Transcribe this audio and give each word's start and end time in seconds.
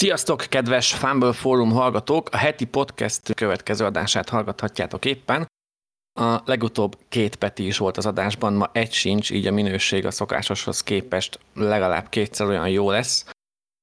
Sziasztok, 0.00 0.46
kedves 0.48 0.94
Fumble 0.94 1.32
Forum 1.32 1.70
hallgatók! 1.70 2.28
A 2.32 2.36
heti 2.36 2.64
podcast 2.64 3.34
következő 3.34 3.84
adását 3.84 4.28
hallgathatjátok 4.28 5.04
éppen. 5.04 5.46
A 6.20 6.40
legutóbb 6.44 6.96
két 7.08 7.36
Peti 7.36 7.66
is 7.66 7.78
volt 7.78 7.96
az 7.96 8.06
adásban, 8.06 8.52
ma 8.52 8.70
egy 8.72 8.92
sincs, 8.92 9.30
így 9.30 9.46
a 9.46 9.52
minőség 9.52 10.06
a 10.06 10.10
szokásoshoz 10.10 10.82
képest 10.82 11.38
legalább 11.54 12.08
kétszer 12.08 12.46
olyan 12.46 12.68
jó 12.68 12.90
lesz. 12.90 13.26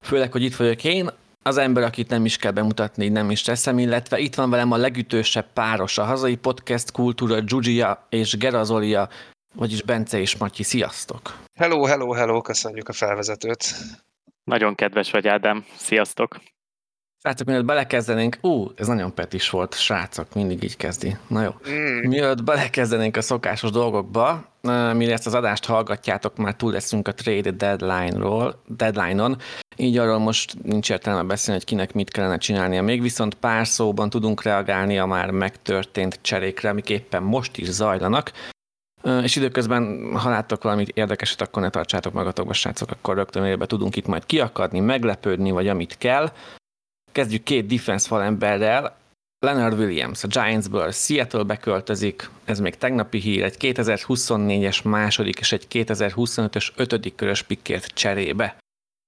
Főleg, 0.06 0.32
hogy 0.32 0.44
itt 0.44 0.56
vagyok 0.56 0.84
én, 0.84 1.10
az 1.44 1.58
ember, 1.58 1.84
akit 1.84 2.10
nem 2.10 2.26
is 2.26 2.38
kell 2.38 2.52
bemutatni, 2.52 3.08
nem 3.08 3.32
is 3.32 3.42
teszem, 3.42 3.80
illetve 3.80 4.20
itt 4.20 4.36
van 4.36 4.50
velem 4.50 4.72
a 4.72 4.78
legütősebb 4.78 5.54
páros, 5.54 5.98
a 5.98 6.04
hazai 6.04 6.36
podcast 6.36 6.92
kultúra 6.92 7.42
Giugia 7.42 8.06
és 8.10 8.38
Gerazolia, 8.38 9.10
vagyis 9.56 9.82
Bence 9.82 10.20
és 10.20 10.38
Matyi. 10.38 10.64
Sziasztok! 10.64 11.38
Hello, 11.60 11.84
hello, 11.84 12.12
hello, 12.12 12.42
köszönjük 12.42 12.90
a 12.90 12.94
felvezetőt. 12.94 13.76
Nagyon 14.48 14.76
kedves 14.76 15.12
vagy, 15.12 15.28
Ádám. 15.28 15.66
Sziasztok! 15.76 16.38
Srácok, 17.22 17.48
mielőtt 17.48 17.66
belekezdenénk, 17.66 18.38
ú, 18.42 18.72
ez 18.76 18.88
nagyon 18.88 19.14
petis 19.14 19.50
volt, 19.50 19.76
srácok, 19.76 20.34
mindig 20.34 20.64
így 20.64 20.78
kezdi. 20.78 21.16
Na 21.28 21.42
jó. 21.42 21.50
Mm. 21.70 22.08
Mielőtt 22.08 22.44
belekezdenénk 22.44 23.18
a 23.18 23.22
szokásos 23.22 23.72
dolgokba, 23.72 24.46
mire 24.94 25.14
ezt 25.14 25.26
az 25.26 25.34
adást 25.34 25.66
hallgatjátok, 25.66 26.38
már 26.38 26.56
túl 26.56 26.72
leszünk 26.72 27.08
a 27.08 27.14
trade 27.14 27.52
deadline-ról, 27.52 28.62
deadline-on, 28.68 29.38
így 29.76 29.98
arról 29.98 30.18
most 30.18 30.64
nincs 30.64 30.90
értelme 30.90 31.24
beszélni, 31.24 31.60
hogy 31.60 31.70
kinek 31.70 31.94
mit 31.94 32.12
kellene 32.12 32.38
csinálnia. 32.38 32.82
Még 32.82 33.02
viszont 33.02 33.34
pár 33.34 33.68
szóban 33.68 34.10
tudunk 34.10 34.44
reagálni 34.44 35.00
a 35.00 35.06
már 35.06 35.32
megtörtént 35.32 36.20
cserékre, 36.22 36.70
amik 36.70 36.90
éppen 36.90 37.24
most 37.24 37.58
is 37.58 37.70
zajlanak. 37.70 38.32
És 39.04 39.36
időközben, 39.36 40.14
ha 40.16 40.30
láttok 40.30 40.64
valamit 40.64 40.90
érdekeset, 40.90 41.42
akkor 41.42 41.62
ne 41.62 41.70
tartsátok 41.70 42.14
magatokba, 42.14 42.54
srácok, 42.54 42.92
akkor 42.92 43.16
rögtön 43.16 43.46
élbe 43.46 43.66
tudunk 43.66 43.96
itt 43.96 44.08
majd 44.08 44.26
kiakadni, 44.26 44.80
meglepődni, 44.80 45.52
vagy 45.52 45.68
amit 45.68 45.98
kell. 45.98 46.32
Kezdjük 47.12 47.44
két 47.44 47.66
defense 47.66 48.08
falemberrel. 48.08 48.98
Leonard 49.40 49.80
Williams 49.80 50.24
a 50.24 50.28
Giantsből 50.28 50.92
Seattle 50.92 51.58
költözik, 51.58 52.30
ez 52.46 52.60
még 52.60 52.78
tegnapi 52.78 53.20
hír, 53.20 53.44
egy 53.44 53.56
2024-es 53.60 54.84
második 54.84 55.40
és 55.40 55.52
egy 55.52 55.68
2025-ös 55.72 56.70
ötödik 56.76 57.16
körös 57.16 57.42
pikkért 57.42 57.86
cserébe. 57.86 58.58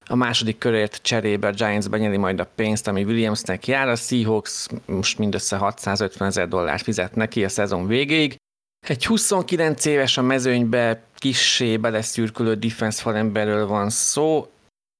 A 0.05 0.15
második 0.15 0.57
körért 0.57 0.99
cserébe 1.01 1.47
a 1.47 1.51
Giants 1.51 1.89
benyeli 1.89 2.17
majd 2.17 2.39
a 2.39 2.49
pénzt, 2.55 2.87
ami 2.87 3.03
Williamsnek 3.03 3.67
jár, 3.67 3.87
a 3.87 3.95
Seahawks 3.95 4.67
most 4.85 5.17
mindössze 5.17 5.57
650 5.57 6.27
ezer 6.27 6.47
dollár 6.47 6.79
fizet 6.79 7.15
neki 7.15 7.43
a 7.43 7.49
szezon 7.49 7.87
végéig. 7.87 8.35
Egy 8.79 9.05
29 9.05 9.85
éves 9.85 10.17
a 10.17 10.21
mezőnybe 10.21 11.03
kissé 11.15 11.77
beleszürkülő 11.77 12.55
defense 12.55 13.01
falemberről 13.01 13.67
van 13.67 13.89
szó, 13.89 14.51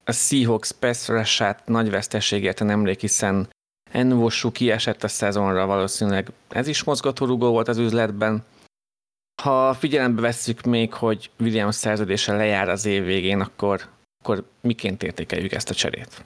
a 0.04 0.12
Seahawks 0.12 0.72
pass 0.72 1.10
nagy 1.66 1.90
veszteségért 1.90 2.62
emlék, 2.62 3.00
hiszen 3.00 3.50
Envosu 3.92 4.52
kiesett 4.52 5.04
a 5.04 5.08
szezonra, 5.08 5.66
valószínűleg 5.66 6.32
ez 6.50 6.68
is 6.68 6.84
mozgatórugó 6.84 7.52
volt 7.52 7.68
az 7.68 7.78
üzletben. 7.78 8.46
Ha 9.42 9.74
figyelembe 9.74 10.22
vesszük 10.22 10.62
még, 10.62 10.94
hogy 10.94 11.32
Williams 11.40 11.76
szerződése 11.76 12.36
lejár 12.36 12.70
az 12.70 12.86
év 12.86 13.04
végén, 13.04 13.40
akkor, 13.40 13.90
akkor 14.20 14.50
miként 14.62 15.04
értékeljük 15.04 15.52
ezt 15.52 15.70
a 15.70 15.74
cserét? 15.74 16.24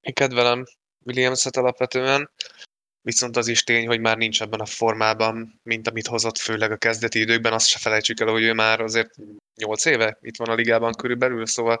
Én 0.00 0.14
kedvelem 0.14 0.64
Williams-et 1.04 1.56
alapvetően, 1.56 2.30
viszont 3.06 3.36
az 3.36 3.48
is 3.48 3.64
tény, 3.64 3.86
hogy 3.86 4.00
már 4.00 4.16
nincs 4.16 4.42
ebben 4.42 4.60
a 4.60 4.66
formában, 4.66 5.60
mint 5.62 5.88
amit 5.88 6.06
hozott, 6.06 6.38
főleg 6.38 6.70
a 6.70 6.76
kezdeti 6.76 7.20
időkben. 7.20 7.52
Azt 7.52 7.66
se 7.66 7.78
felejtsük 7.78 8.20
el, 8.20 8.26
hogy 8.26 8.42
ő 8.42 8.52
már 8.52 8.80
azért 8.80 9.10
8 9.54 9.84
éve 9.84 10.18
itt 10.20 10.36
van 10.36 10.48
a 10.48 10.54
ligában 10.54 10.92
körülbelül, 10.92 11.46
szóval 11.46 11.78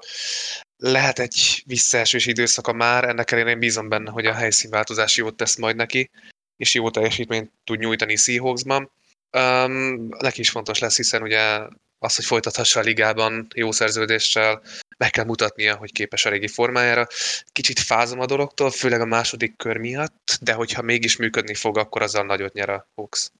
lehet 0.76 1.18
egy 1.18 1.62
visszaesős 1.66 2.26
időszaka 2.26 2.72
már, 2.72 3.04
ennek 3.04 3.30
ellenére 3.30 3.54
én 3.54 3.58
bízom 3.60 3.88
benne, 3.88 4.10
hogy 4.10 4.26
a 4.26 4.32
helyszínváltozás 4.32 5.16
jót 5.16 5.36
tesz 5.36 5.56
majd 5.56 5.76
neki, 5.76 6.10
és 6.56 6.74
jó 6.74 6.90
teljesítményt 6.90 7.52
tud 7.64 7.78
nyújtani 7.78 8.16
Seahawksban. 8.16 8.90
Um, 9.36 10.08
neki 10.18 10.40
is 10.40 10.50
fontos 10.50 10.78
lesz, 10.78 10.96
hiszen 10.96 11.22
ugye 11.22 11.60
az, 11.98 12.16
hogy 12.16 12.24
folytathassa 12.24 12.80
a 12.80 12.82
ligában 12.82 13.46
jó 13.54 13.72
szerződéssel, 13.72 14.62
meg 14.96 15.10
kell 15.10 15.24
mutatnia, 15.24 15.76
hogy 15.76 15.92
képes 15.92 16.24
a 16.24 16.30
régi 16.30 16.48
formájára. 16.48 17.06
Kicsit 17.52 17.78
fázom 17.78 18.20
a 18.20 18.26
dologtól, 18.26 18.70
főleg 18.70 19.00
a 19.00 19.04
második 19.04 19.56
kör 19.56 19.76
miatt, 19.76 20.38
de 20.40 20.52
hogyha 20.52 20.82
mégis 20.82 21.16
működni 21.16 21.54
fog, 21.54 21.78
akkor 21.78 22.02
azzal 22.02 22.24
nagyot 22.24 22.52
nyer 22.52 22.68
a 22.68 22.88
Hawks. 22.94 23.30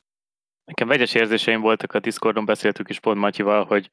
Nekem 0.67 0.89
vegyes 0.89 1.15
érzéseim 1.15 1.61
voltak, 1.61 1.93
a 1.93 2.01
Discordon 2.01 2.45
beszéltük 2.45 2.89
is 2.89 3.01
pont 3.01 3.19
Matyival, 3.19 3.65
hogy 3.65 3.91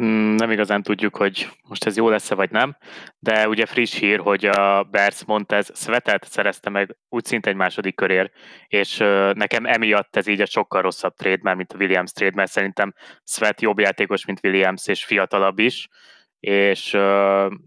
mm, 0.00 0.34
nem 0.34 0.50
igazán 0.50 0.82
tudjuk, 0.82 1.16
hogy 1.16 1.48
most 1.62 1.84
ez 1.86 1.96
jó 1.96 2.08
lesz-e 2.08 2.34
vagy 2.34 2.50
nem, 2.50 2.76
de 3.18 3.48
ugye 3.48 3.66
friss 3.66 3.98
hír, 3.98 4.18
hogy 4.18 4.44
a 4.44 4.82
Bears 4.82 5.24
Montez 5.24 5.70
Svetet 5.74 6.24
szerezte 6.24 6.70
meg 6.70 6.96
úgy 7.08 7.24
szinte 7.24 7.50
egy 7.50 7.56
második 7.56 7.94
körér, 7.94 8.30
és 8.66 8.96
nekem 9.32 9.66
emiatt 9.66 10.16
ez 10.16 10.26
így 10.26 10.40
a 10.40 10.46
sokkal 10.46 10.82
rosszabb 10.82 11.14
trade, 11.14 11.40
már 11.42 11.54
mint 11.54 11.72
a 11.72 11.76
Williams 11.76 12.12
trade, 12.12 12.34
mert 12.34 12.50
szerintem 12.50 12.94
Svet 13.24 13.60
jobb 13.60 13.78
játékos, 13.78 14.24
mint 14.24 14.40
Williams, 14.42 14.86
és 14.86 15.04
fiatalabb 15.04 15.58
is, 15.58 15.88
és 16.40 16.96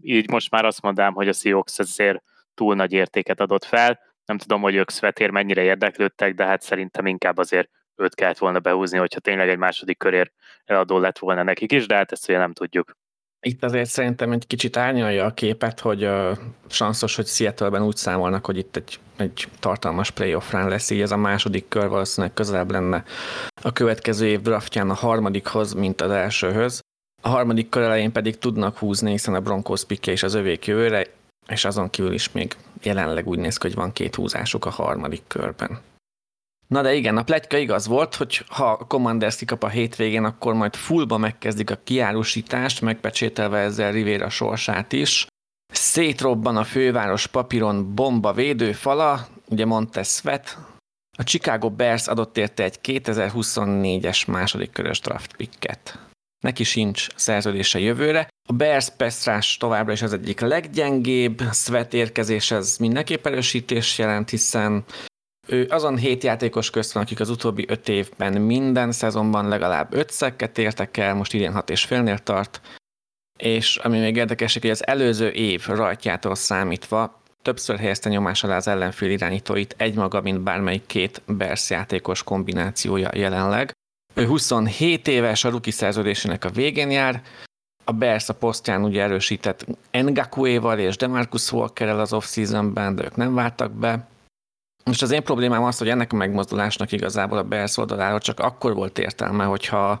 így 0.00 0.30
most 0.30 0.50
már 0.50 0.64
azt 0.64 0.82
mondám, 0.82 1.12
hogy 1.12 1.28
a 1.28 1.32
Seahawks 1.32 1.78
ezért 1.78 2.22
túl 2.54 2.74
nagy 2.74 2.92
értéket 2.92 3.40
adott 3.40 3.64
fel, 3.64 4.00
nem 4.24 4.38
tudom, 4.38 4.60
hogy 4.60 4.74
ők 4.74 4.90
Svetért 4.90 5.32
mennyire 5.32 5.62
érdeklődtek, 5.62 6.34
de 6.34 6.44
hát 6.44 6.62
szerintem 6.62 7.06
inkább 7.06 7.38
azért 7.38 7.70
őt 7.96 8.14
kellett 8.14 8.38
volna 8.38 8.58
behúzni, 8.58 8.98
hogyha 8.98 9.20
tényleg 9.20 9.48
egy 9.48 9.58
második 9.58 9.98
körér 9.98 10.32
eladó 10.64 10.98
lett 10.98 11.18
volna 11.18 11.42
nekik 11.42 11.72
is, 11.72 11.86
de 11.86 11.94
hát 11.94 12.12
ezt 12.12 12.28
ugye 12.28 12.38
nem 12.38 12.52
tudjuk. 12.52 12.98
Itt 13.46 13.64
azért 13.64 13.88
szerintem 13.88 14.32
egy 14.32 14.46
kicsit 14.46 14.76
árnyalja 14.76 15.24
a 15.24 15.34
képet, 15.34 15.80
hogy 15.80 16.04
uh, 16.04 16.38
sanszos, 16.68 17.16
hogy 17.16 17.26
Seattle-ben 17.26 17.82
úgy 17.82 17.96
számolnak, 17.96 18.46
hogy 18.46 18.56
itt 18.56 18.76
egy, 18.76 18.98
egy 19.16 19.48
tartalmas 19.58 20.10
playoff 20.10 20.52
run 20.52 20.68
lesz, 20.68 20.90
így 20.90 21.00
ez 21.00 21.10
a 21.10 21.16
második 21.16 21.68
kör 21.68 21.88
valószínűleg 21.88 22.34
közelebb 22.34 22.70
lenne 22.70 23.04
a 23.62 23.72
következő 23.72 24.26
év 24.26 24.40
draftján 24.40 24.90
a 24.90 24.94
harmadikhoz, 24.94 25.72
mint 25.72 26.00
az 26.00 26.10
elsőhöz. 26.10 26.80
A 27.20 27.28
harmadik 27.28 27.68
kör 27.68 27.82
elején 27.82 28.12
pedig 28.12 28.38
tudnak 28.38 28.78
húzni, 28.78 29.10
hiszen 29.10 29.34
a 29.34 29.40
Broncos 29.40 29.84
pickje 29.84 30.12
és 30.12 30.22
az 30.22 30.34
övék 30.34 30.66
jövőre, 30.66 31.06
és 31.48 31.64
azon 31.64 31.90
kívül 31.90 32.12
is 32.12 32.32
még 32.32 32.56
jelenleg 32.82 33.26
úgy 33.26 33.38
néz 33.38 33.56
ki, 33.56 33.66
hogy 33.66 33.76
van 33.76 33.92
két 33.92 34.14
húzásuk 34.14 34.64
a 34.64 34.70
harmadik 34.70 35.22
körben. 35.26 35.80
Na 36.66 36.82
de 36.82 36.94
igen, 36.94 37.16
a 37.16 37.22
pletyka 37.22 37.56
igaz 37.56 37.86
volt, 37.86 38.14
hogy 38.14 38.44
ha 38.48 38.70
a 38.70 38.86
Commanders 38.86 39.36
kikap 39.36 39.62
a 39.62 39.68
hétvégén, 39.68 40.24
akkor 40.24 40.54
majd 40.54 40.74
fullba 40.74 41.16
megkezdik 41.16 41.70
a 41.70 41.78
kiárusítást, 41.84 42.80
megpecsételve 42.80 43.58
ezzel 43.58 43.92
Rivera 43.92 44.28
sorsát 44.28 44.92
is. 44.92 45.26
Szétrobban 45.72 46.56
a 46.56 46.64
főváros 46.64 47.26
papíron 47.26 47.94
bomba 47.94 48.32
védőfala, 48.32 49.26
ugye 49.48 49.64
mondta 49.64 50.02
Svet, 50.02 50.58
a 51.18 51.22
Chicago 51.22 51.70
Bears 51.70 52.06
adott 52.06 52.36
érte 52.36 52.64
egy 52.64 52.78
2024-es 52.82 54.26
második 54.26 54.72
körös 54.72 55.00
draft 55.00 55.36
picket. 55.36 55.98
Neki 56.40 56.64
sincs 56.64 57.06
szerződése 57.14 57.78
jövőre. 57.78 58.28
A 58.48 58.52
Bears 58.52 58.88
Pestrás 58.96 59.56
továbbra 59.56 59.92
is 59.92 60.02
az 60.02 60.12
egyik 60.12 60.40
leggyengébb, 60.40 61.42
Svet 61.52 61.94
érkezés 61.94 62.50
ez 62.50 62.76
mindenképp 62.76 63.26
erősítés 63.26 63.98
jelent, 63.98 64.30
hiszen 64.30 64.84
ő 65.46 65.66
azon 65.70 65.96
hét 65.96 66.22
játékos 66.22 66.70
közt 66.70 66.92
van, 66.92 67.02
akik 67.02 67.20
az 67.20 67.30
utóbbi 67.30 67.64
öt 67.68 67.88
évben 67.88 68.40
minden 68.40 68.92
szezonban 68.92 69.48
legalább 69.48 69.94
öt 69.94 70.10
szekket 70.10 70.58
értek 70.58 70.96
el, 70.96 71.14
most 71.14 71.32
idén 71.32 71.52
hat 71.52 71.70
és 71.70 71.84
félnél 71.84 72.18
tart, 72.18 72.60
és 73.38 73.76
ami 73.76 73.98
még 73.98 74.16
érdekes, 74.16 74.52
hogy 74.52 74.70
az 74.70 74.86
előző 74.86 75.28
év 75.28 75.66
rajtjától 75.66 76.34
számítva 76.34 77.22
többször 77.42 77.78
helyezte 77.78 78.08
nyomás 78.08 78.44
alá 78.44 78.56
az 78.56 78.68
ellenfél 78.68 79.10
irányítóit 79.10 79.74
egymaga, 79.78 80.20
mint 80.20 80.40
bármelyik 80.40 80.86
két 80.86 81.22
Bears 81.26 81.70
játékos 81.70 82.22
kombinációja 82.22 83.10
jelenleg. 83.14 83.72
Ő 84.14 84.26
27 84.26 85.08
éves, 85.08 85.44
a 85.44 85.48
ruki 85.48 85.70
szerződésének 85.70 86.44
a 86.44 86.50
végén 86.50 86.90
jár, 86.90 87.22
a 87.84 87.92
Bears 87.92 88.28
a 88.28 88.34
posztján 88.34 88.84
ugye 88.84 89.02
erősített 89.02 89.66
Ngakuéval 89.90 90.78
és 90.78 90.96
Demarcus 90.96 91.52
Walkerrel 91.52 92.00
az 92.00 92.12
off-seasonben, 92.12 92.94
de 92.94 93.04
ők 93.04 93.16
nem 93.16 93.34
vártak 93.34 93.72
be. 93.72 94.08
Most 94.84 95.02
az 95.02 95.10
én 95.10 95.22
problémám 95.22 95.62
az, 95.62 95.78
hogy 95.78 95.88
ennek 95.88 96.12
a 96.12 96.16
megmozdulásnak 96.16 96.92
igazából 96.92 97.38
a 97.38 97.44
Bears 97.44 97.76
oldalára 97.76 98.18
csak 98.18 98.40
akkor 98.40 98.74
volt 98.74 98.98
értelme, 98.98 99.44
hogyha 99.44 100.00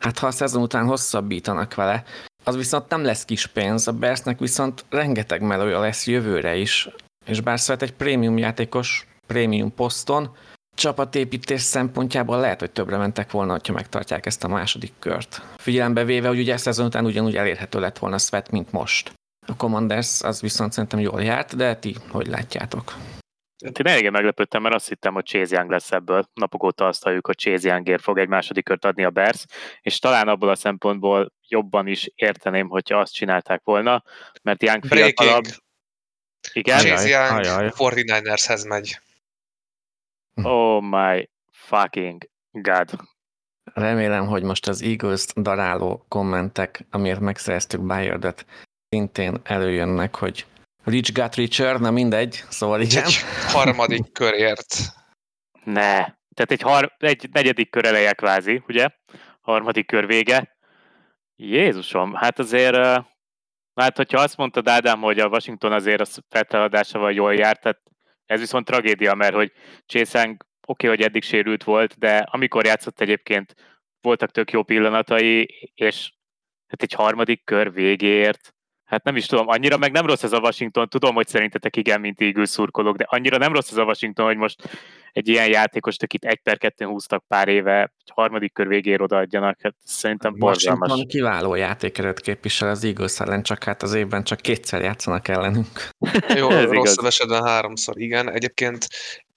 hát 0.00 0.18
ha 0.18 0.26
a 0.26 0.30
szezon 0.30 0.62
után 0.62 0.86
hosszabbítanak 0.86 1.74
vele, 1.74 2.04
az 2.44 2.56
viszont 2.56 2.88
nem 2.88 3.04
lesz 3.04 3.24
kis 3.24 3.46
pénz, 3.46 3.88
a 3.88 3.92
Bearsnek 3.92 4.38
viszont 4.38 4.84
rengeteg 4.88 5.42
melója 5.42 5.80
lesz 5.80 6.06
jövőre 6.06 6.56
is, 6.56 6.88
és 7.24 7.40
bár 7.40 7.60
szeret 7.60 7.82
egy 7.82 7.92
prémium 7.92 8.38
játékos 8.38 9.06
prémium 9.26 9.74
poszton, 9.74 10.36
csapatépítés 10.74 11.60
szempontjából 11.60 12.40
lehet, 12.40 12.60
hogy 12.60 12.70
többre 12.70 12.96
mentek 12.96 13.30
volna, 13.30 13.58
ha 13.66 13.72
megtartják 13.72 14.26
ezt 14.26 14.44
a 14.44 14.48
második 14.48 14.92
kört. 14.98 15.42
Figyelembe 15.56 16.04
véve, 16.04 16.28
hogy 16.28 16.38
ugye 16.38 16.56
szezon 16.56 16.86
után 16.86 17.04
ugyanúgy 17.04 17.36
elérhető 17.36 17.80
lett 17.80 17.98
volna 17.98 18.18
Svet, 18.18 18.50
mint 18.50 18.72
most. 18.72 19.12
A 19.46 19.56
Commanders 19.56 20.22
az 20.22 20.40
viszont 20.40 20.72
szerintem 20.72 20.98
jól 20.98 21.22
járt, 21.22 21.56
de 21.56 21.76
ti 21.76 21.96
hogy 22.10 22.26
látjátok? 22.26 22.94
Hát 23.64 23.78
én 23.78 23.86
eléggé 23.86 24.08
meglepődtem, 24.08 24.62
mert 24.62 24.74
azt 24.74 24.88
hittem, 24.88 25.14
hogy 25.14 25.24
Chase 25.24 25.56
Young 25.56 25.70
lesz 25.70 25.92
ebből. 25.92 26.24
Napok 26.34 26.62
óta 26.62 26.86
azt 26.86 27.02
halljuk, 27.02 27.26
hogy 27.26 27.36
Chase 27.36 27.68
Youngért 27.68 28.02
fog 28.02 28.18
egy 28.18 28.28
második 28.28 28.64
kört 28.64 28.84
adni 28.84 29.04
a 29.04 29.10
Bears, 29.10 29.44
és 29.80 29.98
talán 29.98 30.28
abból 30.28 30.48
a 30.48 30.54
szempontból 30.54 31.32
jobban 31.48 31.86
is 31.86 32.10
érteném, 32.14 32.68
hogyha 32.68 32.98
azt 32.98 33.12
csinálták 33.12 33.60
volna, 33.64 34.02
mert 34.42 34.62
Young 34.62 34.84
fiatalabb. 34.84 35.44
Igen? 36.52 36.78
Chase 36.78 37.08
Young 37.08 37.38
ajaj. 37.38 37.70
49ershez 37.76 38.68
megy. 38.68 39.00
Oh 40.42 40.82
my 40.82 41.28
fucking 41.50 42.30
god. 42.50 42.90
Remélem, 43.74 44.26
hogy 44.26 44.42
most 44.42 44.68
az 44.68 44.82
eagles 44.82 45.26
daráló 45.34 46.04
kommentek, 46.08 46.86
amiért 46.90 47.20
megszereztük 47.20 47.80
Bayardet, 47.80 48.46
szintén 48.88 49.40
előjönnek, 49.42 50.14
hogy 50.14 50.46
Rich 50.84 51.12
got 51.12 51.34
richer, 51.34 51.80
na 51.80 51.90
mindegy, 51.90 52.44
szóval 52.48 52.80
igen. 52.80 53.04
Egy 53.04 53.16
harmadik 53.52 54.12
körért. 54.12 54.74
Ne. 55.64 55.92
Tehát 56.34 56.50
egy, 56.50 56.62
har- 56.62 56.94
egy 56.98 57.28
negyedik 57.32 57.70
kör 57.70 57.84
eleje 57.84 58.12
kvázi, 58.12 58.62
ugye? 58.68 58.88
Harmadik 59.40 59.86
kör 59.86 60.06
vége. 60.06 60.56
Jézusom, 61.36 62.14
hát 62.14 62.38
azért, 62.38 62.76
hát 63.74 63.96
hogyha 63.96 64.20
azt 64.20 64.36
mondtad 64.36 64.68
Ádám, 64.68 65.00
hogy 65.00 65.18
a 65.18 65.28
Washington 65.28 65.72
azért 65.72 66.00
a 66.00 66.22
feltámadásával 66.28 67.12
jól 67.12 67.34
járt, 67.34 67.60
tehát 67.60 67.80
ez 68.26 68.40
viszont 68.40 68.64
tragédia, 68.64 69.14
mert 69.14 69.34
hogy 69.34 69.52
Young 69.86 70.46
oké, 70.66 70.86
hogy 70.86 71.02
eddig 71.02 71.22
sérült 71.22 71.64
volt, 71.64 71.98
de 71.98 72.16
amikor 72.16 72.64
játszott 72.66 73.00
egyébként 73.00 73.54
voltak 74.00 74.30
tök 74.30 74.50
jó 74.50 74.62
pillanatai, 74.62 75.70
és 75.74 76.12
hát 76.66 76.82
egy 76.82 76.92
harmadik 76.92 77.44
kör 77.44 77.72
végéért, 77.72 78.51
hát 78.92 79.04
nem 79.04 79.16
is 79.16 79.26
tudom, 79.26 79.48
annyira 79.48 79.76
meg 79.76 79.92
nem 79.92 80.06
rossz 80.06 80.22
ez 80.22 80.32
a 80.32 80.38
Washington, 80.38 80.88
tudom, 80.88 81.14
hogy 81.14 81.28
szerintetek 81.28 81.76
igen, 81.76 82.00
mint 82.00 82.20
Eagles 82.20 82.48
szurkolók, 82.48 82.96
de 82.96 83.06
annyira 83.08 83.36
nem 83.36 83.52
rossz 83.52 83.70
ez 83.70 83.76
a 83.76 83.84
Washington, 83.84 84.26
hogy 84.26 84.36
most 84.36 84.68
egy 85.12 85.28
ilyen 85.28 85.48
játékost, 85.48 86.02
akit 86.02 86.24
egy 86.24 86.40
per 86.42 86.58
kettőn 86.58 86.88
húztak 86.88 87.24
pár 87.28 87.48
éve, 87.48 87.80
egy 87.80 88.12
harmadik 88.14 88.52
kör 88.52 88.68
végéért 88.68 89.00
odaadjanak, 89.00 89.58
hát 89.62 89.74
szerintem 89.84 90.34
borzalmas. 90.38 90.90
Washington 90.90 91.20
kiváló 91.20 91.54
játékerőt 91.54 92.20
képvisel 92.20 92.68
az 92.68 92.84
Eagles 92.84 93.20
ellen, 93.20 93.42
csak 93.42 93.64
hát 93.64 93.82
az 93.82 93.94
évben 93.94 94.24
csak 94.24 94.40
kétszer 94.40 94.82
játszanak 94.82 95.28
ellenünk. 95.28 95.88
Jó, 96.38 96.50
Ez 96.50 96.62
igaz. 96.62 96.74
rosszabb 96.74 97.04
esetben 97.04 97.44
háromszor, 97.44 98.00
igen. 98.00 98.30
Egyébként 98.30 98.86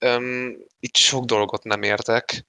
um, 0.05 0.51
itt 0.79 0.95
sok 0.95 1.25
dolgot 1.25 1.63
nem 1.63 1.81
értek. 1.81 2.45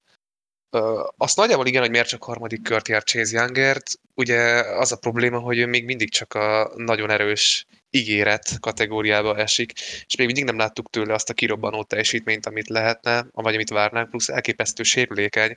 Azt 1.17 1.37
nagyjából 1.37 1.67
igen, 1.67 1.81
hogy 1.81 1.91
miért 1.91 2.09
csak 2.09 2.25
harmadik 2.25 2.63
kört 2.63 2.89
jár 2.89 3.03
Chase 3.03 3.39
Youngert. 3.39 3.91
Ugye 4.15 4.39
az 4.61 4.93
a 4.93 4.97
probléma, 4.97 5.39
hogy 5.39 5.59
ő 5.59 5.67
még 5.67 5.85
mindig 5.85 6.11
csak 6.11 6.35
a 6.35 6.73
nagyon 6.77 7.11
erős 7.11 7.67
ígéret 7.91 8.61
kategóriába 8.61 9.37
esik, 9.37 9.73
és 10.07 10.17
még 10.17 10.27
mindig 10.27 10.45
nem 10.45 10.57
láttuk 10.57 10.91
tőle 10.91 11.15
azt 11.15 11.31
a 11.31 11.35
kirobbanó 11.35 11.85
teljesítményt, 11.85 12.47
amit 12.47 12.69
lehetne, 12.69 13.27
vagy 13.31 13.55
amit 13.55 13.71
várnánk, 13.71 14.11
plusz 14.11 14.29
elképesztő 14.29 14.83
sérülékeny. 14.83 15.53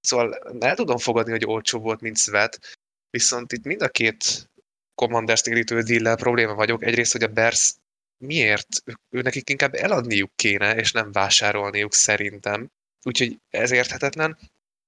Szóval 0.00 0.38
el 0.60 0.74
tudom 0.74 0.98
fogadni, 0.98 1.30
hogy 1.30 1.44
olcsó 1.44 1.78
volt, 1.78 2.00
mint 2.00 2.18
Svet, 2.18 2.78
viszont 3.10 3.52
itt 3.52 3.64
mind 3.64 3.82
a 3.82 3.88
két 3.88 4.50
Commanders 4.94 5.40
térítő 5.40 5.80
deal 5.80 6.16
probléma 6.16 6.54
vagyok. 6.54 6.84
Egyrészt, 6.84 7.12
hogy 7.12 7.22
a 7.22 7.28
Bears 7.28 7.74
miért? 8.24 8.68
Ő 9.10 9.20
nekik 9.20 9.50
inkább 9.50 9.74
eladniuk 9.74 10.30
kéne, 10.36 10.74
és 10.74 10.92
nem 10.92 11.12
vásárolniuk 11.12 11.94
szerintem. 11.94 12.70
Úgyhogy 13.02 13.38
ez 13.50 13.70
érthetetlen. 13.70 14.38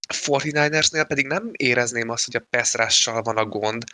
A 0.09 0.13
49ersnél 0.13 1.05
pedig 1.09 1.27
nem 1.27 1.51
érezném 1.53 2.09
azt, 2.09 2.25
hogy 2.25 2.37
a 2.37 2.47
peszrással 2.51 3.23
van 3.23 3.37
a 3.37 3.47
gond, 3.47 3.85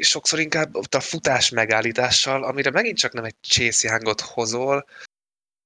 sokszor 0.00 0.38
inkább 0.38 0.74
ott 0.76 0.94
a 0.94 1.00
futás 1.00 1.50
megállítással, 1.50 2.44
amire 2.44 2.70
megint 2.70 2.98
csak 2.98 3.12
nem 3.12 3.24
egy 3.24 3.36
Chase 3.40 3.88
Youngot 3.88 4.20
hozol, 4.20 4.86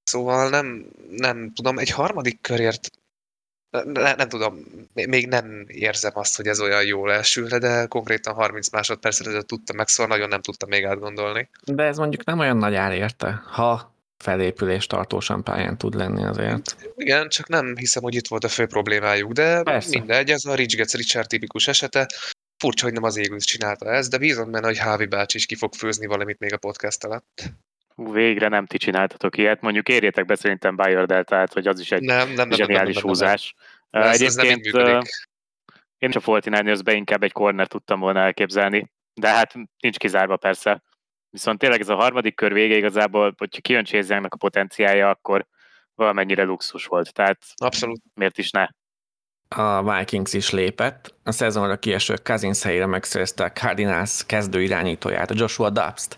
szóval 0.02 0.48
nem, 0.48 0.86
nem 1.10 1.52
tudom, 1.52 1.78
egy 1.78 1.90
harmadik 1.90 2.40
körért 2.40 2.90
ne, 3.80 4.14
nem 4.14 4.28
tudom, 4.28 4.64
még- 4.92 5.28
nem 5.28 5.64
érzem 5.68 6.12
azt, 6.14 6.36
hogy 6.36 6.46
ez 6.46 6.60
olyan 6.60 6.84
jól 6.84 7.12
elsülne, 7.12 7.58
de 7.58 7.86
konkrétan 7.86 8.34
30 8.34 8.68
másodpercre 8.70 9.26
ezelőtt 9.26 9.46
tudtam 9.46 9.76
meg, 9.76 9.88
szóval 9.88 10.16
nagyon 10.16 10.28
nem 10.28 10.42
tudtam 10.42 10.68
még 10.68 10.84
átgondolni. 10.84 11.48
De 11.64 11.82
ez 11.82 11.96
mondjuk 11.96 12.24
nem 12.24 12.38
olyan 12.38 12.56
nagy 12.56 12.74
ár 12.74 12.92
érte, 12.92 13.42
ha 13.46 13.94
felépülés 14.22 14.86
tartósan 14.86 15.44
pályán 15.44 15.78
tud 15.78 15.94
lenni 15.94 16.24
azért. 16.24 16.76
Igen, 16.96 17.28
csak 17.28 17.48
nem 17.48 17.76
hiszem, 17.76 18.02
hogy 18.02 18.14
itt 18.14 18.26
volt 18.26 18.44
a 18.44 18.48
fő 18.48 18.66
problémájuk, 18.66 19.32
de 19.32 19.62
Persze. 19.62 19.98
mindegy, 19.98 20.30
ez 20.30 20.44
a 20.44 20.54
Rich 20.54 20.76
Gets 20.76 20.94
Richard 20.94 21.28
tipikus 21.28 21.68
esete. 21.68 22.06
Furcsa, 22.56 22.84
hogy 22.84 22.94
nem 22.94 23.02
az 23.02 23.16
Eagles 23.16 23.44
csinálta 23.44 23.92
ezt, 23.92 24.10
de 24.10 24.18
bízom 24.18 24.50
benne, 24.50 24.66
hogy 24.66 24.78
Hávi 24.78 25.06
bácsi 25.06 25.36
is 25.36 25.46
ki 25.46 25.54
fog 25.54 25.74
főzni 25.74 26.06
valamit 26.06 26.38
még 26.38 26.52
a 26.52 26.56
podcast 26.56 27.04
alatt. 27.04 27.42
Hú, 27.94 28.12
végre 28.12 28.48
nem 28.48 28.66
ti 28.66 28.78
csináltatok 28.78 29.36
ilyet. 29.36 29.60
Mondjuk 29.60 29.88
érjétek 29.88 30.24
be 30.24 30.34
szerintem 30.34 30.76
Bayer 30.76 31.06
Deltát, 31.06 31.52
hogy 31.52 31.66
az 31.66 31.80
is 31.80 31.90
egy 31.90 32.02
Nem, 32.02 32.16
nem, 32.16 32.26
nem, 32.26 32.34
nem, 32.34 32.36
nem, 32.36 32.48
nem, 32.48 32.58
zseniális 32.58 32.94
nem, 32.94 33.04
nem, 33.04 33.12
nem. 33.18 33.28
húzás. 33.30 33.54
Ez, 33.90 34.20
ez 34.22 34.34
nem 34.34 34.46
Egyébként 34.46 34.74
én 36.02 36.08
is 36.08 36.16
a 36.16 36.20
49 36.24 36.92
inkább 36.92 37.22
egy 37.22 37.32
corner 37.32 37.66
tudtam 37.66 38.00
volna 38.00 38.20
elképzelni, 38.20 38.90
de 39.14 39.28
hát 39.28 39.54
nincs 39.80 39.96
kizárva 39.96 40.36
persze. 40.36 40.82
Viszont 41.32 41.58
tényleg 41.58 41.80
ez 41.80 41.88
a 41.88 41.94
harmadik 41.94 42.34
kör 42.34 42.52
vége 42.52 42.76
igazából, 42.76 43.34
hogyha 43.36 43.60
kijön 43.60 43.84
chase 43.84 44.16
a 44.28 44.36
potenciája, 44.36 45.08
akkor 45.08 45.46
valamennyire 45.94 46.42
luxus 46.42 46.86
volt. 46.86 47.12
Tehát 47.12 47.38
Abszolút. 47.54 48.00
miért 48.14 48.38
is 48.38 48.50
ne? 48.50 48.66
A 49.48 49.94
Vikings 49.96 50.32
is 50.32 50.50
lépett, 50.50 51.14
a 51.22 51.32
szezonra 51.32 51.78
kieső 51.78 52.14
Cousins 52.22 52.62
helyére 52.62 52.86
megszerezte 52.86 53.44
a 53.44 53.52
Cardinals 53.52 54.26
kezdő 54.26 54.62
irányítóját, 54.62 55.30
a 55.30 55.34
Joshua 55.36 55.70
Dobbs-t. 55.70 56.16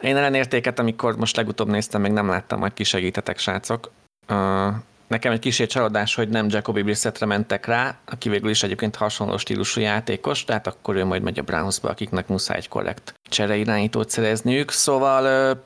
Én 0.00 0.16
ellenértéket, 0.16 0.78
amikor 0.78 1.16
most 1.16 1.36
legutóbb 1.36 1.68
néztem, 1.68 2.00
még 2.00 2.12
nem 2.12 2.28
láttam, 2.28 2.58
majd 2.58 2.72
kisegítetek, 2.72 3.38
srácok. 3.38 3.90
Uh, 4.28 4.74
nekem 5.10 5.32
egy 5.32 5.38
kicsit 5.38 5.70
csalódás, 5.70 6.14
hogy 6.14 6.28
nem 6.28 6.46
Jacoby 6.48 6.82
Brissettre 6.82 7.26
mentek 7.26 7.66
rá, 7.66 7.98
aki 8.04 8.28
végül 8.28 8.50
is 8.50 8.62
egyébként 8.62 8.96
hasonló 8.96 9.36
stílusú 9.36 9.80
játékos, 9.80 10.44
de 10.44 10.52
hát 10.52 10.66
akkor 10.66 10.96
ő 10.96 11.04
majd 11.04 11.22
megy 11.22 11.38
a 11.38 11.42
Brownsba, 11.42 11.88
akiknek 11.88 12.28
muszáj 12.28 12.56
egy 12.56 12.68
korrekt 12.68 13.14
csere 13.22 13.56
irányítót 13.56 14.10
szerezniük. 14.10 14.70
Szóval 14.70 15.56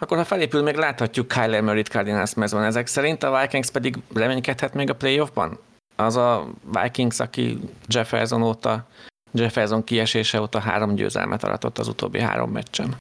akkor 0.00 0.16
ha 0.16 0.24
felépül, 0.24 0.62
még 0.62 0.74
láthatjuk 0.74 1.28
Kyler 1.28 1.62
Murray-t 1.62 1.88
Cardinals 1.88 2.34
mezőn 2.34 2.62
ezek 2.62 2.86
szerint, 2.86 3.22
a 3.22 3.40
Vikings 3.40 3.70
pedig 3.70 3.96
reménykedhet 4.14 4.74
még 4.74 4.90
a 4.90 4.94
playoffban? 4.94 5.58
Az 5.96 6.16
a 6.16 6.46
Vikings, 6.82 7.20
aki 7.20 7.58
Jefferson 7.88 8.42
óta, 8.42 8.86
Jefferson 9.32 9.84
kiesése 9.84 10.40
óta 10.40 10.58
három 10.58 10.94
győzelmet 10.94 11.44
aratott 11.44 11.78
az 11.78 11.88
utóbbi 11.88 12.20
három 12.20 12.50
meccsen. 12.50 12.96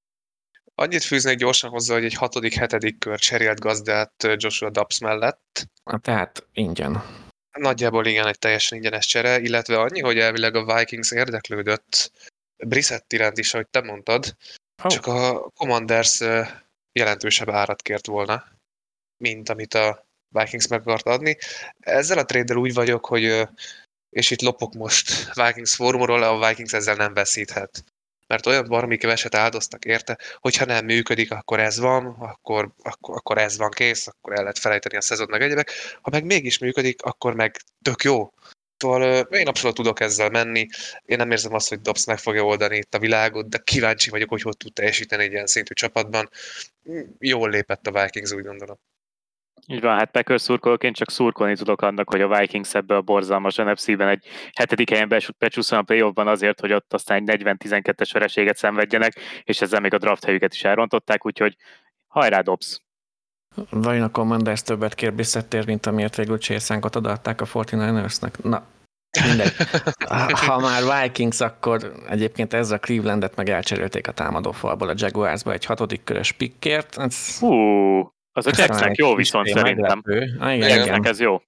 Annyit 0.75 1.03
fűznék 1.03 1.37
gyorsan 1.37 1.69
hozzá, 1.69 1.93
hogy 1.93 2.05
egy 2.05 2.13
hatodik, 2.13 2.53
hetedik 2.53 2.99
kör 2.99 3.19
cserélt 3.19 3.59
gazdát 3.59 4.13
Joshua 4.35 4.69
Dobbs 4.69 4.99
mellett. 4.99 5.67
Na, 5.83 5.97
Tehát 5.97 6.47
ingyen. 6.53 7.03
Nagyjából 7.57 8.05
igen, 8.05 8.27
egy 8.27 8.39
teljesen 8.39 8.77
ingyenes 8.77 9.05
csere, 9.05 9.39
illetve 9.39 9.79
annyi, 9.79 10.01
hogy 10.01 10.17
elvileg 10.19 10.55
a 10.55 10.75
Vikings 10.75 11.11
érdeklődött 11.11 12.11
Brissett 12.63 13.13
iránt 13.13 13.37
is, 13.37 13.53
ahogy 13.53 13.67
te 13.67 13.81
mondtad, 13.81 14.35
Oh. 14.83 14.91
csak 14.91 15.05
a 15.05 15.49
Commanders 15.49 16.19
jelentősebb 16.91 17.49
árat 17.49 17.81
kért 17.81 18.05
volna, 18.05 18.43
mint 19.17 19.49
amit 19.49 19.73
a 19.73 20.05
Vikings 20.35 20.67
meg 20.67 20.79
akart 20.79 21.05
adni. 21.05 21.37
Ezzel 21.79 22.17
a 22.17 22.25
trade 22.25 22.55
úgy 22.55 22.73
vagyok, 22.73 23.05
hogy 23.05 23.47
és 24.09 24.31
itt 24.31 24.41
lopok 24.41 24.73
most 24.73 25.33
Vikings 25.33 25.75
fórumról, 25.75 26.23
a 26.23 26.47
Vikings 26.47 26.73
ezzel 26.73 26.95
nem 26.95 27.13
veszíthet. 27.13 27.83
Mert 28.33 28.45
olyan 28.45 28.67
baromi 28.67 28.97
keveset 28.97 29.35
áldoztak 29.35 29.85
érte, 29.85 30.17
hogyha 30.39 30.65
nem 30.65 30.85
működik, 30.85 31.31
akkor 31.31 31.59
ez 31.59 31.79
van, 31.79 32.05
akkor, 32.05 32.71
akkor, 32.83 33.15
akkor 33.17 33.37
ez 33.37 33.57
van 33.57 33.69
kész, 33.69 34.07
akkor 34.07 34.33
el 34.33 34.41
lehet 34.41 34.59
felejteni 34.59 34.95
a 34.95 35.01
szezon 35.01 35.27
meg 35.29 35.41
egyebek. 35.41 35.71
Ha 36.01 36.09
meg 36.09 36.25
mégis 36.25 36.57
működik, 36.57 37.01
akkor 37.01 37.33
meg 37.33 37.61
tök 37.81 38.03
jó. 38.03 38.33
Szóval 38.77 39.19
én 39.19 39.47
abszolút 39.47 39.75
tudok 39.75 39.99
ezzel 39.99 40.29
menni. 40.29 40.67
Én 41.05 41.17
nem 41.17 41.31
érzem 41.31 41.53
azt, 41.53 41.69
hogy 41.69 41.81
Dobbs 41.81 42.05
meg 42.05 42.17
fogja 42.17 42.43
oldani 42.45 42.77
itt 42.77 42.95
a 42.95 42.99
világot, 42.99 43.49
de 43.49 43.57
kíváncsi 43.57 44.09
vagyok, 44.09 44.29
hogy 44.29 44.41
hogy 44.41 44.57
tud 44.57 44.73
teljesíteni 44.73 45.23
egy 45.23 45.31
ilyen 45.31 45.47
szintű 45.47 45.73
csapatban. 45.73 46.29
Jól 47.19 47.49
lépett 47.49 47.87
a 47.87 48.01
Vikings, 48.01 48.31
úgy 48.31 48.43
gondolom. 48.43 48.79
Így 49.67 49.81
van, 49.81 49.97
hát 49.97 50.11
Packers 50.11 50.41
szurkolóként 50.41 50.95
csak 50.95 51.11
szurkolni 51.11 51.55
tudok 51.55 51.81
annak, 51.81 52.09
hogy 52.09 52.21
a 52.21 52.37
Vikings 52.37 52.73
ebbe 52.73 52.95
a 52.95 53.01
borzalmas 53.01 53.55
NFC-ben 53.55 54.07
egy 54.07 54.27
hetedik 54.53 54.89
helyen 54.89 55.13
becsúszson 55.37 55.79
a 55.79 55.81
playoffban 55.81 56.27
azért, 56.27 56.59
hogy 56.59 56.73
ott 56.73 56.93
aztán 56.93 57.29
egy 57.29 57.41
40-12-es 57.43 58.09
vereséget 58.13 58.57
szenvedjenek, 58.57 59.13
és 59.43 59.61
ezzel 59.61 59.79
még 59.79 59.93
a 59.93 59.97
draft 59.97 60.25
helyüket 60.25 60.53
is 60.53 60.63
elrontották, 60.63 61.25
úgyhogy 61.25 61.55
hajrá 62.07 62.41
Dobbs! 62.41 62.81
Vajon 63.69 64.03
a 64.03 64.11
Commanders 64.11 64.61
többet 64.61 64.95
kér 64.95 65.13
Brissettért, 65.13 65.65
mint 65.65 65.85
amiért 65.85 66.15
végül 66.15 66.37
Csészánkot 66.37 66.95
odaadták 66.95 67.41
a 67.41 67.45
49ersnek? 67.45 68.43
Na, 68.43 68.65
mindegy. 69.27 69.53
Ha, 70.07 70.37
ha 70.37 70.59
már 70.59 71.01
Vikings, 71.01 71.39
akkor 71.39 71.91
egyébként 72.09 72.53
ezzel 72.53 72.77
a 72.77 72.79
Clevelandet 72.79 73.35
meg 73.35 73.49
elcserélték 73.49 74.07
a 74.07 74.11
támadófalból 74.11 74.89
a 74.89 74.93
Jaguarsba 74.95 75.51
egy 75.51 75.65
hatodik 75.65 76.03
körös 76.03 76.31
pikkért. 76.31 76.97
Ez 76.97 77.39
Hú, 77.39 78.13
az 78.33 78.45
a 78.45 78.49
aztán 78.49 78.67
Jacksnek 78.67 78.89
egy 78.89 78.97
jó 78.97 79.15
viszont 79.15 79.45
ilyen 79.45 79.57
szerintem. 79.57 80.03
Ah, 80.39 80.55
igen, 80.55 81.05
ez 81.05 81.19
jó. 81.19 81.41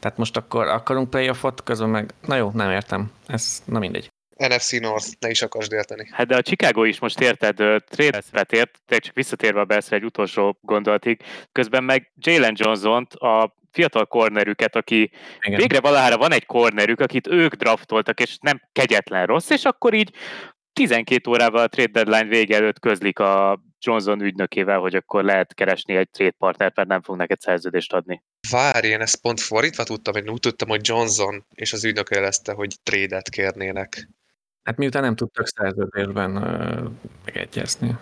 Tehát 0.00 0.18
most 0.18 0.36
akkor 0.36 0.66
akarunk 0.66 1.10
playoffot, 1.10 1.62
közben 1.62 1.88
meg, 1.88 2.10
na 2.26 2.36
jó, 2.36 2.50
nem 2.54 2.70
értem. 2.70 3.12
Ez, 3.26 3.62
na 3.64 3.78
mindegy. 3.78 4.10
NFC 4.36 4.80
North, 4.80 5.06
ne 5.18 5.30
is 5.30 5.42
akarsz 5.42 5.70
érteni. 5.70 6.08
Hát 6.12 6.26
de 6.26 6.36
a 6.36 6.42
Chicago 6.42 6.84
is 6.84 6.98
most 6.98 7.20
érted, 7.20 7.56
trade 7.88 8.22
ért, 8.48 8.80
csak 8.86 9.14
visszatérve 9.14 9.60
a 9.60 9.64
Bears 9.64 9.90
egy 9.90 10.04
utolsó 10.04 10.58
gondolatig, 10.60 11.22
közben 11.52 11.84
meg 11.84 12.12
Jalen 12.16 12.54
Johnson-t, 12.56 13.14
a 13.14 13.56
fiatal 13.70 14.06
cornerüket, 14.06 14.76
aki 14.76 15.10
Igen. 15.40 15.58
végre 15.58 15.80
valahára 15.80 16.16
van 16.16 16.32
egy 16.32 16.46
cornerük, 16.46 17.00
akit 17.00 17.26
ők 17.26 17.54
draftoltak, 17.54 18.20
és 18.20 18.38
nem 18.40 18.60
kegyetlen 18.72 19.26
rossz, 19.26 19.50
és 19.50 19.64
akkor 19.64 19.94
így 19.94 20.12
12 20.78 21.30
órával 21.30 21.62
a 21.62 21.68
trade 21.68 21.90
deadline 22.02 22.28
vége 22.28 22.56
előtt 22.56 22.78
közlik 22.78 23.18
a 23.18 23.62
Johnson 23.80 24.22
ügynökével, 24.22 24.78
hogy 24.78 24.94
akkor 24.94 25.24
lehet 25.24 25.54
keresni 25.54 25.96
egy 25.96 26.10
trade 26.10 26.34
partnert, 26.38 26.76
mert 26.76 26.88
nem 26.88 27.02
fog 27.02 27.16
neked 27.16 27.40
szerződést 27.40 27.92
adni. 27.92 28.22
Várj, 28.50 28.86
én 28.86 29.00
ezt 29.00 29.20
pont 29.20 29.40
fordítva 29.40 29.82
tudtam, 29.82 30.14
én 30.14 30.28
úgy 30.28 30.40
tudtam, 30.40 30.68
hogy 30.68 30.80
Johnson 30.82 31.46
és 31.54 31.72
az 31.72 31.84
ügynök 31.84 32.08
jelezte, 32.10 32.52
hogy 32.52 32.76
trédet 32.82 33.28
kérnének. 33.28 34.08
Hát 34.62 34.76
miután 34.76 35.02
nem 35.02 35.16
tudtak 35.16 35.46
szerződésben 35.46 36.36
uh, 36.36 36.90
megegyezni. 37.24 37.96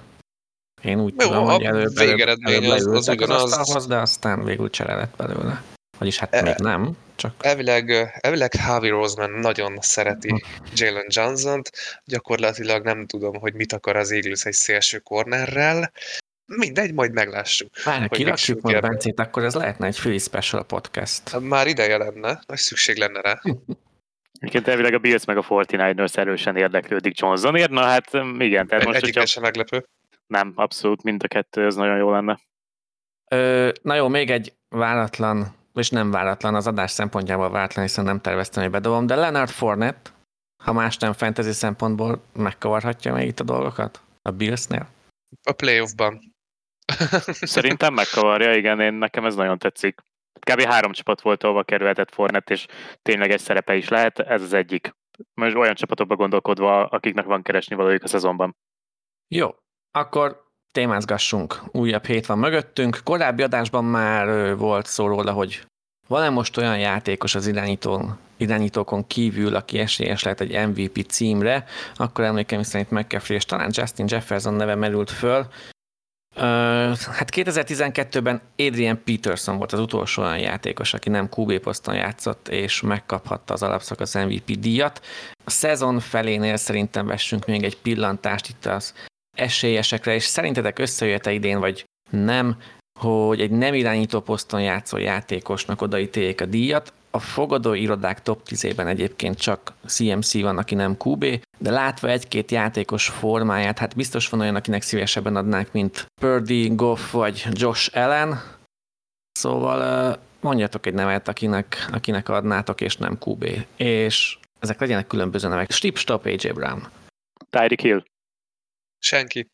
Én 0.82 1.00
úgy 1.00 1.14
Jó, 1.18 1.26
tudom, 1.26 1.44
hogy 1.44 1.62
előbb, 1.62 1.96
előbb, 1.96 2.18
előbb 2.40 2.70
az, 2.70 2.86
az, 2.86 3.08
ugyanaz. 3.08 3.74
az 3.74 3.86
de 3.86 3.96
aztán 3.96 4.44
végül 4.44 4.70
csere 4.70 4.94
lett 4.94 5.16
belőle. 5.16 5.62
Vagyis 5.98 6.18
hát 6.18 6.34
e, 6.34 6.42
még 6.42 6.54
nem, 6.56 6.96
csak... 7.14 7.34
Elvileg, 7.40 7.90
elvileg 8.20 8.54
Harvey 8.54 8.90
Roseman 8.90 9.30
nagyon 9.30 9.78
szereti 9.80 10.28
hm. 10.28 10.36
Jalen 10.74 11.06
Johnson-t, 11.08 11.70
gyakorlatilag 12.04 12.84
nem 12.84 13.06
tudom, 13.06 13.34
hogy 13.38 13.54
mit 13.54 13.72
akar 13.72 13.96
az 13.96 14.10
Eagles 14.10 14.44
egy 14.44 14.52
szélső 14.52 14.98
cornerrel, 14.98 15.92
Mindegy, 16.46 16.94
majd 16.94 17.12
meglássuk. 17.12 17.70
Várj, 17.84 18.06
kirakjuk 18.08 18.60
majd 18.60 18.80
Bencét, 18.80 19.20
akkor 19.20 19.44
ez 19.44 19.54
lehetne 19.54 19.86
egy 19.86 19.98
free 19.98 20.18
special 20.18 20.64
podcast. 20.64 21.40
Már 21.40 21.66
ideje 21.66 21.96
lenne, 21.96 22.40
nagy 22.46 22.58
szükség 22.58 22.96
lenne 22.96 23.20
rá. 23.20 23.40
Egyébként 24.38 24.68
elvileg 24.68 24.94
a 24.94 24.98
Bills 24.98 25.24
meg 25.24 25.36
a 25.36 25.42
49ers 25.42 26.16
erősen 26.16 26.56
érdeklődik 26.56 27.18
Johnson 27.18 27.70
na 27.70 27.82
hát 27.82 28.10
igen. 28.38 28.66
Tehát 28.66 28.84
most, 28.84 29.02
Egyik 29.02 29.26
sem 29.26 29.42
meglepő. 29.42 29.86
Nem, 30.26 30.52
abszolút 30.54 31.02
mind 31.02 31.22
a 31.22 31.28
kettő, 31.28 31.66
ez 31.66 31.74
nagyon 31.74 31.96
jó 31.96 32.10
lenne. 32.10 32.40
Ö, 33.30 33.70
na 33.82 33.94
jó, 33.94 34.08
még 34.08 34.30
egy 34.30 34.52
váratlan, 34.68 35.55
és 35.76 35.90
nem 35.90 36.10
váratlan, 36.10 36.54
az 36.54 36.66
adás 36.66 36.90
szempontjából 36.90 37.50
váratlan, 37.50 37.84
hiszen 37.84 38.04
nem 38.04 38.20
terveztem, 38.20 38.62
hogy 38.62 38.72
bedobom, 38.72 39.06
de 39.06 39.14
Leonard 39.14 39.50
Fournette, 39.50 40.10
ha 40.64 40.72
más 40.72 40.96
nem 40.96 41.12
fantasy 41.12 41.52
szempontból 41.52 42.22
megkavarhatja 42.32 43.12
meg 43.12 43.26
itt 43.26 43.40
a 43.40 43.44
dolgokat 43.44 44.00
a 44.22 44.30
Billsnél? 44.30 44.88
A 45.42 45.52
playoffban. 45.52 46.34
Szerintem 47.56 47.94
megkavarja, 47.94 48.54
igen, 48.54 48.80
én, 48.80 48.94
nekem 48.94 49.24
ez 49.24 49.34
nagyon 49.34 49.58
tetszik. 49.58 50.00
Kb. 50.40 50.60
három 50.60 50.92
csapat 50.92 51.20
volt, 51.20 51.42
ahova 51.42 51.62
kerülhetett 51.62 52.14
Fornet, 52.14 52.50
és 52.50 52.66
tényleg 53.02 53.30
egy 53.30 53.40
szerepe 53.40 53.76
is 53.76 53.88
lehet, 53.88 54.18
ez 54.18 54.42
az 54.42 54.52
egyik. 54.52 54.94
Most 55.34 55.54
olyan 55.54 55.74
csapatokba 55.74 56.16
gondolkodva, 56.16 56.86
akiknek 56.86 57.24
van 57.24 57.42
keresni 57.42 57.76
valójuk 57.76 58.02
a 58.02 58.08
szezonban. 58.08 58.56
Jó, 59.28 59.54
akkor 59.90 60.45
témázgassunk. 60.76 61.62
Újabb 61.72 62.04
hét 62.04 62.26
van 62.26 62.38
mögöttünk. 62.38 63.00
Korábbi 63.04 63.42
adásban 63.42 63.84
már 63.84 64.56
volt 64.56 64.86
szó 64.86 65.06
róla, 65.06 65.32
hogy 65.32 65.66
van-e 66.08 66.28
most 66.28 66.56
olyan 66.56 66.78
játékos 66.78 67.34
az 67.34 67.46
irányító, 67.46 68.16
irányítókon 68.36 69.06
kívül, 69.06 69.54
aki 69.54 69.78
esélyes 69.78 70.22
lehet 70.22 70.40
egy 70.40 70.68
MVP 70.68 71.06
címre, 71.06 71.64
akkor 71.94 72.24
emlékeim 72.24 72.62
szerint 72.62 72.90
McCaffrey 72.90 73.36
és 73.36 73.44
talán 73.44 73.70
Justin 73.72 74.06
Jefferson 74.08 74.54
neve 74.54 74.74
merült 74.74 75.10
föl. 75.10 75.46
Hát 77.10 77.30
2012-ben 77.32 78.40
Adrian 78.56 79.02
Peterson 79.04 79.56
volt 79.56 79.72
az 79.72 79.80
utolsó 79.80 80.22
olyan 80.22 80.38
játékos, 80.38 80.94
aki 80.94 81.08
nem 81.08 81.28
QB 81.36 81.58
poszton 81.58 81.94
játszott, 81.94 82.48
és 82.48 82.80
megkaphatta 82.80 83.52
az 83.54 83.62
alapszakasz 83.62 84.14
MVP 84.14 84.58
díjat. 84.58 85.00
A 85.44 85.50
szezon 85.50 86.00
felénél 86.00 86.56
szerintem 86.56 87.06
vessünk 87.06 87.46
még 87.46 87.62
egy 87.62 87.76
pillantást 87.76 88.48
itt 88.48 88.66
az 88.66 88.94
esélyesekre, 89.36 90.14
és 90.14 90.24
szerintetek 90.24 90.78
összejöhet 90.78 91.26
idén, 91.26 91.58
vagy 91.58 91.84
nem, 92.10 92.56
hogy 93.00 93.40
egy 93.40 93.50
nem 93.50 93.74
irányító 93.74 94.20
poszton 94.20 94.62
játszó 94.62 94.96
játékosnak 94.96 95.82
odaítéljék 95.82 96.40
a 96.40 96.44
díjat. 96.44 96.92
A 97.10 97.18
fogadó 97.18 97.72
irodák 97.72 98.22
top 98.22 98.40
10-ében 98.48 98.86
egyébként 98.86 99.38
csak 99.38 99.72
CMC 99.86 100.40
van, 100.40 100.58
aki 100.58 100.74
nem 100.74 100.96
QB, 101.04 101.24
de 101.58 101.70
látva 101.70 102.08
egy-két 102.08 102.50
játékos 102.50 103.08
formáját, 103.08 103.78
hát 103.78 103.96
biztos 103.96 104.28
van 104.28 104.40
olyan, 104.40 104.54
akinek 104.54 104.82
szívesebben 104.82 105.36
adnák, 105.36 105.72
mint 105.72 106.06
Purdy, 106.20 106.74
Goff 106.74 107.10
vagy 107.10 107.46
Josh 107.52 107.96
Allen. 107.96 108.42
Szóval 109.32 110.18
mondjatok 110.40 110.86
egy 110.86 110.94
nevet, 110.94 111.28
akinek, 111.28 111.88
akinek 111.92 112.28
adnátok, 112.28 112.80
és 112.80 112.96
nem 112.96 113.18
QB. 113.24 113.66
És 113.76 114.38
ezek 114.58 114.80
legyenek 114.80 115.06
különböző 115.06 115.48
nevek. 115.48 115.70
Stip 115.70 115.96
Stop 115.96 116.24
AJ 116.24 116.50
Brown. 116.54 116.88
Tyreek 117.50 117.80
Hill. 117.80 118.02
Senki. 118.98 119.50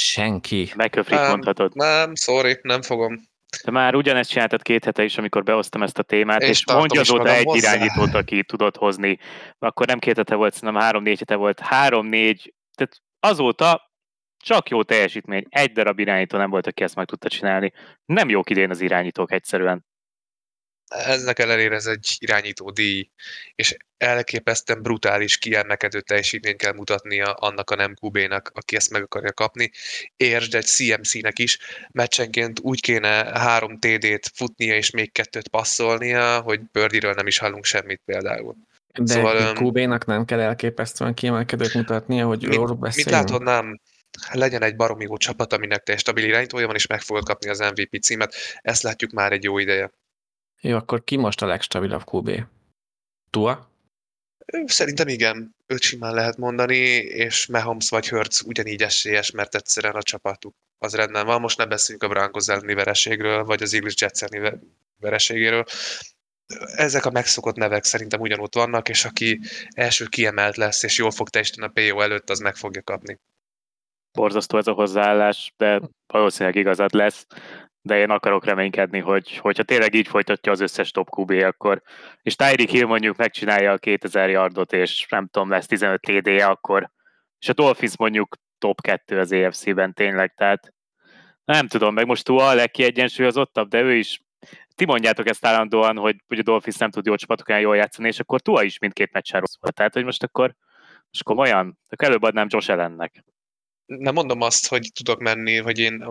Senki. 0.00 0.72
Nem, 1.06 1.28
mondhatod. 1.28 1.74
Nem, 1.74 2.14
sorry, 2.14 2.58
nem 2.62 2.82
fogom. 2.82 3.20
De 3.64 3.70
már 3.70 3.94
ugyanezt 3.94 4.30
csináltad 4.30 4.62
két 4.62 4.84
hete 4.84 5.04
is, 5.04 5.18
amikor 5.18 5.42
behoztam 5.42 5.82
ezt 5.82 5.98
a 5.98 6.02
témát, 6.02 6.42
és, 6.42 6.48
és 6.48 6.66
mondja 6.66 7.00
azóta 7.00 7.34
egy 7.34 7.44
hozzá. 7.44 7.74
irányítót, 7.74 8.14
aki 8.14 8.44
tudott 8.44 8.76
hozni. 8.76 9.18
Akkor 9.58 9.86
nem 9.86 9.98
két 9.98 10.16
hete 10.16 10.34
volt, 10.34 10.54
szerintem 10.54 10.82
három-négy 10.82 11.18
hete 11.18 11.34
volt. 11.34 11.60
Három-négy, 11.60 12.54
tehát 12.74 13.02
azóta 13.20 13.90
csak 14.44 14.68
jó 14.68 14.82
teljesítmény. 14.82 15.44
Egy 15.48 15.72
darab 15.72 15.98
irányító 15.98 16.38
nem 16.38 16.50
volt, 16.50 16.66
aki 16.66 16.82
ezt 16.82 16.94
meg 16.94 17.06
tudta 17.06 17.28
csinálni. 17.28 17.72
Nem 18.04 18.28
jók 18.28 18.50
idén 18.50 18.70
az 18.70 18.80
irányítók 18.80 19.32
egyszerűen 19.32 19.86
eznek 20.88 21.38
ellenére 21.38 21.74
ez 21.74 21.86
egy 21.86 22.16
irányító 22.18 22.70
díj, 22.70 23.08
és 23.54 23.76
elképesztően 23.98 24.82
brutális, 24.82 25.38
kiemelkedő 25.38 26.00
teljesítményt 26.00 26.56
kell 26.56 26.72
mutatnia 26.72 27.32
annak 27.32 27.70
a 27.70 27.74
nem 27.74 27.94
QB-nak, 28.00 28.50
aki 28.54 28.76
ezt 28.76 28.90
meg 28.90 29.02
akarja 29.02 29.32
kapni. 29.32 29.70
Értsd 30.16 30.54
egy 30.54 30.66
CMC-nek 30.66 31.38
is, 31.38 31.58
meccsenként 31.92 32.60
úgy 32.60 32.80
kéne 32.80 33.38
három 33.38 33.78
TD-t 33.78 34.30
futnia 34.34 34.76
és 34.76 34.90
még 34.90 35.12
kettőt 35.12 35.48
passzolnia, 35.48 36.40
hogy 36.40 36.60
Birdiről 36.72 37.12
nem 37.12 37.26
is 37.26 37.38
hallunk 37.38 37.64
semmit 37.64 38.00
például. 38.04 38.56
De 38.98 39.12
szóval, 39.12 39.56
QB-nak 39.56 40.06
nem 40.06 40.24
kell 40.24 40.40
elképesztően 40.40 41.14
kiemelkedőt 41.14 41.74
mutatnia, 41.74 42.26
hogy 42.26 42.44
róla 42.44 42.74
beszéljünk? 42.74 43.10
Mit 43.10 43.20
látod, 43.20 43.42
nem? 43.42 43.80
legyen 44.32 44.62
egy 44.62 44.76
baromi 44.76 45.04
jó 45.04 45.16
csapat, 45.16 45.52
aminek 45.52 45.82
te 45.82 45.96
stabil 45.96 46.24
irányítója 46.24 46.66
van, 46.66 46.74
és 46.74 46.86
meg 46.86 47.00
fogod 47.00 47.24
kapni 47.24 47.50
az 47.50 47.58
MVP 47.58 48.02
címet. 48.02 48.34
Ezt 48.62 48.82
látjuk 48.82 49.10
már 49.10 49.32
egy 49.32 49.44
jó 49.44 49.58
ideje. 49.58 49.90
Jó, 50.60 50.76
akkor 50.76 51.04
ki 51.04 51.16
most 51.16 51.42
a 51.42 51.46
legstabilabb 51.46 52.02
QB? 52.12 52.30
Tua? 53.30 53.74
Szerintem 54.64 55.08
igen, 55.08 55.54
őt 55.66 55.82
simán 55.82 56.14
lehet 56.14 56.36
mondani, 56.36 56.76
és 56.96 57.46
Mahomes 57.46 57.88
vagy 57.88 58.08
Hurts 58.08 58.40
ugyanígy 58.40 58.82
esélyes, 58.82 59.30
mert 59.30 59.54
egyszerűen 59.54 59.94
a 59.94 60.02
csapatuk 60.02 60.54
az 60.78 60.94
rendben 60.94 61.26
van. 61.26 61.40
Most 61.40 61.58
ne 61.58 61.66
beszéljünk 61.66 62.04
a 62.04 62.08
Broncos 62.08 62.48
elleni 62.48 62.74
vereségről, 62.74 63.44
vagy 63.44 63.62
az 63.62 63.74
Eagles 63.74 63.94
Jets 64.00 64.22
elleni 64.22 64.58
vereségéről. 65.00 65.64
Ezek 66.76 67.04
a 67.04 67.10
megszokott 67.10 67.56
nevek 67.56 67.84
szerintem 67.84 68.20
ugyanott 68.20 68.54
vannak, 68.54 68.88
és 68.88 69.04
aki 69.04 69.40
első 69.70 70.04
kiemelt 70.04 70.56
lesz, 70.56 70.82
és 70.82 70.98
jól 70.98 71.10
fog 71.10 71.28
teljesíteni 71.28 71.66
a 71.66 71.70
PO 71.70 72.00
előtt, 72.00 72.30
az 72.30 72.38
meg 72.38 72.56
fogja 72.56 72.82
kapni. 72.82 73.18
Borzasztó 74.12 74.58
ez 74.58 74.66
a 74.66 74.72
hozzáállás, 74.72 75.52
de 75.56 75.80
valószínűleg 76.06 76.56
igazad 76.56 76.94
lesz 76.94 77.26
de 77.86 77.98
én 77.98 78.10
akarok 78.10 78.44
reménykedni, 78.44 78.98
hogy 78.98 79.36
hogyha 79.36 79.62
tényleg 79.62 79.94
így 79.94 80.08
folytatja 80.08 80.52
az 80.52 80.60
összes 80.60 80.90
top 80.90 81.08
QB, 81.16 81.30
akkor, 81.30 81.82
és 82.22 82.36
Tyreek 82.36 82.68
Hill 82.68 82.86
mondjuk 82.86 83.16
megcsinálja 83.16 83.72
a 83.72 83.78
2000 83.78 84.28
yardot, 84.28 84.72
és 84.72 85.06
nem 85.08 85.26
tudom, 85.26 85.50
lesz 85.50 85.66
15 85.66 86.00
td 86.00 86.26
-e, 86.26 86.48
akkor, 86.48 86.90
és 87.38 87.48
a 87.48 87.52
Dolphins 87.52 87.96
mondjuk 87.96 88.36
top 88.58 88.80
2 88.80 89.18
az 89.18 89.32
EFC-ben 89.32 89.92
tényleg, 89.92 90.34
tehát 90.34 90.72
nem 91.44 91.66
tudom, 91.66 91.94
meg 91.94 92.06
most 92.06 92.24
Tua 92.24 92.48
a 92.48 92.54
legkiegyensúlyozottabb, 92.54 93.68
de 93.68 93.80
ő 93.80 93.94
is 93.94 94.20
ti 94.74 94.84
mondjátok 94.84 95.28
ezt 95.28 95.46
állandóan, 95.46 95.96
hogy, 95.96 96.16
hogy 96.26 96.38
a 96.38 96.42
Dolphins 96.42 96.76
nem 96.76 96.90
tud 96.90 97.06
jó 97.06 97.14
csapatokon 97.14 97.60
jól 97.60 97.76
játszani, 97.76 98.08
és 98.08 98.20
akkor 98.20 98.40
Tua 98.40 98.62
is 98.62 98.78
mindkét 98.78 99.12
meccsen 99.12 99.40
rossz 99.40 99.56
volt. 99.60 99.74
Tehát, 99.74 99.92
hogy 99.92 100.04
most 100.04 100.22
akkor 100.22 100.54
most 101.10 101.22
komolyan, 101.22 101.78
akkor 101.88 102.08
előbb 102.08 102.22
adnám 102.22 102.46
Josh 102.50 102.70
Allennek 102.70 103.24
nem 103.86 104.14
mondom 104.14 104.40
azt, 104.40 104.68
hogy 104.68 104.90
tudok 104.94 105.20
menni, 105.20 105.56
hogy 105.56 105.78
én 105.78 106.04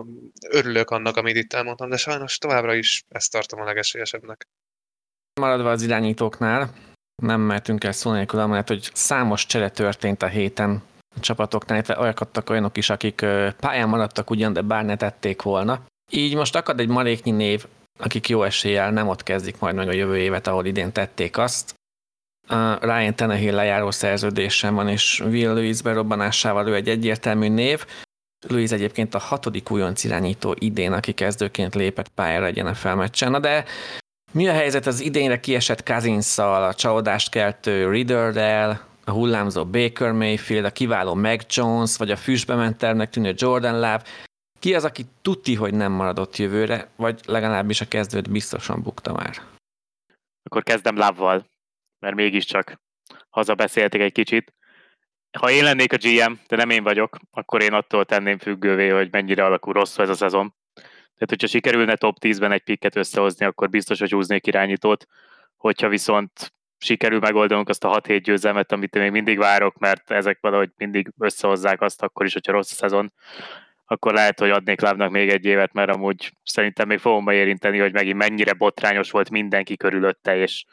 örülök 0.48 0.90
annak, 0.90 1.16
amit 1.16 1.36
itt 1.36 1.52
elmondtam, 1.52 1.88
de 1.88 1.96
sajnos 1.96 2.38
továbbra 2.38 2.74
is 2.74 3.02
ezt 3.08 3.30
tartom 3.30 3.60
a 3.60 3.64
legesélyesebbnek. 3.64 4.48
Maradva 5.40 5.70
az 5.70 5.82
irányítóknál, 5.82 6.72
nem 7.22 7.40
mehetünk 7.40 7.84
el 7.84 7.92
szó 7.92 8.12
nélkül, 8.12 8.40
amellett, 8.40 8.68
hogy 8.68 8.90
számos 8.92 9.46
csere 9.46 9.70
történt 9.70 10.22
a 10.22 10.26
héten 10.26 10.82
a 11.16 11.20
csapatoknál, 11.20 11.76
illetve 11.76 11.98
olyanok 11.98 12.50
olyanok 12.50 12.76
is, 12.76 12.90
akik 12.90 13.14
pályán 13.56 13.88
maradtak 13.88 14.30
ugyan, 14.30 14.52
de 14.52 14.60
bár 14.60 14.84
ne 14.84 14.96
tették 14.96 15.42
volna. 15.42 15.86
Így 16.10 16.34
most 16.34 16.56
akad 16.56 16.80
egy 16.80 16.88
maréknyi 16.88 17.30
név, 17.30 17.66
akik 17.98 18.28
jó 18.28 18.42
eséllyel 18.42 18.90
nem 18.90 19.08
ott 19.08 19.22
kezdik 19.22 19.58
majd 19.58 19.74
meg 19.74 19.88
a 19.88 19.92
jövő 19.92 20.18
évet, 20.18 20.46
ahol 20.46 20.66
idén 20.66 20.92
tették 20.92 21.38
azt. 21.38 21.74
Ryan 22.80 23.14
Tenehill 23.14 23.54
lejáró 23.54 23.90
szerződésen 23.90 24.74
van, 24.74 24.88
és 24.88 25.20
Will 25.20 25.54
Lewis 25.54 25.82
berobbanásával 25.82 26.68
ő 26.68 26.74
egy 26.74 26.88
egyértelmű 26.88 27.48
név. 27.48 27.86
Lewis 28.48 28.70
egyébként 28.70 29.14
a 29.14 29.18
hatodik 29.18 29.70
újonc 29.70 30.04
irányító 30.04 30.54
idén, 30.58 30.92
aki 30.92 31.12
kezdőként 31.12 31.74
lépett 31.74 32.08
pályára 32.08 32.46
egy 32.46 32.62
NFL 32.62 32.88
meccsen. 32.88 33.30
Na 33.30 33.38
de 33.38 33.64
mi 34.32 34.48
a 34.48 34.52
helyzet 34.52 34.86
az 34.86 35.00
idénre 35.00 35.40
kiesett 35.40 35.82
Kazinszal, 35.82 36.64
a 36.64 36.74
csalódást 36.74 37.30
keltő 37.30 37.90
Ridderrel, 37.90 38.86
a 39.04 39.10
hullámzó 39.10 39.64
Baker 39.64 40.12
Mayfield, 40.12 40.64
a 40.64 40.70
kiváló 40.70 41.14
Meg 41.14 41.42
Jones, 41.48 41.96
vagy 41.96 42.10
a 42.10 42.16
füstbe 42.16 42.54
mentelnek 42.54 43.10
tűnő 43.10 43.34
Jordan 43.36 43.74
Love, 43.74 44.02
ki 44.58 44.74
az, 44.74 44.84
aki 44.84 45.06
tuti, 45.22 45.54
hogy 45.54 45.74
nem 45.74 45.92
maradott 45.92 46.36
jövőre, 46.36 46.88
vagy 46.96 47.20
legalábbis 47.26 47.80
a 47.80 47.88
kezdőt 47.88 48.30
biztosan 48.30 48.82
bukta 48.82 49.12
már? 49.12 49.36
Akkor 50.42 50.62
kezdem 50.62 50.96
lávval, 50.96 51.44
mert 52.06 52.18
mégiscsak 52.18 52.80
hazabeszéltek 53.28 54.00
egy 54.00 54.12
kicsit. 54.12 54.54
Ha 55.38 55.50
én 55.50 55.64
lennék 55.64 55.92
a 55.92 55.96
GM, 55.96 56.32
de 56.48 56.56
nem 56.56 56.70
én 56.70 56.82
vagyok, 56.82 57.16
akkor 57.30 57.62
én 57.62 57.72
attól 57.72 58.04
tenném 58.04 58.38
függővé, 58.38 58.88
hogy 58.88 59.08
mennyire 59.10 59.44
alakul 59.44 59.72
rosszul 59.72 60.04
ez 60.04 60.10
a 60.10 60.14
szezon. 60.14 60.54
Tehát, 61.14 61.28
hogyha 61.28 61.46
sikerülne 61.46 61.96
top 61.96 62.16
10-ben 62.20 62.52
egy 62.52 62.62
pikket 62.62 62.96
összehozni, 62.96 63.46
akkor 63.46 63.68
biztos, 63.68 63.98
hogy 63.98 64.10
húznék 64.10 64.46
irányítót. 64.46 65.06
Hogyha 65.56 65.88
viszont 65.88 66.54
sikerül 66.78 67.18
megoldanunk 67.18 67.68
azt 67.68 67.84
a 67.84 68.00
6-7 68.00 68.20
győzelmet, 68.22 68.72
amit 68.72 68.94
én 68.94 69.02
még 69.02 69.10
mindig 69.10 69.38
várok, 69.38 69.78
mert 69.78 70.10
ezek 70.10 70.38
valahogy 70.40 70.70
mindig 70.76 71.12
összehozzák 71.18 71.80
azt, 71.80 72.02
akkor 72.02 72.26
is, 72.26 72.32
hogyha 72.32 72.52
rossz 72.52 72.72
a 72.72 72.74
szezon, 72.74 73.12
akkor 73.84 74.12
lehet, 74.12 74.38
hogy 74.38 74.50
adnék 74.50 74.80
lábnak 74.80 75.10
még 75.10 75.28
egy 75.28 75.44
évet, 75.44 75.72
mert 75.72 75.94
amúgy 75.94 76.32
szerintem 76.42 76.88
még 76.88 76.98
fogom 76.98 77.28
érinteni, 77.28 77.78
hogy 77.78 77.92
megint 77.92 78.16
mennyire 78.16 78.52
botrányos 78.52 79.10
volt 79.10 79.30
mindenki 79.30 79.76
körülötte, 79.76 80.36
és, 80.36 80.64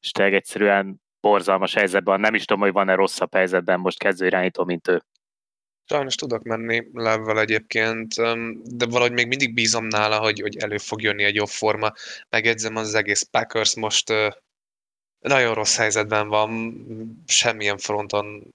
és 0.00 0.10
tényleg 0.10 0.34
egyszerűen 0.34 1.00
borzalmas 1.20 1.74
helyzetben. 1.74 2.20
Nem 2.20 2.34
is 2.34 2.44
tudom, 2.44 2.62
hogy 2.62 2.72
van-e 2.72 2.94
rosszabb 2.94 3.34
helyzetben 3.34 3.80
most 3.80 3.98
kezdő 3.98 4.26
irányító, 4.26 4.64
mint 4.64 4.88
ő. 4.88 5.02
Sajnos 5.84 6.14
tudok 6.14 6.42
menni 6.42 6.88
levvel 6.92 7.40
egyébként, 7.40 8.14
de 8.62 8.86
valahogy 8.86 9.12
még 9.12 9.26
mindig 9.26 9.54
bízom 9.54 9.86
nála, 9.86 10.18
hogy, 10.18 10.40
hogy 10.40 10.56
elő 10.56 10.78
fog 10.78 11.02
jönni 11.02 11.24
egy 11.24 11.34
jobb 11.34 11.48
forma. 11.48 11.92
Megjegyzem, 12.28 12.76
az 12.76 12.94
egész 12.94 13.22
Packers 13.22 13.76
most 13.76 14.12
nagyon 15.18 15.54
rossz 15.54 15.76
helyzetben 15.76 16.28
van, 16.28 16.74
semmilyen 17.26 17.78
fronton 17.78 18.54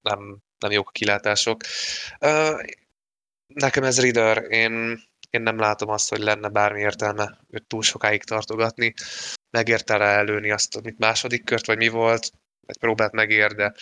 nem, 0.00 0.38
nem 0.58 0.70
jók 0.70 0.88
a 0.88 0.90
kilátások. 0.90 1.60
Nekem 3.46 3.84
ez 3.84 4.00
Ritter, 4.00 4.50
én, 4.50 5.00
én 5.30 5.42
nem 5.42 5.58
látom 5.58 5.88
azt, 5.88 6.08
hogy 6.08 6.20
lenne 6.20 6.48
bármi 6.48 6.80
értelme 6.80 7.38
őt 7.48 7.66
túl 7.66 7.82
sokáig 7.82 8.24
tartogatni. 8.24 8.94
Megérte 9.50 9.96
rá 9.96 10.18
előni 10.18 10.50
azt, 10.50 10.76
amit 10.76 10.98
második 10.98 11.44
kört, 11.44 11.66
vagy 11.66 11.76
mi 11.76 11.88
volt, 11.88 12.32
egy 12.66 12.78
próbát 12.78 13.12
megér, 13.12 13.54
de 13.54 13.74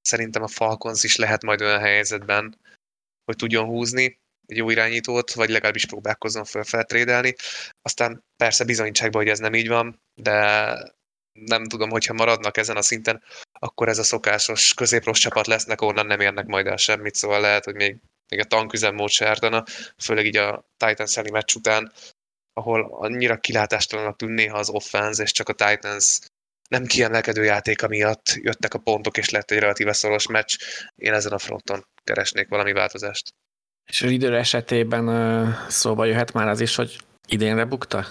szerintem 0.00 0.42
a 0.42 0.48
Falcons 0.48 1.04
is 1.04 1.16
lehet 1.16 1.42
majd 1.42 1.60
olyan 1.60 1.80
helyzetben, 1.80 2.58
hogy 3.24 3.36
tudjon 3.36 3.64
húzni 3.64 4.20
egy 4.46 4.56
jó 4.56 4.70
irányítót, 4.70 5.32
vagy 5.32 5.48
legalábbis 5.48 5.86
próbálkozzon 5.86 6.44
föl 6.44 6.64
feltrédelni. 6.64 7.34
Aztán 7.82 8.24
persze 8.36 8.64
bizonyítságban, 8.64 9.22
hogy 9.22 9.30
ez 9.30 9.38
nem 9.38 9.54
így 9.54 9.68
van, 9.68 10.02
de 10.14 10.94
nem 11.32 11.64
tudom, 11.64 11.90
hogyha 11.90 12.14
maradnak 12.14 12.56
ezen 12.56 12.76
a 12.76 12.82
szinten, 12.82 13.22
akkor 13.52 13.88
ez 13.88 13.98
a 13.98 14.02
szokásos 14.02 14.74
középrossz 14.74 15.18
csapat 15.18 15.46
lesznek, 15.46 15.80
onnan 15.80 16.06
nem 16.06 16.20
érnek 16.20 16.46
majd 16.46 16.66
el 16.66 16.76
semmit, 16.76 17.14
szóval 17.14 17.40
lehet, 17.40 17.64
hogy 17.64 17.74
még, 17.74 17.96
még 18.28 18.40
a 18.40 18.44
tanküzemmód 18.44 19.10
se 19.10 19.28
ártana, 19.28 19.64
főleg 20.02 20.26
így 20.26 20.36
a 20.36 20.68
Titans 20.76 21.16
elleni 21.16 21.32
meccs 21.32 21.54
után, 21.54 21.92
ahol 22.56 22.88
annyira 22.90 23.36
kilátástalanak 23.36 24.16
tűn 24.16 24.30
néha 24.30 24.58
az 24.58 24.68
offense, 24.68 25.22
és 25.22 25.32
csak 25.32 25.48
a 25.48 25.52
Titans 25.52 26.18
nem 26.68 26.84
kiemelkedő 26.84 27.44
játéka 27.44 27.88
miatt 27.88 28.32
jöttek 28.34 28.74
a 28.74 28.78
pontok, 28.78 29.16
és 29.16 29.28
lett 29.30 29.50
egy 29.50 29.58
relatíve 29.58 29.92
szoros 29.92 30.26
meccs. 30.26 30.56
Én 30.94 31.12
ezen 31.12 31.32
a 31.32 31.38
fronton 31.38 31.86
keresnék 32.04 32.48
valami 32.48 32.72
változást. 32.72 33.34
És 33.84 34.02
az 34.02 34.10
idő 34.10 34.36
esetében 34.36 35.56
szóba 35.68 36.04
jöhet 36.04 36.32
már 36.32 36.48
az 36.48 36.60
is, 36.60 36.76
hogy 36.76 36.98
idénre 37.28 37.64
bukta? 37.64 38.06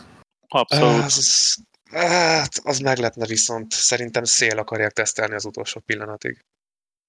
Abszolút. 0.48 1.04
Az, 1.04 1.58
hát, 1.92 2.60
az 2.64 2.80
meglepne 2.80 3.26
viszont. 3.26 3.72
Szerintem 3.72 4.24
szél 4.24 4.58
akarják 4.58 4.92
tesztelni 4.92 5.34
az 5.34 5.46
utolsó 5.46 5.80
pillanatig. 5.80 6.40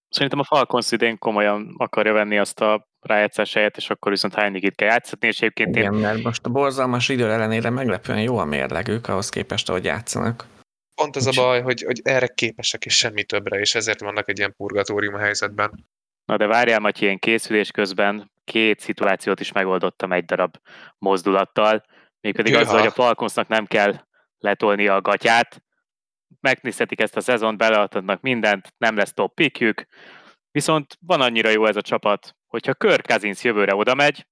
Szerintem 0.09 0.39
a 0.39 0.45
Falcons 0.45 0.93
idén 0.93 1.19
komolyan 1.19 1.75
akarja 1.79 2.13
venni 2.13 2.39
azt 2.39 2.61
a 2.61 2.87
rájátszás 3.07 3.53
helyet, 3.53 3.77
és 3.77 3.91
akkor 3.91 4.13
viszont 4.13 4.35
Heinigit 4.35 4.75
kell 4.75 4.89
játszatni, 4.89 5.29
és 5.29 5.37
egyébként 5.37 5.77
Igen, 5.77 5.95
én... 5.95 6.01
mert 6.01 6.23
most 6.23 6.47
a 6.47 6.51
borzalmas 6.51 7.09
idő 7.09 7.31
ellenére 7.31 7.71
meglepően 7.71 8.21
jó 8.21 8.39
a 8.39 8.45
mérlegük 8.45 9.09
ahhoz 9.09 9.29
képest, 9.29 9.69
ahogy 9.69 9.85
játszanak. 9.85 10.47
Pont 10.95 11.17
az 11.17 11.27
a 11.27 11.43
baj, 11.43 11.63
hogy, 11.63 11.83
hogy 11.83 12.01
erre 12.05 12.27
képesek, 12.27 12.85
és 12.85 12.97
semmi 12.97 13.25
többre, 13.25 13.59
és 13.59 13.75
ezért 13.75 14.01
vannak 14.01 14.29
egy 14.29 14.39
ilyen 14.39 14.55
purgatórium 14.57 15.15
helyzetben. 15.15 15.87
Na 16.25 16.37
de 16.37 16.47
várjál, 16.47 16.81
Matyi, 16.81 17.05
ilyen 17.05 17.19
készülés 17.19 17.71
közben 17.71 18.31
két 18.45 18.81
szituációt 18.81 19.41
is 19.41 19.53
megoldottam 19.53 20.13
egy 20.13 20.25
darab 20.25 20.57
mozdulattal, 20.99 21.85
mégpedig 22.21 22.53
Jöha. 22.53 22.65
azzal, 22.65 22.79
hogy 22.79 22.87
a 22.87 22.91
Falconsnak 22.91 23.49
nem 23.49 23.67
kell 23.67 23.95
letolni 24.39 24.89
a 24.89 25.01
gatyát, 25.01 25.65
megnézhetik 26.41 27.01
ezt 27.01 27.17
a 27.17 27.21
szezont, 27.21 27.59
beleadhatnak 27.59 28.21
mindent, 28.21 28.75
nem 28.79 28.97
lesz 28.97 29.13
top 29.13 29.35
pickjük, 29.35 29.87
viszont 30.51 30.97
van 31.01 31.21
annyira 31.21 31.49
jó 31.49 31.67
ez 31.67 31.77
a 31.77 31.83
csapat, 31.83 32.36
hogyha 32.47 32.75
Kirk 32.75 33.07
Cousins 33.07 33.45
jövőre 33.45 33.75
oda 33.75 33.95
megy, 33.95 34.27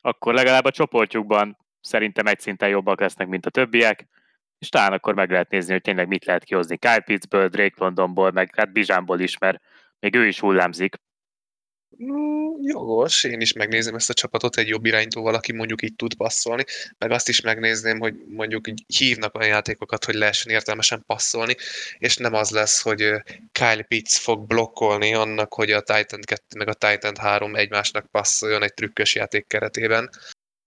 akkor 0.00 0.34
legalább 0.34 0.64
a 0.64 0.70
csoportjukban 0.70 1.56
szerintem 1.80 2.26
egy 2.26 2.40
szinten 2.40 2.68
jobbak 2.68 3.00
lesznek, 3.00 3.28
mint 3.28 3.46
a 3.46 3.50
többiek, 3.50 4.06
és 4.58 4.68
talán 4.68 4.92
akkor 4.92 5.14
meg 5.14 5.30
lehet 5.30 5.50
nézni, 5.50 5.72
hogy 5.72 5.82
tényleg 5.82 6.08
mit 6.08 6.24
lehet 6.24 6.44
kihozni 6.44 6.78
Kyle 6.78 7.00
Pittsből, 7.00 7.48
Drake 7.48 7.74
Londonból, 7.76 8.30
meg 8.30 8.54
hát 8.56 8.72
Bizsánból 8.72 9.20
is, 9.20 9.38
mert 9.38 9.62
még 9.98 10.14
ő 10.14 10.26
is 10.26 10.40
hullámzik. 10.40 10.96
Mm, 12.02 12.40
jogos, 12.62 13.24
én 13.24 13.40
is 13.40 13.52
megnézem 13.52 13.94
ezt 13.94 14.10
a 14.10 14.14
csapatot 14.14 14.56
egy 14.56 14.68
jobb 14.68 14.84
irányítóval, 14.84 15.34
aki 15.34 15.52
mondjuk 15.52 15.82
így 15.82 15.94
tud 15.96 16.14
passzolni, 16.14 16.64
meg 16.98 17.10
azt 17.10 17.28
is 17.28 17.40
megnézném, 17.40 17.98
hogy 17.98 18.14
mondjuk 18.26 18.68
így 18.68 18.84
hívnak 18.86 19.34
olyan 19.34 19.48
játékokat, 19.48 20.04
hogy 20.04 20.14
lehessen 20.14 20.52
értelmesen 20.52 21.02
passzolni, 21.06 21.56
és 21.98 22.16
nem 22.16 22.34
az 22.34 22.50
lesz, 22.50 22.82
hogy 22.82 22.98
Kyle 23.52 23.82
Pitts 23.82 24.18
fog 24.18 24.46
blokkolni 24.46 25.14
annak, 25.14 25.54
hogy 25.54 25.70
a 25.70 25.80
Titan 25.80 26.20
2 26.20 26.42
meg 26.58 26.68
a 26.68 26.74
Titan 26.74 27.16
3 27.16 27.54
egymásnak 27.54 28.06
passzoljon 28.06 28.62
egy 28.62 28.74
trükkös 28.74 29.14
játék 29.14 29.46
keretében, 29.46 30.10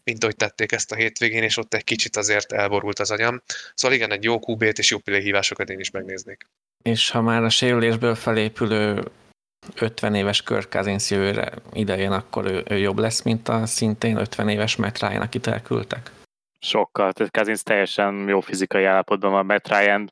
mint 0.04 0.24
ahogy 0.24 0.36
tették 0.36 0.72
ezt 0.72 0.92
a 0.92 0.96
hétvégén, 0.96 1.44
és 1.44 1.58
ott 1.58 1.74
egy 1.74 1.84
kicsit 1.84 2.16
azért 2.16 2.52
elborult 2.52 3.00
az 3.00 3.12
agyam. 3.12 3.42
Szóval 3.74 3.98
igen, 3.98 4.12
egy 4.12 4.24
jó 4.24 4.40
QB-t 4.48 4.78
és 4.78 4.90
jó 4.92 5.00
hívásokat 5.04 5.70
én 5.70 5.80
is 5.80 5.92
megnéznék. 5.92 6.48
És 6.84 7.10
ha 7.10 7.22
már 7.22 7.44
a 7.44 7.50
sérülésből 7.50 8.16
felépülő 8.16 9.04
50 9.76 10.16
éves 10.16 10.42
Kirk 10.42 10.70
Cousins 10.70 11.10
jövőre 11.10 11.52
idején, 11.74 12.12
akkor 12.12 12.46
ő, 12.46 12.64
ő 12.70 12.78
jobb 12.78 12.98
lesz, 12.98 13.22
mint 13.22 13.48
a 13.48 13.66
szintén 13.66 14.18
50 14.18 14.50
éves 14.50 14.76
Matt 14.76 15.00
Ryan, 15.00 15.22
akit 15.22 15.48
elküldtek? 15.48 16.12
Sokkal, 16.60 17.14
tehát 17.14 17.32
Cousins 17.32 17.64
teljesen 17.64 18.28
jó 18.28 18.40
fizikai 18.40 18.84
állapotban 18.84 19.32
van, 19.32 19.46
Matt 19.46 19.68
Ryan 19.68 20.12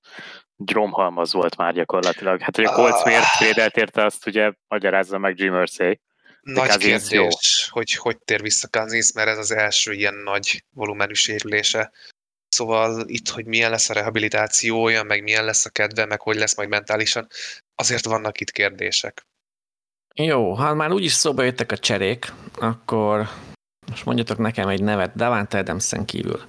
dromhalmaz 0.55 1.33
volt 1.33 1.57
már 1.57 1.73
gyakorlatilag. 1.73 2.41
Hát, 2.41 2.55
hogy 2.55 2.65
a 2.65 2.71
Colts 2.71 3.03
miért 3.03 3.39
védelt 3.39 3.77
érte, 3.77 4.05
azt 4.05 4.27
ugye 4.27 4.51
magyarázza 4.67 5.17
meg 5.17 5.39
Jim 5.39 5.61
Irsay. 5.61 5.99
Nagy 6.41 6.69
Cousins 6.69 7.07
kérdés, 7.07 7.11
jó. 7.11 7.79
hogy 7.79 7.93
hogy 7.93 8.17
tér 8.17 8.41
vissza 8.41 8.67
Cousins, 8.67 9.11
mert 9.13 9.27
ez 9.27 9.37
az 9.37 9.51
első 9.51 9.91
ilyen 9.93 10.15
nagy 10.15 10.63
volumenű 10.73 11.13
sérülése. 11.13 11.91
Szóval 12.47 13.03
itt, 13.07 13.29
hogy 13.29 13.45
milyen 13.45 13.69
lesz 13.69 13.89
a 13.89 13.93
rehabilitációja, 13.93 15.03
meg 15.03 15.23
milyen 15.23 15.45
lesz 15.45 15.65
a 15.65 15.69
kedve, 15.69 16.05
meg 16.05 16.21
hogy 16.21 16.35
lesz 16.35 16.55
majd 16.55 16.69
mentálisan, 16.69 17.27
azért 17.75 18.05
vannak 18.05 18.39
itt 18.39 18.51
kérdések. 18.51 19.25
Jó, 20.15 20.53
ha 20.53 20.73
már 20.73 20.91
úgyis 20.91 21.11
szóba 21.11 21.43
jöttek 21.43 21.71
a 21.71 21.77
cserék, 21.77 22.33
akkor 22.59 23.27
most 23.89 24.05
mondjatok 24.05 24.37
nekem 24.37 24.67
egy 24.67 24.83
nevet 24.83 25.15
Davante 25.15 25.57
Adamsen 25.57 26.05
kívül, 26.05 26.39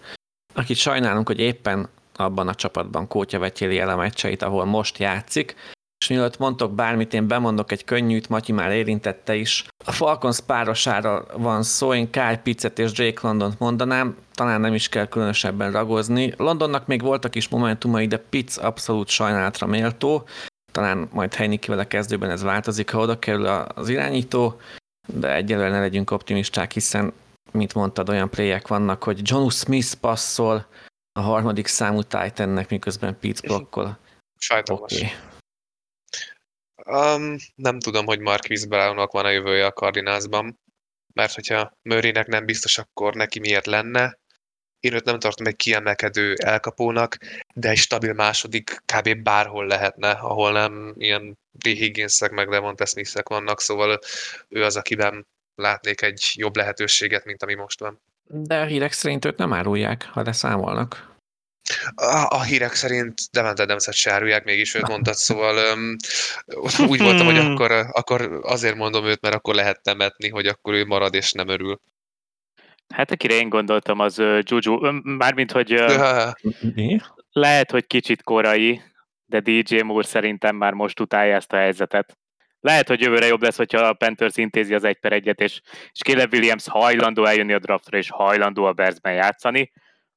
akit 0.55 0.77
sajnálunk, 0.77 1.27
hogy 1.27 1.39
éppen 1.39 1.89
abban 2.17 2.49
a 2.49 2.55
csapatban 2.55 3.09
kótya 3.09 3.39
vetyéli 3.39 3.79
el 3.79 3.89
a 3.89 3.97
meccseit, 3.97 4.43
ahol 4.43 4.65
most 4.65 4.99
játszik, 4.99 5.55
és 6.03 6.09
mielőtt 6.09 6.39
mondtok 6.39 6.75
bármit, 6.75 7.15
én 7.15 7.27
bemondok 7.27 7.73
egy 7.73 7.85
könnyűt, 7.85 8.29
Matyi 8.29 8.53
már 8.53 8.71
érintette 8.71 9.35
is. 9.35 9.67
A 9.85 9.93
Falcons 9.93 10.41
párosára 10.41 11.25
van 11.37 11.63
szó, 11.63 11.95
én 11.95 12.11
Kyle 12.11 12.41
Pitzet 12.43 12.79
és 12.79 12.91
Jake 12.95 13.27
Londont 13.27 13.59
mondanám, 13.59 14.17
talán 14.35 14.61
nem 14.61 14.75
is 14.75 14.89
kell 14.89 15.07
különösebben 15.07 15.73
ragozni. 15.73 16.35
Londonnak 16.37 16.87
még 16.87 17.03
voltak 17.03 17.35
is 17.35 17.49
momentumai, 17.49 18.07
de 18.07 18.17
Pitts 18.17 18.57
abszolút 18.57 19.09
sajnálatra 19.09 19.67
méltó. 19.67 20.25
Talán 20.73 21.09
majd 21.13 21.35
Heinikivel 21.35 21.79
a 21.79 21.87
kezdőben 21.87 22.31
ez 22.31 22.43
változik, 22.43 22.91
ha 22.91 22.99
oda 22.99 23.19
kerül 23.19 23.47
az 23.47 23.89
irányító, 23.89 24.61
de 25.09 25.35
egyelőre 25.35 25.69
ne 25.69 25.81
legyünk 25.81 26.11
optimisták, 26.11 26.73
hiszen, 26.73 27.13
mint 27.51 27.75
mondtad, 27.75 28.09
olyan 28.09 28.31
playek 28.31 28.69
vannak, 28.69 29.03
hogy 29.03 29.21
John 29.23 29.49
Smith 29.49 29.95
passzol 29.95 30.67
a 31.13 31.21
harmadik 31.21 31.67
számú 31.67 32.03
Titannek, 32.03 32.69
miközben 32.69 33.19
Pitts 33.19 33.41
blokkol. 33.41 33.99
Sajnos. 34.39 34.81
Okay. 34.81 35.09
Um, 36.87 37.37
nem 37.55 37.79
tudom, 37.79 38.07
hogy 38.07 38.21
Marquis 38.21 38.67
Brownnak 38.67 39.13
van 39.13 39.25
a 39.25 39.31
jövője 39.31 39.67
a 39.67 39.73
Cardinalsban, 39.73 40.61
mert 41.15 41.35
hogyha 41.35 41.73
Murraynek 41.83 42.27
nem 42.27 42.45
biztos, 42.45 42.79
akkor 42.79 43.15
neki 43.15 43.39
miért 43.39 43.67
lenne. 43.67 44.19
Én 44.83 44.95
őt 44.95 45.05
nem 45.05 45.19
tartom 45.19 45.47
egy 45.47 45.57
kiemelkedő 45.57 46.35
elkapónak, 46.35 47.17
de 47.55 47.69
egy 47.69 47.77
stabil 47.77 48.13
második 48.13 48.83
kb. 48.87 49.23
bárhol 49.23 49.67
lehetne, 49.67 50.11
ahol 50.11 50.53
nem 50.53 50.95
ilyen 50.99 51.39
D. 51.51 51.67
Higginsek 51.67 52.31
meg 52.31 52.49
Devonta 52.49 52.87
Smithek 52.87 53.29
vannak, 53.29 53.61
szóval 53.61 53.99
ő 54.49 54.65
az, 54.65 54.77
akiben 54.77 55.27
látnék 55.55 56.03
egy 56.03 56.33
jobb 56.35 56.57
lehetőséget, 56.57 57.25
mint 57.25 57.43
ami 57.43 57.55
most 57.55 57.81
van. 57.81 58.01
De 58.29 58.61
a 58.61 58.65
hírek 58.65 58.93
szerint 58.93 59.25
őt 59.25 59.37
nem 59.37 59.53
árulják, 59.53 60.09
ha 60.13 60.23
leszámolnak. 60.23 61.11
A, 61.95 62.27
a 62.29 62.43
hírek 62.43 62.75
szerint 62.75 63.21
Devante 63.31 63.63
Adams-et 63.63 63.95
se 63.95 64.13
árulják, 64.13 64.45
mégis 64.45 64.75
őt 64.75 64.89
mondtad, 64.89 65.15
szóval 65.15 65.75
um, 65.75 65.97
úgy 66.89 67.01
voltam, 67.01 67.27
hogy 67.27 67.39
akkor, 67.39 67.73
akkor 67.93 68.41
azért 68.43 68.77
mondom 68.77 69.05
őt, 69.05 69.21
mert 69.21 69.35
akkor 69.35 69.55
lehet 69.55 69.83
temetni, 69.83 70.29
hogy 70.29 70.47
akkor 70.47 70.75
ő 70.75 70.85
marad 70.85 71.15
és 71.15 71.33
nem 71.33 71.49
örül. 71.49 71.81
Hát 72.93 73.11
akire 73.11 73.35
én 73.35 73.49
gondoltam, 73.49 73.99
az 73.99 74.19
uh, 74.19 74.39
Juju, 74.43 75.01
mármint, 75.03 75.53
hogy 75.53 75.73
uh, 75.75 76.31
Mi? 76.75 77.01
lehet, 77.33 77.71
hogy 77.71 77.87
kicsit 77.87 78.23
korai, 78.23 78.83
de 79.25 79.41
DJ 79.41 79.81
Moore 79.81 80.07
szerintem 80.07 80.57
már 80.57 80.73
most 80.73 81.01
utálja 81.01 81.35
ezt 81.35 81.53
a 81.53 81.57
helyzetet. 81.57 82.19
Lehet, 82.61 82.89
hogy 82.89 83.01
jövőre 83.01 83.27
jobb 83.27 83.43
lesz, 83.43 83.57
hogyha 83.57 83.81
a 83.81 83.93
Panthers 83.93 84.37
intézi 84.37 84.75
az 84.75 84.85
egy 84.85 84.99
per 84.99 85.13
egyet, 85.13 85.41
és, 85.41 85.61
és 85.93 86.01
Caleb 86.01 86.33
Williams 86.33 86.69
hajlandó 86.69 87.25
eljönni 87.25 87.53
a 87.53 87.59
draftra, 87.59 87.99
és 87.99 88.11
hajlandó 88.11 88.65
a 88.65 88.73
Bearsben 88.73 89.15
játszani, 89.15 89.73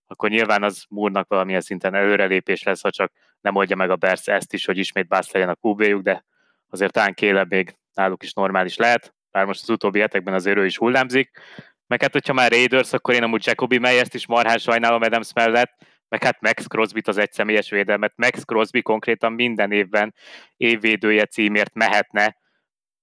akkor 0.07 0.29
nyilván 0.29 0.63
az 0.63 0.85
Múrnak 0.89 1.27
valamilyen 1.27 1.61
szinten 1.61 1.95
előrelépés 1.95 2.63
lesz, 2.63 2.81
ha 2.81 2.91
csak 2.91 3.11
nem 3.41 3.55
oldja 3.55 3.75
meg 3.75 3.89
a 3.89 3.95
Bears 3.95 4.27
ezt 4.27 4.53
is, 4.53 4.65
hogy 4.65 4.77
ismét 4.77 5.07
Bass 5.07 5.31
legyen 5.31 5.49
a 5.49 5.55
qb 5.55 6.01
de 6.01 6.25
azért 6.69 6.91
talán 6.91 7.13
Caleb 7.13 7.49
még 7.49 7.75
náluk 7.93 8.23
is 8.23 8.33
normális 8.33 8.75
lehet, 8.75 9.15
bár 9.31 9.45
most 9.45 9.61
az 9.61 9.69
utóbbi 9.69 9.99
hetekben 9.99 10.33
azért 10.33 10.57
ő 10.57 10.65
is 10.65 10.77
hullámzik. 10.77 11.39
Meg 11.87 12.01
hát, 12.01 12.11
hogyha 12.11 12.33
már 12.33 12.51
Raiders, 12.51 12.93
akkor 12.93 13.13
én 13.13 13.23
amúgy 13.23 13.45
Jacobi 13.45 13.77
Meyers-t 13.77 14.13
is 14.13 14.27
marhán 14.27 14.57
sajnálom 14.57 15.01
Adams 15.01 15.33
mellett, 15.33 15.71
meg 16.09 16.23
hát 16.23 16.41
Max 16.41 16.67
crosby 16.67 17.01
az 17.05 17.17
egy 17.17 17.31
személyes 17.31 17.69
védelmet. 17.69 18.13
Max 18.15 18.43
Crosby 18.43 18.81
konkrétan 18.81 19.33
minden 19.33 19.71
évben 19.71 20.13
évvédője 20.57 21.25
címért 21.25 21.73
mehetne 21.73 22.37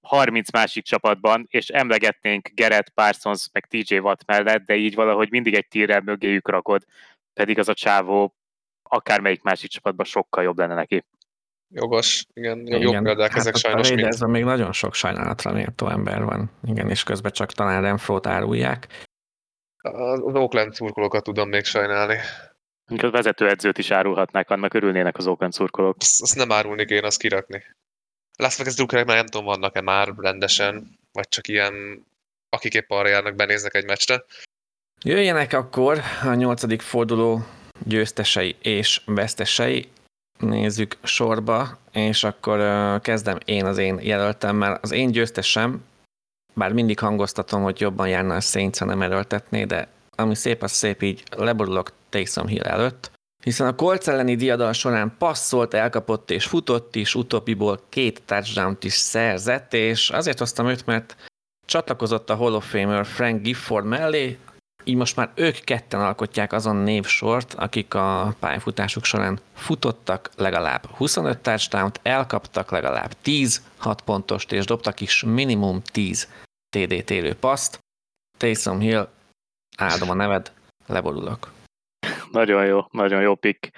30 0.01 0.53
másik 0.53 0.85
csapatban, 0.85 1.47
és 1.49 1.69
emlegetnénk 1.69 2.49
Gerett 2.55 2.89
Parsons 2.89 3.49
meg 3.53 3.67
TJ 3.67 3.99
Watt 3.99 4.25
mellett, 4.27 4.65
de 4.65 4.75
így 4.75 4.95
valahogy 4.95 5.31
mindig 5.31 5.55
egy 5.55 5.69
tírrel 5.69 6.01
mögéjük 6.01 6.49
rakod, 6.49 6.85
pedig 7.35 7.59
az 7.59 7.69
a 7.69 7.75
csávó 7.75 8.37
akármelyik 8.83 9.43
másik 9.43 9.71
csapatban 9.71 10.07
sokkal 10.07 10.43
jobb 10.43 10.59
lenne 10.59 10.75
neki. 10.75 11.05
Jogos, 11.75 12.25
igen, 12.33 12.67
igen 12.67 12.81
jó 12.81 12.91
példák 12.91 13.31
hát 13.31 13.39
ezek 13.39 13.57
sajnos. 13.57 13.91
De 13.91 14.07
ez 14.07 14.21
még 14.21 14.45
nagyon 14.45 14.73
sok 14.73 14.95
sajnálatra 14.95 15.53
méltó 15.53 15.89
ember 15.89 16.25
van. 16.25 16.51
Igen, 16.65 16.91
és 16.91 17.03
közben 17.03 17.33
csak 17.33 17.53
talán 17.53 17.83
Renfrót 17.83 18.27
árulják. 18.27 18.87
Az 19.83 20.21
Oakland 20.21 20.75
szurkolókat 20.75 21.25
tudom 21.25 21.49
még 21.49 21.65
sajnálni. 21.65 22.17
A 22.87 23.11
vezetőedzőt 23.11 23.79
is 23.79 23.91
árulhatnák, 23.91 24.51
annak 24.51 24.75
örülnének 24.75 25.17
az 25.17 25.27
Oakland 25.27 25.53
szurkolók. 25.53 25.97
Azt, 26.01 26.23
azt 26.23 26.37
nem 26.37 26.53
árulni 26.53 26.85
én, 26.89 27.05
azt 27.05 27.19
kirakni. 27.19 27.65
Las 28.37 28.57
Vegas 28.57 28.75
drukkerek 28.75 29.07
már 29.07 29.17
nem 29.17 29.27
tudom, 29.27 29.47
vannak-e 29.47 29.81
már 29.81 30.09
rendesen, 30.17 30.99
vagy 31.13 31.29
csak 31.29 31.49
ilyen, 31.49 32.07
akik 32.49 32.75
épp 32.75 32.91
arra 32.91 33.09
járnak, 33.09 33.35
benéznek 33.35 33.75
egy 33.75 33.85
meccsre. 33.85 34.25
Jöjjenek 35.05 35.53
akkor 35.53 36.01
a 36.25 36.35
nyolcadik 36.35 36.81
forduló 36.81 37.45
győztesei 37.87 38.57
és 38.63 39.01
vesztesei. 39.05 39.89
Nézzük 40.43 40.97
sorba, 41.03 41.79
és 41.93 42.25
akkor 42.25 42.61
kezdem 43.01 43.39
én 43.45 43.65
az 43.65 43.79
én 43.79 43.99
jelöltemmel. 44.03 44.79
Az 44.83 44.93
én 44.93 45.11
győztesem, 45.11 45.85
bár 46.55 46.73
mindig 46.73 46.99
hangoztatom, 46.99 47.63
hogy 47.63 47.81
jobban 47.81 48.09
járna 48.09 48.35
a 48.35 48.41
Saints, 48.41 48.79
ha 48.79 48.85
nem 48.85 49.03
erőltetné, 49.03 49.65
de 49.65 49.89
ami 50.17 50.35
szép, 50.35 50.63
az 50.63 50.71
szép, 50.71 51.03
így 51.03 51.23
leborulok 51.37 51.93
Taysom 52.09 52.47
Hill 52.47 52.63
előtt, 52.63 53.11
hiszen 53.43 53.67
a 53.67 53.75
Colts 53.75 54.09
elleni 54.09 54.35
diadal 54.35 54.73
során 54.73 55.15
passzolt, 55.19 55.75
elkapott 55.75 56.31
és 56.31 56.47
futott 56.47 56.97
is, 56.97 57.15
utóbbiból 57.15 57.81
két 57.89 58.23
touchdown 58.25 58.77
is 58.81 58.93
szerzett, 58.93 59.75
és 59.75 60.11
azért 60.11 60.39
hoztam 60.39 60.67
őt, 60.67 60.87
mert 60.87 61.17
csatlakozott 61.67 62.31
a 62.31 62.35
Hall 62.35 62.55
of 62.55 62.71
Famer 62.71 63.07
Frank 63.07 63.43
Gifford 63.43 63.87
mellé, 63.87 64.39
így 64.85 64.97
most 64.97 65.17
már 65.17 65.31
ők 65.35 65.65
ketten 65.65 66.01
alkotják 66.01 66.53
azon 66.53 66.77
névsort, 66.77 67.55
akik 67.55 67.95
a 67.95 68.35
pályafutásuk 68.41 69.05
során 69.05 69.41
futottak 69.55 70.31
legalább 70.37 70.87
25 70.87 71.39
touchdown 71.39 71.91
elkaptak 72.03 72.71
legalább 72.71 73.13
10 73.23 73.63
6 73.77 74.01
pontost, 74.01 74.53
és 74.53 74.65
dobtak 74.65 75.01
is 75.01 75.23
minimum 75.23 75.83
10 75.93 76.29
TD 76.77 77.05
térő 77.05 77.35
paszt. 77.35 77.79
Taysom 78.39 78.81
Hill, 78.81 79.09
áldom 79.77 80.11
a 80.11 80.15
neved, 80.15 80.53
leborulok. 80.87 81.53
Nagyon 82.31 82.67
jó, 82.67 82.81
nagyon 82.91 83.23
jó 83.23 83.35
pick. 83.35 83.71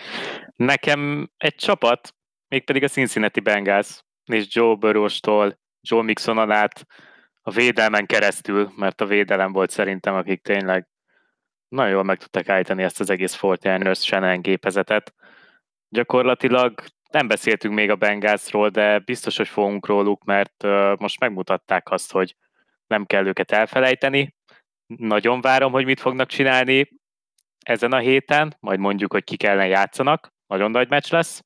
Nekem 0.56 1.30
egy 1.36 1.54
csapat, 1.54 2.14
mégpedig 2.48 2.82
a 2.82 2.88
Cincinnati 2.88 3.40
Bengals, 3.40 4.00
és 4.24 4.46
Joe 4.48 4.74
Burrow-tól 4.74 5.58
Joe 5.88 6.02
Mixonon 6.02 6.50
át 6.50 6.86
a 7.42 7.50
védelmen 7.50 8.06
keresztül, 8.06 8.72
mert 8.76 9.00
a 9.00 9.06
védelem 9.06 9.52
volt 9.52 9.70
szerintem, 9.70 10.14
akik 10.14 10.42
tényleg 10.42 10.88
nagyon 11.74 11.92
jól 11.92 12.02
meg 12.02 12.18
tudták 12.18 12.48
állítani 12.48 12.82
ezt 12.82 13.00
az 13.00 13.10
egész 13.10 13.34
Fortiners 13.34 14.00
Shannon 14.00 14.40
gépezetet. 14.40 15.14
Gyakorlatilag 15.88 16.84
nem 17.10 17.28
beszéltünk 17.28 17.74
még 17.74 17.90
a 17.90 17.96
Bengalsról, 17.96 18.68
de 18.68 18.98
biztos, 18.98 19.36
hogy 19.36 19.48
fogunk 19.48 19.86
róluk, 19.86 20.24
mert 20.24 20.62
most 20.98 21.20
megmutatták 21.20 21.90
azt, 21.90 22.12
hogy 22.12 22.36
nem 22.86 23.04
kell 23.04 23.26
őket 23.26 23.50
elfelejteni. 23.50 24.34
Nagyon 24.86 25.40
várom, 25.40 25.72
hogy 25.72 25.84
mit 25.84 26.00
fognak 26.00 26.28
csinálni 26.28 26.88
ezen 27.64 27.92
a 27.92 27.98
héten, 27.98 28.56
majd 28.60 28.78
mondjuk, 28.78 29.12
hogy 29.12 29.24
ki 29.24 29.36
kellene 29.36 29.66
játszanak, 29.66 30.32
nagyon 30.46 30.70
nagy 30.70 30.88
meccs 30.88 31.10
lesz, 31.10 31.44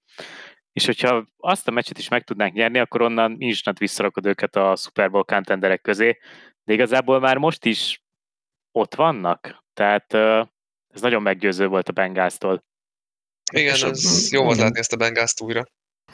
és 0.72 0.86
hogyha 0.86 1.24
azt 1.36 1.68
a 1.68 1.70
meccset 1.70 1.98
is 1.98 2.08
meg 2.08 2.24
tudnánk 2.24 2.52
nyerni, 2.52 2.78
akkor 2.78 3.02
onnan 3.02 3.36
instant 3.38 3.78
visszarakod 3.78 4.26
őket 4.26 4.56
a 4.56 4.76
Super 4.76 5.10
Bowl 5.10 5.24
contenderek 5.24 5.80
közé, 5.80 6.18
de 6.64 6.72
igazából 6.72 7.20
már 7.20 7.36
most 7.36 7.64
is 7.64 8.02
ott 8.72 8.94
vannak, 8.94 9.66
tehát 9.78 10.14
ez 10.94 11.00
nagyon 11.00 11.22
meggyőző 11.22 11.66
volt 11.66 11.88
a 11.88 11.92
Bengáztól. 11.92 12.64
Igen, 13.52 13.74
ez 13.74 14.32
jó 14.32 14.44
volt 14.44 14.58
látni 14.58 14.78
ezt 14.78 14.92
a 14.92 14.96
Bengázt 14.96 15.40
újra. 15.40 15.64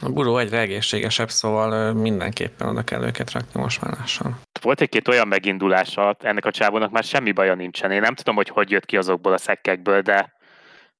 A 0.00 0.08
buró 0.08 0.38
egyre 0.38 0.58
egészségesebb, 0.58 1.30
szóval 1.30 1.92
mindenképpen 1.92 2.68
oda 2.68 2.82
kell 2.82 3.02
őket 3.02 3.32
rakni 3.32 3.60
most 3.60 3.80
már 3.80 3.96
lassan. 3.98 4.40
Volt 4.60 4.80
egy-két 4.80 5.08
olyan 5.08 5.28
megindulása, 5.28 6.16
ennek 6.20 6.44
a 6.44 6.50
csávónak 6.50 6.90
már 6.90 7.04
semmi 7.04 7.32
baja 7.32 7.54
nincsen. 7.54 7.90
Én 7.90 8.00
nem 8.00 8.14
tudom, 8.14 8.34
hogy 8.34 8.48
hogy 8.48 8.70
jött 8.70 8.84
ki 8.84 8.96
azokból 8.96 9.32
a 9.32 9.38
szekkekből, 9.38 10.00
de, 10.00 10.32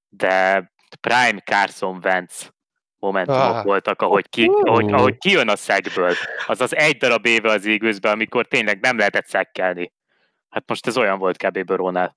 de 0.09 0.71
Prime 1.01 1.41
Carson 1.45 2.01
Wentz 2.03 2.53
momentumok 2.99 3.41
ah. 3.41 3.65
voltak, 3.65 4.03
ahogy, 4.03 4.29
ki, 4.29 4.47
uh. 4.47 4.61
ahogy, 4.65 4.93
ahogy 4.93 5.19
kijön 5.19 5.49
a 5.49 5.57
szekből. 5.57 6.15
Az 6.47 6.61
az 6.61 6.77
egy 6.77 6.97
darab 6.97 7.27
éve 7.27 7.51
az 7.51 7.67
égőzbe, 7.67 8.11
amikor 8.11 8.47
tényleg 8.47 8.81
nem 8.81 8.99
lehetett 8.99 9.27
szekkelni. 9.27 9.93
Hát 10.49 10.65
most 10.67 10.87
ez 10.87 10.97
olyan 10.97 11.19
volt 11.19 11.37
kb. 11.37 11.65
Börónál. 11.65 12.17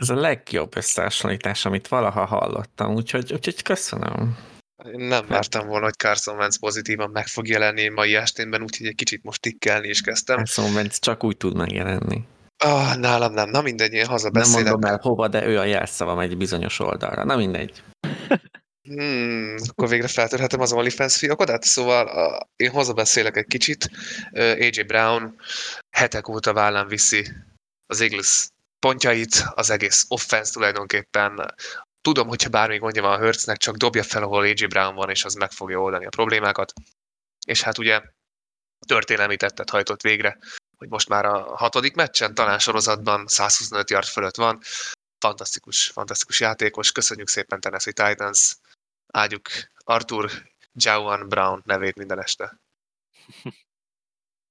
Ez 0.00 0.08
a 0.08 0.14
legjobb 0.14 0.76
összehasonlítás, 0.76 1.64
amit 1.64 1.88
valaha 1.88 2.24
hallottam, 2.24 2.94
úgyhogy, 2.94 3.32
úgyhogy 3.32 3.62
köszönöm. 3.62 4.36
Én 4.84 5.00
nem 5.00 5.26
vártam 5.26 5.66
volna, 5.66 5.84
hogy 5.84 5.94
Carson 5.94 6.36
Wentz 6.36 6.58
pozitívan 6.58 7.10
meg 7.10 7.26
fog 7.26 7.48
jelenni 7.48 7.88
mai 7.88 8.14
esténben, 8.14 8.62
úgyhogy 8.62 8.86
egy 8.86 8.94
kicsit 8.94 9.22
most 9.22 9.40
tikkelni 9.40 9.88
is 9.88 10.00
kezdtem. 10.00 10.36
Carson 10.36 10.74
Wentz 10.74 10.98
csak 10.98 11.24
úgy 11.24 11.36
tud 11.36 11.56
megjelenni. 11.56 12.24
Ah, 12.64 12.96
nálam 12.96 13.32
nem. 13.32 13.50
Na 13.50 13.60
mindegy, 13.60 13.92
én 13.92 14.06
hazabeszélek. 14.06 14.64
Nem 14.64 14.72
mondom 14.72 14.90
el 14.90 14.98
hova, 15.02 15.28
de 15.28 15.46
ő 15.46 15.58
a 15.58 15.64
jelszavam 15.64 16.18
egy 16.18 16.36
bizonyos 16.36 16.78
oldalra. 16.78 17.24
Na 17.24 17.36
mindegy. 17.36 17.82
Hmm, 18.82 19.54
akkor 19.68 19.88
végre 19.88 20.08
feltörhetem 20.08 20.60
az 20.60 20.72
OnlyFans 20.72 21.16
fiakodat? 21.16 21.62
Szóval 21.62 22.06
uh, 22.06 22.46
én 22.56 22.70
hazabeszélek 22.70 23.36
egy 23.36 23.46
kicsit. 23.46 23.90
Uh, 24.32 24.42
AJ 24.42 24.82
Brown 24.86 25.34
hetek 25.90 26.28
óta 26.28 26.52
vállán 26.52 26.88
viszi 26.88 27.26
az 27.86 28.00
Eagles 28.00 28.48
pontjait, 28.80 29.44
az 29.54 29.70
egész 29.70 30.04
offense 30.08 30.52
tulajdonképpen 30.52 31.54
tudom, 32.00 32.28
hogyha 32.28 32.48
bármi 32.48 32.78
gondja 32.78 33.02
van 33.02 33.12
a 33.12 33.22
Hertznek, 33.24 33.56
csak 33.56 33.76
dobja 33.76 34.02
fel, 34.02 34.22
ahol 34.22 34.42
AJ 34.42 34.66
Brown 34.66 34.94
van, 34.94 35.10
és 35.10 35.24
az 35.24 35.34
meg 35.34 35.50
fogja 35.50 35.80
oldani 35.80 36.04
a 36.04 36.08
problémákat. 36.08 36.72
És 37.46 37.62
hát 37.62 37.78
ugye 37.78 38.02
történelmi 38.86 39.36
tettet 39.36 39.70
hajtott 39.70 40.00
végre, 40.00 40.38
hogy 40.76 40.88
most 40.88 41.08
már 41.08 41.24
a 41.24 41.56
hatodik 41.56 41.94
meccsen, 41.94 42.34
talán 42.34 42.58
sorozatban 42.58 43.26
125 43.26 43.90
yard 43.90 44.06
fölött 44.06 44.36
van. 44.36 44.60
Fantasztikus, 45.18 45.88
fantasztikus 45.88 46.40
játékos. 46.40 46.92
Köszönjük 46.92 47.28
szépen 47.28 47.60
Tennessee 47.60 47.92
Titans. 47.92 48.56
Áldjuk 49.12 49.48
Arthur 49.84 50.30
Jauan 50.72 51.28
Brown 51.28 51.62
nevét 51.64 51.96
minden 51.96 52.22
este. 52.22 52.60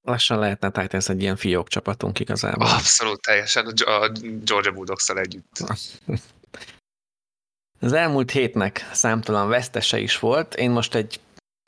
Lassan 0.09 0.39
lehetne 0.39 0.69
Titans 0.69 1.09
egy 1.09 1.21
ilyen 1.21 1.35
fiók 1.35 1.67
csapatunk 1.67 2.19
igazából. 2.19 2.67
Abszolút, 2.67 3.21
teljesen 3.21 3.65
a 3.65 4.11
Georgia 4.43 4.71
bulldogs 4.71 5.09
együtt. 5.09 5.57
Az 7.81 7.93
elmúlt 7.93 8.31
hétnek 8.31 8.89
számtalan 8.93 9.47
vesztese 9.49 9.99
is 9.99 10.19
volt. 10.19 10.55
Én 10.55 10.71
most 10.71 10.95
egy 10.95 11.19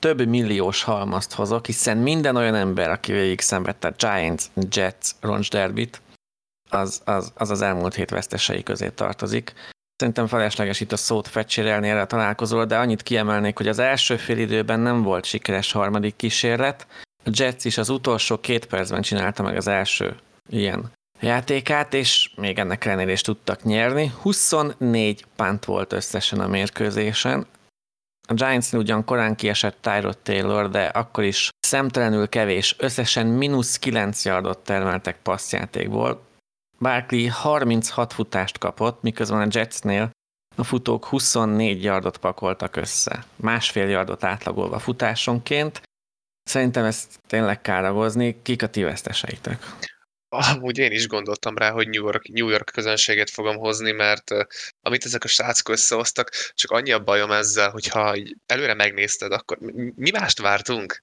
több 0.02 0.26
milliós 0.26 0.82
halmazt 0.82 1.32
hozok, 1.32 1.66
hiszen 1.66 1.98
minden 1.98 2.36
olyan 2.36 2.54
ember, 2.54 2.90
aki 2.90 3.12
végig 3.12 3.40
szenvedte 3.40 3.88
a 3.88 3.94
Giants, 3.96 4.44
Jets, 4.70 5.10
Roncs 5.20 5.50
Derbit, 5.50 6.00
az, 6.70 7.02
az, 7.04 7.32
az 7.34 7.50
az 7.50 7.62
elmúlt 7.62 7.94
hét 7.94 8.10
vesztesei 8.10 8.62
közé 8.62 8.88
tartozik. 8.88 9.52
Szerintem 9.96 10.26
felesleges 10.26 10.80
itt 10.80 10.92
a 10.92 10.96
szót 10.96 11.28
fecsérelni 11.28 11.88
erre 11.88 12.00
a 12.00 12.06
találkozóra, 12.06 12.64
de 12.64 12.78
annyit 12.78 13.02
kiemelnék, 13.02 13.56
hogy 13.56 13.68
az 13.68 13.78
első 13.78 14.16
fél 14.16 14.38
időben 14.38 14.80
nem 14.80 15.02
volt 15.02 15.24
sikeres 15.24 15.72
harmadik 15.72 16.16
kísérlet. 16.16 16.86
A 17.24 17.30
Jets 17.32 17.64
is 17.64 17.78
az 17.78 17.88
utolsó 17.88 18.40
két 18.40 18.66
percben 18.66 19.02
csinálta 19.02 19.42
meg 19.42 19.56
az 19.56 19.66
első 19.66 20.16
ilyen 20.48 20.92
játékát, 21.20 21.94
és 21.94 22.30
még 22.36 22.58
ennek 22.58 22.84
ellenére 22.84 23.12
is 23.12 23.20
tudtak 23.20 23.62
nyerni. 23.62 24.12
24 24.20 25.24
pánt 25.36 25.64
volt 25.64 25.92
összesen 25.92 26.40
a 26.40 26.48
mérkőzésen. 26.48 27.46
A 28.28 28.34
giants 28.34 28.72
ugyan 28.72 29.04
korán 29.04 29.36
kiesett 29.36 29.76
Tyrod 29.80 30.18
Taylor, 30.18 30.70
de 30.70 30.84
akkor 30.84 31.24
is 31.24 31.48
szemtelenül 31.60 32.28
kevés, 32.28 32.76
összesen 32.78 33.26
mínusz 33.26 33.78
9 33.78 34.24
yardot 34.24 34.58
termeltek 34.58 35.16
passzjátékból. 35.22 36.22
Barkley 36.78 37.28
36 37.30 38.12
futást 38.12 38.58
kapott, 38.58 39.02
miközben 39.02 39.40
a 39.40 39.46
Jetsnél 39.50 40.10
a 40.56 40.64
futók 40.64 41.04
24 41.04 41.82
yardot 41.82 42.18
pakoltak 42.18 42.76
össze, 42.76 43.24
másfél 43.36 43.88
yardot 43.88 44.24
átlagolva 44.24 44.78
futásonként. 44.78 45.82
Szerintem 46.44 46.84
ezt 46.84 47.20
tényleg 47.26 47.60
káragozni, 47.60 48.42
kik 48.42 48.62
a 48.62 48.66
ti 48.66 48.82
veszteseitek? 48.82 49.66
Amúgy 50.28 50.78
én 50.78 50.92
is 50.92 51.08
gondoltam 51.08 51.56
rá, 51.56 51.70
hogy 51.70 51.88
New 51.88 52.02
York, 52.02 52.28
New 52.28 52.48
York 52.48 52.70
közönséget 52.72 53.30
fogom 53.30 53.56
hozni, 53.56 53.92
mert 53.92 54.30
uh, 54.30 54.42
amit 54.80 55.04
ezek 55.04 55.24
a 55.24 55.28
srácok 55.28 55.68
összehoztak, 55.68 56.30
csak 56.54 56.70
annyi 56.70 56.92
a 56.92 57.02
bajom 57.04 57.30
ezzel, 57.30 57.70
hogyha 57.70 58.14
előre 58.46 58.74
megnézted, 58.74 59.32
akkor 59.32 59.58
mi 59.94 60.10
mást 60.10 60.40
vártunk? 60.40 61.02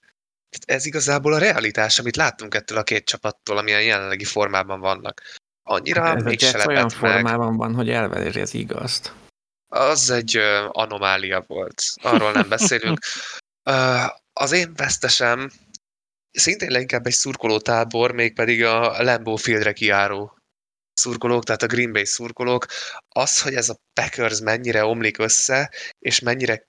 Ez 0.66 0.86
igazából 0.86 1.34
a 1.34 1.38
realitás, 1.38 2.00
amit 2.00 2.16
láttunk 2.16 2.56
ettől 2.56 2.78
a 2.78 2.84
két 2.84 3.06
csapattól, 3.06 3.58
amilyen 3.58 3.84
jelenlegi 3.84 4.26
formában 4.26 4.80
vannak. 4.80 5.22
Annyira 5.64 6.02
hát 6.02 6.16
ez 6.16 6.24
még 6.24 6.40
se 6.40 6.68
olyan 6.68 6.82
meg. 6.82 6.92
formában 6.92 7.58
van, 7.58 7.74
hogy 7.76 7.90
elveri 7.90 8.42
az 8.42 8.54
igazt. 8.54 9.14
Az 9.68 10.10
egy 10.10 10.38
uh, 10.38 10.70
anomália 10.70 11.44
volt. 11.48 11.84
Arról 12.02 12.32
nem 12.32 12.50
beszélünk. 12.50 13.00
Uh, 13.70 14.06
az 14.40 14.52
én 14.52 14.74
vesztesem 14.74 15.52
szintén 16.32 16.72
leginkább 16.72 17.06
egy 17.06 17.14
szurkolótábor, 17.14 18.12
mégpedig 18.12 18.64
a 18.64 19.04
Lambeau 19.04 19.36
Fieldre 19.36 19.74
kiáró 19.74 20.38
szurkolók, 20.94 21.44
tehát 21.44 21.64
a 21.64 21.68
Green 21.68 21.92
Bay 21.92 22.06
szurkolók, 22.06 22.66
az, 23.08 23.42
hogy 23.42 23.54
ez 23.56 23.70
a 23.70 23.80
Packers 23.94 24.40
mennyire 24.40 24.86
omlik 24.86 25.18
össze, 25.18 25.72
és 26.00 26.20
mennyire 26.20 26.68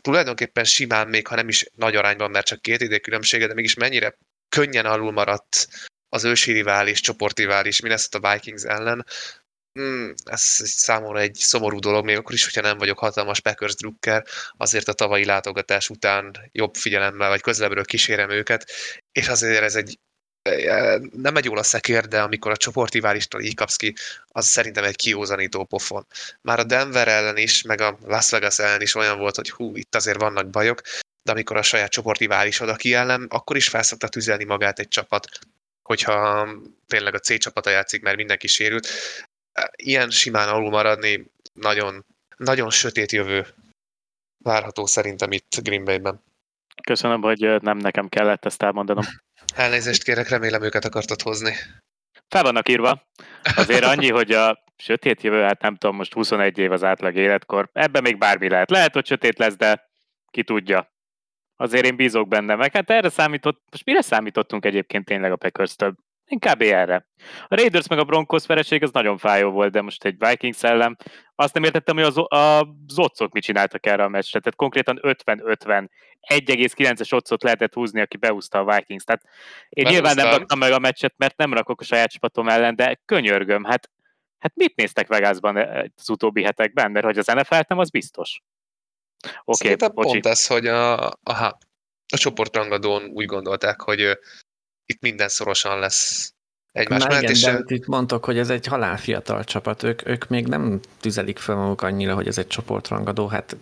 tulajdonképpen 0.00 0.64
simán, 0.64 1.08
még 1.08 1.26
ha 1.26 1.34
nem 1.34 1.48
is 1.48 1.66
nagy 1.74 1.96
arányban, 1.96 2.30
mert 2.30 2.46
csak 2.46 2.62
két 2.62 2.80
idő 2.80 2.98
különbsége, 2.98 3.46
de 3.46 3.54
mégis 3.54 3.74
mennyire 3.74 4.16
könnyen 4.48 4.86
alul 4.86 5.12
maradt 5.12 5.68
az 6.08 6.24
ősi 6.24 6.52
rivális, 6.52 7.00
csoportrivális 7.00 7.80
Minnesota 7.80 8.32
Vikings 8.32 8.62
ellen, 8.62 9.06
Hmm, 9.72 10.14
ez 10.24 10.40
számomra 10.64 11.20
egy 11.20 11.34
szomorú 11.34 11.78
dolog, 11.78 12.04
még 12.04 12.16
akkor 12.16 12.34
is, 12.34 12.44
hogyha 12.44 12.60
nem 12.60 12.78
vagyok 12.78 12.98
hatalmas 12.98 13.40
Packers 13.40 13.74
drukker, 13.74 14.24
azért 14.56 14.88
a 14.88 14.92
tavalyi 14.92 15.24
látogatás 15.24 15.88
után 15.88 16.50
jobb 16.52 16.74
figyelemmel, 16.74 17.28
vagy 17.28 17.40
közelebbről 17.40 17.84
kísérem 17.84 18.30
őket, 18.30 18.70
és 19.12 19.28
azért 19.28 19.62
ez 19.62 19.74
egy 19.74 19.98
e, 20.42 20.98
nem 21.12 21.36
egy 21.36 21.44
jól 21.44 21.58
a 21.58 21.62
szekér, 21.62 22.08
de 22.08 22.22
amikor 22.22 22.50
a 22.50 22.56
csoportiválistól 22.56 23.40
így 23.40 23.54
kapsz 23.54 23.76
ki, 23.76 23.94
az 24.26 24.46
szerintem 24.46 24.84
egy 24.84 24.96
kiózanító 24.96 25.64
pofon. 25.64 26.06
Már 26.42 26.58
a 26.58 26.64
Denver 26.64 27.08
ellen 27.08 27.36
is, 27.36 27.62
meg 27.62 27.80
a 27.80 27.98
Las 28.04 28.30
Vegas 28.30 28.58
ellen 28.58 28.80
is 28.80 28.94
olyan 28.94 29.18
volt, 29.18 29.36
hogy 29.36 29.50
hú, 29.50 29.76
itt 29.76 29.94
azért 29.94 30.20
vannak 30.20 30.50
bajok, 30.50 30.80
de 31.22 31.32
amikor 31.32 31.56
a 31.56 31.62
saját 31.62 31.90
csoportiválisod 31.90 32.68
a 32.68 32.76
ellen, 32.82 33.26
akkor 33.28 33.56
is 33.56 33.68
felszokta 33.68 34.08
tüzelni 34.08 34.44
magát 34.44 34.78
egy 34.78 34.88
csapat, 34.88 35.28
hogyha 35.82 36.48
tényleg 36.86 37.14
a 37.14 37.18
C 37.18 37.38
csapata 37.38 37.70
játszik, 37.70 38.02
mert 38.02 38.16
mindenki 38.16 38.46
sérült 38.46 38.88
ilyen 39.76 40.10
simán 40.10 40.48
alul 40.48 40.70
maradni 40.70 41.30
nagyon, 41.52 42.04
nagyon 42.36 42.70
sötét 42.70 43.12
jövő 43.12 43.46
várható 44.44 44.86
szerintem 44.86 45.32
itt 45.32 45.56
Green 45.62 45.84
Bay-ben. 45.84 46.22
Köszönöm, 46.82 47.22
hogy 47.22 47.62
nem 47.62 47.76
nekem 47.76 48.08
kellett 48.08 48.44
ezt 48.44 48.62
elmondanom. 48.62 49.04
Elnézést 49.54 50.02
kérek, 50.02 50.28
remélem 50.28 50.62
őket 50.62 50.84
akartad 50.84 51.22
hozni. 51.22 51.54
Fel 52.28 52.42
vannak 52.42 52.68
írva. 52.68 53.02
Azért 53.56 53.84
annyi, 53.84 54.10
hogy 54.10 54.32
a 54.32 54.64
sötét 54.76 55.22
jövő, 55.22 55.42
hát 55.42 55.62
nem 55.62 55.76
tudom, 55.76 55.96
most 55.96 56.12
21 56.12 56.58
év 56.58 56.72
az 56.72 56.84
átlag 56.84 57.16
életkor. 57.16 57.68
Ebben 57.72 58.02
még 58.02 58.18
bármi 58.18 58.48
lehet. 58.48 58.70
Lehet, 58.70 58.92
hogy 58.92 59.06
sötét 59.06 59.38
lesz, 59.38 59.56
de 59.56 59.88
ki 60.30 60.44
tudja. 60.44 60.92
Azért 61.56 61.84
én 61.84 61.96
bízok 61.96 62.28
benne, 62.28 62.54
meg 62.54 62.72
hát 62.72 62.90
erre 62.90 63.08
számított, 63.08 63.62
most 63.70 63.84
mire 63.84 64.00
számítottunk 64.00 64.64
egyébként 64.64 65.04
tényleg 65.04 65.32
a 65.32 65.36
Packers-től? 65.36 65.94
Inkább 66.30 66.60
erre. 66.60 67.06
A 67.48 67.54
Raiders 67.54 67.88
meg 67.88 67.98
a 67.98 68.04
Broncos 68.04 68.46
vereség 68.46 68.82
az 68.82 68.90
nagyon 68.90 69.18
fájó 69.18 69.50
volt, 69.50 69.72
de 69.72 69.82
most 69.82 70.04
egy 70.04 70.16
Vikings 70.18 70.62
ellen 70.62 70.98
azt 71.34 71.54
nem 71.54 71.64
értettem, 71.64 71.96
hogy 71.96 72.04
az, 72.04 72.16
a 72.16 72.74
zocok 72.88 73.32
mit 73.32 73.42
csináltak 73.42 73.86
erre 73.86 74.04
a 74.04 74.08
meccsre. 74.08 74.38
Tehát 74.38 74.58
konkrétan 74.58 74.98
50-50, 75.02 75.88
1,9-es 76.28 77.14
otcot 77.14 77.42
lehetett 77.42 77.74
húzni, 77.74 78.00
aki 78.00 78.16
beúzta 78.16 78.58
a 78.58 78.74
Vikings. 78.74 79.04
Tehát 79.04 79.22
én 79.68 79.84
Behúztam. 79.84 79.92
nyilván 79.92 80.24
nem 80.26 80.38
raktam 80.38 80.58
meg 80.58 80.72
a 80.72 80.78
meccset, 80.78 81.14
mert 81.16 81.36
nem 81.36 81.54
rakok 81.54 81.80
a 81.80 81.84
saját 81.84 82.10
csapatom 82.10 82.48
ellen, 82.48 82.76
de 82.76 83.00
könyörgöm, 83.04 83.64
hát, 83.64 83.90
hát 84.38 84.52
mit 84.54 84.76
néztek 84.76 85.08
Vegasban 85.08 85.56
az 85.96 86.10
utóbbi 86.10 86.42
hetekben? 86.42 86.90
Mert 86.90 87.04
hogy 87.04 87.18
az 87.18 87.26
NFL 87.26 87.60
nem, 87.68 87.78
az 87.78 87.90
biztos. 87.90 88.42
Oké, 89.44 89.72
okay, 89.72 89.88
pont 89.88 90.26
ez, 90.26 90.46
hogy 90.46 90.66
a, 90.66 91.06
a, 91.06 91.58
a 92.12 92.16
csoportrangadón 92.16 93.04
úgy 93.04 93.26
gondolták, 93.26 93.80
hogy 93.80 94.18
itt 94.90 95.00
minden 95.00 95.28
szorosan 95.28 95.78
lesz 95.78 96.34
egymás 96.72 97.02
mellett. 97.04 97.22
Igen, 97.22 97.34
és 97.34 97.40
de 97.40 97.62
itt 97.66 97.86
mondtok, 97.86 98.24
hogy 98.24 98.38
ez 98.38 98.50
egy 98.50 98.66
halálfiatal 98.66 99.44
csapat, 99.44 99.82
ők, 99.82 100.08
ők 100.08 100.28
még 100.28 100.46
nem 100.46 100.80
tüzelik 101.00 101.38
fel 101.38 101.54
maguk 101.54 101.82
annyira, 101.82 102.14
hogy 102.14 102.26
ez 102.26 102.38
egy 102.38 102.46
csoportrangadó, 102.46 103.26
hát 103.26 103.56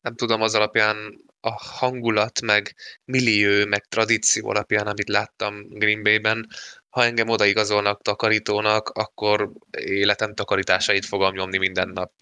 nem 0.00 0.14
tudom, 0.14 0.42
az 0.42 0.54
alapján 0.54 1.24
a 1.40 1.50
hangulat, 1.50 2.40
meg 2.40 2.74
millió, 3.04 3.66
meg 3.66 3.84
tradíció 3.84 4.48
alapján, 4.48 4.86
amit 4.86 5.08
láttam 5.08 5.68
Green 5.68 6.02
Bay-ben, 6.02 6.48
ha 6.88 7.04
engem 7.04 7.28
odaigazolnak 7.28 8.02
takarítónak, 8.02 8.88
akkor 8.88 9.50
életem 9.70 10.34
takarításait 10.34 11.04
fogom 11.04 11.34
nyomni 11.34 11.58
minden 11.58 11.88
nap. 11.88 12.12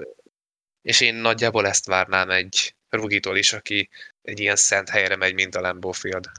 És 0.83 1.00
én 1.00 1.14
nagyjából 1.14 1.66
ezt 1.66 1.87
várnám 1.87 2.31
egy 2.31 2.74
rugitól 2.88 3.37
is, 3.37 3.53
aki 3.53 3.88
egy 4.22 4.40
ilyen 4.40 4.57
szent 4.57 4.88
helyre 4.88 5.16
megy, 5.16 5.35
mint 5.35 5.55
a 5.55 5.61
Lambeau 5.61 5.92
Field. 5.92 6.31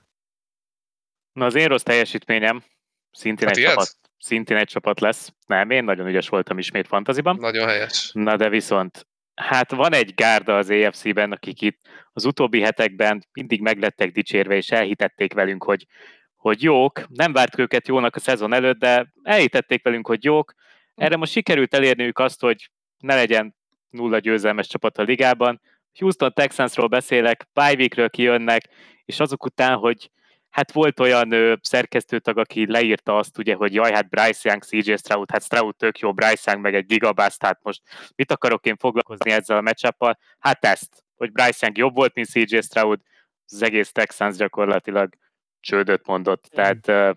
Na 1.33 1.45
az 1.45 1.55
én 1.55 1.67
rossz 1.67 1.81
teljesítményem 1.81 2.63
szintén 3.11 3.47
egy, 3.47 3.63
csapat, 3.63 3.95
szintén 4.17 4.57
egy 4.57 4.67
csapat 4.67 4.99
lesz. 4.99 5.33
Nem, 5.45 5.69
én 5.69 5.83
nagyon 5.83 6.07
ügyes 6.07 6.29
voltam 6.29 6.57
ismét 6.57 6.87
fantaziban. 6.87 7.35
Nagyon 7.39 7.67
helyes. 7.67 8.11
Na 8.13 8.35
de 8.35 8.49
viszont, 8.49 9.07
hát 9.35 9.71
van 9.71 9.93
egy 9.93 10.13
gárda 10.13 10.57
az 10.57 10.69
EFC-ben, 10.69 11.31
akik 11.31 11.61
itt 11.61 11.79
az 12.13 12.25
utóbbi 12.25 12.61
hetekben 12.61 13.27
mindig 13.31 13.61
meglettek 13.61 14.11
dicsérve, 14.11 14.55
és 14.55 14.71
elhitették 14.71 15.33
velünk, 15.33 15.63
hogy, 15.63 15.87
hogy 16.35 16.63
jók. 16.63 17.05
Nem 17.07 17.33
várt 17.33 17.59
őket 17.59 17.87
jónak 17.87 18.15
a 18.15 18.19
szezon 18.19 18.53
előtt, 18.53 18.79
de 18.79 19.13
elhitették 19.23 19.83
velünk, 19.83 20.07
hogy 20.07 20.23
jók. 20.23 20.53
Erre 20.95 21.15
most 21.15 21.31
sikerült 21.31 21.73
elérniük 21.73 22.19
azt, 22.19 22.41
hogy 22.41 22.69
ne 22.97 23.15
legyen 23.15 23.55
nulla 23.89 24.19
győzelmes 24.19 24.67
csapat 24.67 24.97
a 24.97 25.03
ligában. 25.03 25.61
Houston 25.99 26.33
Texansról 26.33 26.87
beszélek, 26.87 27.47
bye 27.53 28.07
kijönnek, 28.07 28.63
és 29.05 29.19
azok 29.19 29.45
után, 29.45 29.77
hogy 29.77 30.11
hát 30.51 30.71
volt 30.71 30.99
olyan 30.99 31.31
ö, 31.31 31.53
szerkesztőtag, 31.61 32.37
aki 32.37 32.71
leírta 32.71 33.17
azt 33.17 33.37
ugye, 33.37 33.55
hogy 33.55 33.73
jaj, 33.73 33.91
hát 33.91 34.09
Bryce 34.09 34.49
Young, 34.49 34.63
CJ 34.63 34.93
Stroud, 34.95 35.31
hát 35.31 35.43
Stroud 35.43 35.75
tök 35.75 35.99
jó, 35.99 36.13
Bryce 36.13 36.51
Young 36.51 36.63
meg 36.63 36.75
egy 36.75 36.85
gigabász, 36.85 37.37
tehát 37.37 37.59
most 37.63 37.81
mit 38.15 38.31
akarok 38.31 38.65
én 38.65 38.77
foglalkozni 38.77 39.31
ezzel 39.31 39.57
a 39.57 39.61
matchup 39.61 40.17
Hát 40.39 40.65
ezt, 40.65 41.03
hogy 41.15 41.31
Bryce 41.31 41.57
Young 41.59 41.77
jobb 41.77 41.95
volt, 41.95 42.13
mint 42.15 42.27
CJ 42.27 42.57
Stroud, 42.59 42.99
az 43.45 43.61
egész 43.61 43.91
Texans 43.91 44.37
gyakorlatilag 44.37 45.13
csődöt 45.59 46.07
mondott. 46.07 46.43
Tehát 46.49 46.87
uh, 46.87 47.15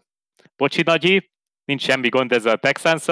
bocsi 0.56 0.82
nagyi, 0.82 1.30
nincs 1.64 1.82
semmi 1.82 2.08
gond 2.08 2.32
ezzel 2.32 2.52
a 2.52 2.56
texans 2.56 3.04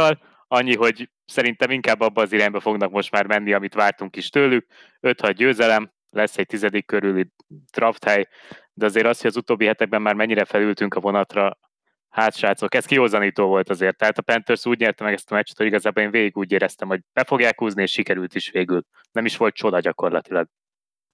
annyi, 0.49 0.77
hogy 0.77 1.11
szerintem 1.25 1.71
inkább 1.71 2.01
abba 2.01 2.23
az 2.23 2.33
irányba 2.33 2.61
fognak 2.61 2.91
most 2.91 3.11
már 3.11 3.27
menni, 3.27 3.53
amit 3.53 3.75
vártunk 3.75 4.17
is 4.17 4.29
tőlük. 4.29 4.67
5-6 5.01 5.33
győzelem, 5.37 5.93
lesz 6.11 6.39
egy 6.39 6.47
tizedik 6.47 6.87
körüli 6.87 7.33
draft 7.71 8.05
hely, 8.05 8.29
de 8.75 8.85
azért 8.85 9.07
az, 9.07 9.21
hogy 9.21 9.31
az 9.31 9.37
utóbbi 9.37 9.67
hetekben 9.67 10.03
már 10.03 10.15
mennyire 10.15 10.45
felültünk 10.45 10.95
a 10.95 11.01
vonatra, 11.01 11.59
hát 12.09 12.37
srácok, 12.37 12.75
ez 12.75 12.85
kiózanító 12.85 13.47
volt 13.47 13.71
azért. 13.71 13.97
Tehát 13.97 14.19
a 14.19 14.23
Panthers 14.23 14.67
úgy 14.67 14.79
nyerte 14.79 15.05
meg 15.05 15.13
ezt 15.13 15.31
a 15.31 15.35
meccset, 15.35 15.57
hogy 15.57 15.67
igazából 15.67 16.03
én 16.03 16.11
végig 16.11 16.37
úgy 16.37 16.53
éreztem, 16.53 16.89
hogy 16.89 17.01
be 17.13 17.25
fogják 17.25 17.59
húzni, 17.59 17.83
és 17.83 17.91
sikerült 17.91 18.35
is 18.35 18.51
végül. 18.51 18.83
Nem 19.13 19.25
is 19.25 19.37
volt 19.37 19.55
csoda 19.55 19.81
gyakorlatilag. 19.81 20.47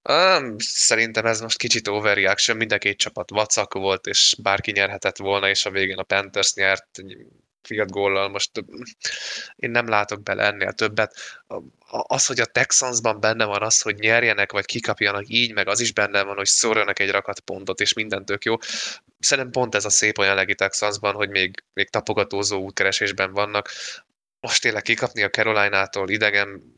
Um, 0.09 0.55
szerintem 0.57 1.25
ez 1.25 1.41
most 1.41 1.57
kicsit 1.57 1.87
overreaction, 1.87 2.57
mind 2.57 2.71
a 2.71 2.77
két 2.77 2.97
csapat 2.97 3.29
vacak 3.29 3.73
volt, 3.73 4.05
és 4.05 4.35
bárki 4.41 4.71
nyerhetett 4.71 5.17
volna, 5.17 5.49
és 5.49 5.65
a 5.65 5.71
végén 5.71 5.97
a 5.97 6.03
Panthers 6.03 6.53
nyert 6.53 6.87
fiat 7.61 7.91
góllal, 7.91 8.29
most 8.29 8.51
én 9.55 9.71
nem 9.71 9.87
látok 9.87 10.23
bele 10.23 10.43
ennél 10.43 10.71
többet. 10.71 11.15
Az, 11.87 12.25
hogy 12.25 12.39
a 12.39 12.45
Texansban 12.45 13.19
benne 13.19 13.45
van 13.45 13.61
az, 13.61 13.81
hogy 13.81 13.95
nyerjenek, 13.95 14.51
vagy 14.51 14.65
kikapjanak 14.65 15.23
így, 15.27 15.53
meg 15.53 15.67
az 15.67 15.79
is 15.79 15.93
benne 15.93 16.23
van, 16.23 16.35
hogy 16.35 16.45
szórjanak 16.45 16.99
egy 16.99 17.11
rakat 17.11 17.39
pontot, 17.39 17.79
és 17.79 17.93
minden 17.93 18.25
tök 18.25 18.43
jó. 18.43 18.55
Szerintem 19.19 19.53
pont 19.53 19.75
ez 19.75 19.85
a 19.85 19.89
szép 19.89 20.17
a 20.17 20.23
jelenlegi 20.23 20.55
Texansban, 20.55 21.13
hogy 21.13 21.29
még, 21.29 21.63
még 21.73 21.89
tapogatózó 21.89 22.59
útkeresésben 22.61 23.31
vannak. 23.31 23.69
Most 24.39 24.61
tényleg 24.61 24.81
kikapni 24.81 25.23
a 25.23 25.29
Caroline-tól 25.29 26.09
idegen, 26.09 26.77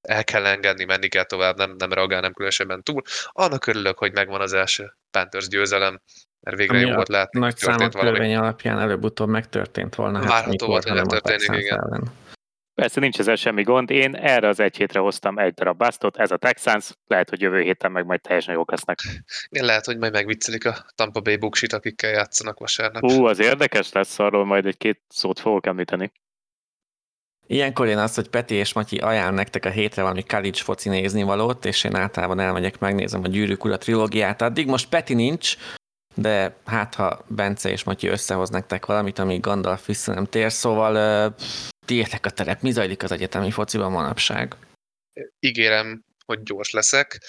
el 0.00 0.24
kell 0.24 0.46
engedni, 0.46 0.84
menni 0.84 1.08
kell 1.08 1.24
tovább, 1.24 1.56
nem, 1.56 1.74
nem 1.78 1.92
reagál, 1.92 2.20
nem 2.20 2.32
különösebben 2.32 2.82
túl. 2.82 3.02
Annak 3.26 3.66
örülök, 3.66 3.98
hogy 3.98 4.12
megvan 4.12 4.40
az 4.40 4.52
első 4.52 4.96
Panthers 5.10 5.48
győzelem, 5.48 6.00
mert 6.40 6.56
végre 6.56 6.76
Ami 6.76 6.86
jó 6.86 6.90
a 6.90 6.94
volt 6.94 7.08
látni, 7.08 7.38
nagy 7.38 7.56
számok 7.56 7.92
törvény 7.92 8.36
alapján 8.36 8.78
előbb-utóbb 8.78 9.28
megtörtént 9.28 9.94
volna. 9.94 10.18
Hát 10.18 10.28
Várható 10.28 10.50
mikor, 10.50 10.68
volt, 10.68 10.84
hogy 10.84 10.96
megtörténik, 10.96 11.38
Texans 11.38 11.64
igen. 11.64 11.78
ellen. 11.78 12.02
Persze 12.74 13.00
nincs 13.00 13.18
ezzel 13.18 13.36
semmi 13.36 13.62
gond. 13.62 13.90
Én 13.90 14.14
erre 14.14 14.48
az 14.48 14.60
egy 14.60 14.76
hétre 14.76 15.00
hoztam 15.00 15.38
egy 15.38 15.54
darab 15.54 15.76
basztot, 15.76 16.16
ez 16.16 16.30
a 16.30 16.36
Texans, 16.36 16.90
lehet, 17.06 17.28
hogy 17.28 17.40
jövő 17.40 17.60
héten 17.60 17.92
meg 17.92 18.06
majd 18.06 18.20
teljesen 18.20 18.54
jók 18.54 18.70
lesznek. 18.70 18.98
Igen, 19.48 19.64
lehet, 19.64 19.84
hogy 19.84 19.98
majd 19.98 20.12
megviccelik 20.12 20.66
a 20.66 20.86
Tampa 20.94 21.20
Bay 21.20 21.36
Buksit, 21.36 21.72
akikkel 21.72 22.10
játszanak 22.10 22.58
vasárnap. 22.58 23.02
Hú, 23.02 23.24
az 23.26 23.38
érdekes 23.38 23.92
lesz, 23.92 24.18
arról 24.18 24.44
majd 24.44 24.66
egy-két 24.66 25.00
szót 25.08 25.40
fogok 25.40 25.66
említeni. 25.66 26.12
Ilyenkor 27.46 27.86
én 27.86 27.98
azt, 27.98 28.14
hogy 28.14 28.28
Peti 28.28 28.54
és 28.54 28.72
Matyi 28.72 28.98
ajánl 28.98 29.34
nektek 29.34 29.64
a 29.64 29.70
hétre 29.70 30.02
valami 30.02 30.22
college 30.22 30.60
foci 30.62 30.88
nézni 30.88 31.22
valót, 31.22 31.64
és 31.64 31.84
én 31.84 31.96
általában 31.96 32.40
elmegyek, 32.40 32.78
megnézem 32.78 33.24
a 33.24 33.28
Gyűrűk 33.28 33.64
Ura 33.64 33.78
trilógiát. 33.78 34.42
Addig 34.42 34.66
most 34.66 34.88
Peti 34.88 35.14
nincs, 35.14 35.56
de 36.14 36.56
hát 36.64 36.94
ha 36.94 37.24
Bence 37.28 37.70
és 37.70 37.84
Matyi 37.84 38.06
összehoz 38.06 38.50
nektek 38.50 38.86
valamit, 38.86 39.18
amíg 39.18 39.40
Gandalf 39.40 39.86
vissza 39.86 40.14
nem 40.14 40.26
tér, 40.26 40.52
szóval 40.52 41.34
tiétek 41.86 42.26
a 42.26 42.30
terep, 42.30 42.60
mi 42.60 42.70
zajlik 42.70 43.02
az 43.02 43.12
egyetemi 43.12 43.50
fociban 43.50 43.92
manapság? 43.92 44.56
ígérem, 45.40 46.04
hogy 46.24 46.42
gyors 46.42 46.70
leszek. 46.70 47.20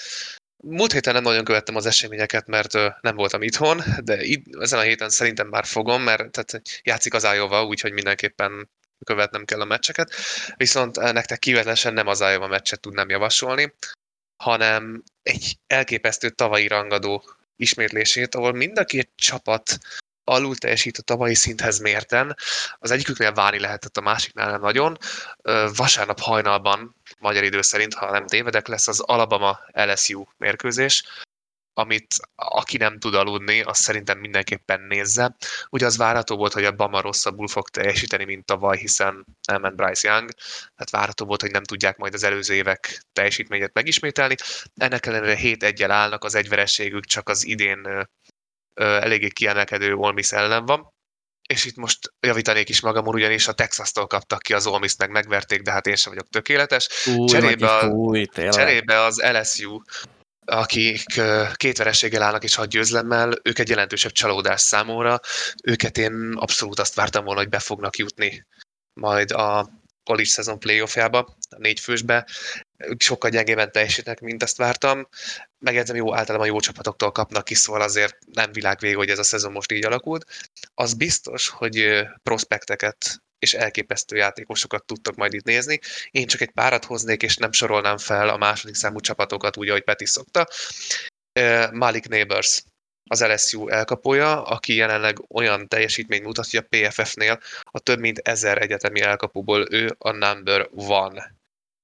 Múlt 0.63 0.91
héten 0.91 1.13
nem 1.13 1.23
nagyon 1.23 1.43
követtem 1.43 1.75
az 1.75 1.85
eseményeket, 1.85 2.47
mert 2.47 2.73
nem 3.01 3.15
voltam 3.15 3.41
itthon, 3.41 3.81
de 4.03 4.21
id- 4.21 4.55
ezen 4.59 4.79
a 4.79 4.81
héten 4.81 5.09
szerintem 5.09 5.47
már 5.47 5.65
fogom, 5.65 6.01
mert 6.01 6.31
tehát 6.31 6.61
játszik 6.83 7.13
az 7.13 7.23
Iowa, 7.23 7.65
úgyhogy 7.65 7.91
mindenképpen 7.91 8.69
követnem 9.05 9.45
kell 9.45 9.61
a 9.61 9.65
meccseket. 9.65 10.13
Viszont 10.55 10.95
nektek 10.95 11.39
kivetlenesen 11.39 11.93
nem 11.93 12.07
az 12.07 12.19
Iowa 12.19 12.47
meccset 12.47 12.79
tudnám 12.79 13.09
javasolni, 13.09 13.73
hanem 14.43 15.03
egy 15.21 15.57
elképesztő 15.67 16.29
tavalyi 16.29 16.67
rangadó 16.67 17.23
ismétlését, 17.61 18.35
ahol 18.35 18.53
mind 18.53 18.77
a 18.77 18.83
két 18.83 19.09
csapat 19.15 19.77
alul 20.23 20.55
teljesít 20.55 20.97
a 20.97 21.01
tavalyi 21.01 21.35
szinthez 21.35 21.79
mérten. 21.79 22.35
Az 22.79 22.91
egyiküknél 22.91 23.33
várni 23.33 23.59
lehetett, 23.59 23.97
a 23.97 24.01
másiknál 24.01 24.51
nem 24.51 24.61
nagyon. 24.61 24.97
Vasárnap 25.75 26.19
hajnalban, 26.19 26.95
magyar 27.19 27.43
idő 27.43 27.61
szerint, 27.61 27.93
ha 27.93 28.11
nem 28.11 28.27
tévedek, 28.27 28.67
lesz 28.67 28.87
az 28.87 28.99
Alabama 28.99 29.59
LSU 29.73 30.23
mérkőzés, 30.37 31.03
amit 31.73 32.15
aki 32.35 32.77
nem 32.77 32.99
tud 32.99 33.13
aludni, 33.13 33.61
az 33.61 33.77
szerintem 33.77 34.19
mindenképpen 34.19 34.81
nézze. 34.81 35.35
Ugye 35.69 35.85
az 35.85 35.97
várható 35.97 36.35
volt, 36.35 36.53
hogy 36.53 36.65
a 36.65 36.71
Bama 36.71 37.01
rosszabbul 37.01 37.47
fog 37.47 37.69
teljesíteni, 37.69 38.23
mint 38.23 38.45
tavaly, 38.45 38.77
hiszen 38.77 39.25
elment 39.47 39.75
Bryce 39.75 40.09
Young, 40.09 40.29
tehát 40.75 40.89
várható 40.91 41.25
volt, 41.25 41.41
hogy 41.41 41.51
nem 41.51 41.63
tudják 41.63 41.97
majd 41.97 42.13
az 42.13 42.23
előző 42.23 42.53
évek 42.53 43.01
teljesítményét 43.13 43.73
megismételni. 43.73 44.35
Ennek 44.75 45.05
ellenére 45.05 45.35
7 45.35 45.63
1 45.63 45.83
állnak, 45.83 46.23
az 46.23 46.35
egyverességük 46.35 47.05
csak 47.05 47.29
az 47.29 47.45
idén 47.45 47.85
ö, 47.85 48.01
ö, 48.73 48.83
eléggé 48.83 49.27
kiemelkedő 49.27 49.93
Ole 49.93 50.13
Miss 50.13 50.31
ellen 50.31 50.65
van. 50.65 50.93
És 51.49 51.65
itt 51.65 51.75
most 51.75 52.13
javítanék 52.19 52.69
is 52.69 52.81
magamon, 52.81 53.13
ugyanis 53.13 53.47
a 53.47 53.53
Texas-tól 53.53 54.07
kaptak 54.07 54.41
ki 54.41 54.53
az 54.53 54.67
Ole 54.67 54.79
Miss-t, 54.79 54.97
meg 54.97 55.09
megverték, 55.09 55.61
de 55.61 55.71
hát 55.71 55.87
én 55.87 55.95
sem 55.95 56.13
vagyok 56.13 56.29
tökéletes. 56.29 56.87
Fúj, 56.91 57.27
Cserébe 57.27 57.75
a- 57.75 57.79
fúj. 57.79 58.25
Cserébe 58.25 59.01
az 59.01 59.21
LSU, 59.21 59.77
akik 60.45 61.03
két 61.53 61.77
vereséggel 61.77 62.21
állnak 62.21 62.43
és 62.43 62.55
hat 62.55 62.69
győzlemmel, 62.69 63.33
ők 63.43 63.59
egy 63.59 63.69
jelentősebb 63.69 64.11
csalódás 64.11 64.61
számomra. 64.61 65.19
Őket 65.63 65.97
én 65.97 66.33
abszolút 66.35 66.79
azt 66.79 66.95
vártam 66.95 67.23
volna, 67.23 67.39
hogy 67.39 67.49
be 67.49 67.59
fognak 67.59 67.97
jutni 67.97 68.45
majd 68.93 69.31
a 69.31 69.69
college 70.03 70.29
szezon 70.29 70.59
playoffjába, 70.59 71.37
a 71.49 71.57
négy 71.57 71.79
fősbe. 71.79 72.27
Ők 72.77 73.01
sokkal 73.01 73.29
gyengében 73.29 73.71
teljesítenek, 73.71 74.19
mint 74.19 74.43
azt 74.43 74.57
vártam. 74.57 75.07
Megjegyzem, 75.59 75.95
jó, 75.95 76.15
általában 76.15 76.47
jó 76.47 76.59
csapatoktól 76.59 77.11
kapnak 77.11 77.43
ki, 77.43 77.55
szóval 77.55 77.81
azért 77.81 78.17
nem 78.33 78.51
világvég, 78.51 78.95
hogy 78.95 79.09
ez 79.09 79.19
a 79.19 79.23
szezon 79.23 79.51
most 79.51 79.71
így 79.71 79.85
alakult. 79.85 80.25
Az 80.73 80.93
biztos, 80.93 81.49
hogy 81.49 82.07
prospekteket 82.23 83.21
és 83.41 83.53
elképesztő 83.53 84.15
játékosokat 84.15 84.85
tudtok 84.85 85.15
majd 85.15 85.33
itt 85.33 85.43
nézni. 85.43 85.79
Én 86.11 86.27
csak 86.27 86.41
egy 86.41 86.51
párat 86.51 86.85
hoznék, 86.85 87.23
és 87.23 87.37
nem 87.37 87.51
sorolnám 87.51 87.97
fel 87.97 88.29
a 88.29 88.37
második 88.37 88.75
számú 88.75 88.99
csapatokat, 88.99 89.57
úgy, 89.57 89.69
ahogy 89.69 89.83
Peti 89.83 90.05
szokta. 90.05 90.47
Malik 91.71 92.07
Neighbors, 92.07 92.63
az 93.09 93.23
LSU 93.23 93.69
elkapója, 93.69 94.43
aki 94.43 94.75
jelenleg 94.75 95.23
olyan 95.29 95.67
teljesítményt 95.67 96.23
mutat, 96.23 96.49
hogy 96.49 96.65
a 96.69 96.89
PFF-nél 96.89 97.39
a 97.71 97.79
több 97.79 97.99
mint 97.99 98.17
ezer 98.17 98.61
egyetemi 98.61 99.01
elkapóból 99.01 99.67
ő 99.71 99.95
a 99.97 100.11
number 100.11 100.69
one. 100.71 101.35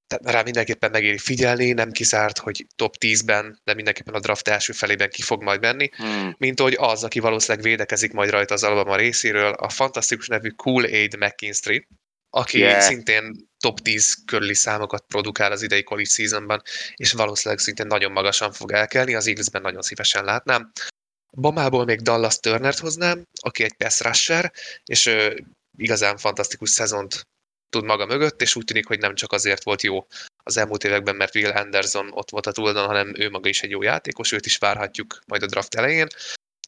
Tehát 0.08 0.34
rá 0.34 0.42
mindenképpen 0.42 0.90
megéri 0.90 1.18
figyelni, 1.18 1.72
nem 1.72 1.90
kizárt, 1.90 2.38
hogy 2.38 2.66
top 2.76 2.94
10-ben, 3.00 3.60
de 3.64 3.74
mindenképpen 3.74 4.14
a 4.14 4.20
draft 4.20 4.48
első 4.48 4.72
felében 4.72 5.10
ki 5.10 5.22
fog 5.22 5.42
majd 5.42 5.60
menni, 5.60 5.90
Hmm. 5.96 6.34
mint 6.38 6.60
hogy 6.60 6.76
az, 6.78 7.04
aki 7.04 7.20
valószínűleg 7.20 7.66
védekezik 7.66 8.12
majd 8.12 8.30
rajta 8.30 8.54
az 8.54 8.62
Alabama 8.62 8.96
részéről, 8.96 9.52
a 9.52 9.68
fantasztikus 9.68 10.28
nevű 10.28 10.48
Kool-Aid 10.48 11.16
McKinstry, 11.18 11.86
aki 12.30 12.58
Yeah. 12.58 12.80
szintén 12.80 13.48
top 13.58 13.80
10 13.80 14.16
körüli 14.24 14.54
számokat 14.54 15.04
produkál 15.06 15.52
az 15.52 15.62
idei 15.62 15.82
college 15.82 16.08
seasonban, 16.08 16.62
és 16.94 17.12
valószínűleg 17.12 17.62
szintén 17.62 17.86
nagyon 17.86 18.12
magasan 18.12 18.52
fog 18.52 18.72
elkelni, 18.72 19.14
az 19.14 19.26
Eaglesben 19.26 19.62
nagyon 19.62 19.82
szívesen 19.82 20.24
látnám. 20.24 20.72
Bamából 21.36 21.84
még 21.84 22.00
Dallas 22.00 22.38
Turnert 22.38 22.78
hoznám, 22.78 23.22
aki 23.40 23.62
egy 23.62 23.74
pass 23.76 24.00
rusher, 24.00 24.52
és 24.84 25.06
ö, 25.06 25.34
igazán 25.76 26.16
fantasztikus 26.16 26.70
szezont 26.70 27.26
tud 27.70 27.84
maga 27.84 28.06
mögött, 28.06 28.42
és 28.42 28.56
úgy 28.56 28.64
tűnik, 28.64 28.86
hogy 28.86 28.98
nem 28.98 29.14
csak 29.14 29.32
azért 29.32 29.62
volt 29.62 29.82
jó 29.82 30.06
az 30.42 30.56
elmúlt 30.56 30.84
években, 30.84 31.16
mert 31.16 31.34
Will 31.34 31.50
Anderson 31.50 32.08
ott 32.12 32.30
volt 32.30 32.46
a 32.46 32.52
túloldalon, 32.52 32.88
hanem 32.88 33.14
ő 33.16 33.30
maga 33.30 33.48
is 33.48 33.62
egy 33.62 33.70
jó 33.70 33.82
játékos, 33.82 34.32
őt 34.32 34.46
is 34.46 34.56
várhatjuk 34.56 35.18
majd 35.26 35.42
a 35.42 35.46
draft 35.46 35.74
elején. 35.74 36.06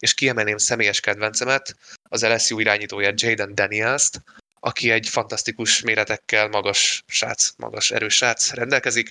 És 0.01 0.15
kiemelném 0.15 0.59
személyes 0.59 1.01
kedvencemet, 1.01 1.77
az 2.03 2.27
LSU 2.27 2.59
irányítója 2.59 3.13
Jaden 3.15 3.55
Daniels-t, 3.55 4.23
aki 4.61 4.91
egy 4.91 5.09
fantasztikus 5.09 5.81
méretekkel 5.81 6.49
magas 6.49 7.05
srác, 7.07 7.51
magas 7.57 7.91
erős 7.91 8.15
srác 8.15 8.53
rendelkezik, 8.53 9.09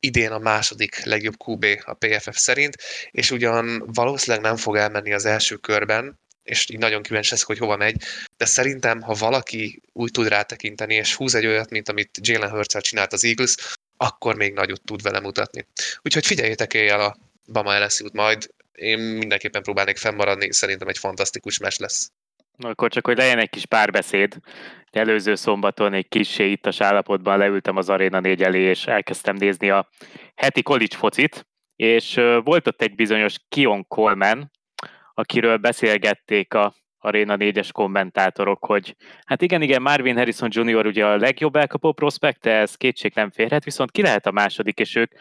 idén 0.00 0.30
a 0.30 0.38
második 0.38 1.04
legjobb 1.04 1.34
QB 1.46 1.66
a 1.84 1.94
PFF 1.94 2.38
szerint, 2.38 2.76
és 3.10 3.30
ugyan 3.30 3.82
valószínűleg 3.86 4.44
nem 4.44 4.56
fog 4.56 4.76
elmenni 4.76 5.12
az 5.12 5.24
első 5.24 5.56
körben, 5.56 6.18
és 6.44 6.70
így 6.70 6.78
nagyon 6.78 7.02
kíváncsi 7.02 7.30
leszek, 7.30 7.46
hogy 7.46 7.58
hova 7.58 7.76
megy, 7.76 7.96
de 8.36 8.44
szerintem, 8.44 9.00
ha 9.00 9.14
valaki 9.14 9.80
úgy 9.92 10.10
tud 10.10 10.28
rátekinteni, 10.28 10.94
és 10.94 11.14
húz 11.14 11.34
egy 11.34 11.46
olyat, 11.46 11.70
mint 11.70 11.88
amit 11.88 12.18
Jalen 12.20 12.50
hurts 12.50 12.78
csinált 12.78 13.12
az 13.12 13.24
Eagles, 13.24 13.54
akkor 13.96 14.36
még 14.36 14.52
nagyot 14.52 14.82
tud 14.82 15.02
vele 15.02 15.20
mutatni. 15.20 15.66
Úgyhogy 16.02 16.26
figyeljétek 16.26 16.74
éjjel 16.74 17.00
a 17.00 17.16
Bama 17.52 17.84
LSU-t 17.84 18.12
majd, 18.12 18.50
én 18.72 18.98
mindenképpen 18.98 19.62
próbálnék 19.62 19.96
fennmaradni, 19.96 20.52
szerintem 20.52 20.88
egy 20.88 20.98
fantasztikus 20.98 21.58
mes 21.58 21.78
lesz. 21.78 22.10
Akkor 22.58 22.90
csak, 22.90 23.06
hogy 23.06 23.16
legyen 23.16 23.38
egy 23.38 23.50
kis 23.50 23.66
párbeszéd. 23.66 24.36
Előző 24.90 25.34
szombaton 25.34 25.92
egy 25.92 26.08
kissé 26.08 26.50
ittas 26.50 26.80
állapotban 26.80 27.38
leültem 27.38 27.76
az 27.76 27.88
Arena 27.88 28.20
4 28.20 28.42
elé, 28.42 28.60
és 28.60 28.86
elkezdtem 28.86 29.36
nézni 29.36 29.70
a 29.70 29.88
heti 30.34 30.62
college 30.62 30.96
focit, 30.96 31.46
és 31.76 32.14
volt 32.44 32.66
ott 32.66 32.82
egy 32.82 32.94
bizonyos 32.94 33.36
Kion 33.48 33.86
Coleman, 33.88 34.50
akiről 35.14 35.56
beszélgették 35.56 36.54
a 36.54 36.74
Arena 37.04 37.36
4-es 37.38 37.68
kommentátorok, 37.72 38.64
hogy 38.64 38.96
hát 39.24 39.42
igen, 39.42 39.62
igen, 39.62 39.82
Marvin 39.82 40.16
Harrison 40.16 40.48
Jr. 40.52 40.86
ugye 40.86 41.06
a 41.06 41.16
legjobb 41.16 41.56
elkapó 41.56 41.92
prospekt, 41.92 42.46
ez 42.46 42.74
kétség 42.74 43.12
nem 43.14 43.30
férhet, 43.30 43.64
viszont 43.64 43.90
ki 43.90 44.02
lehet 44.02 44.26
a 44.26 44.30
második, 44.30 44.78
és 44.78 44.94
ők 44.94 45.12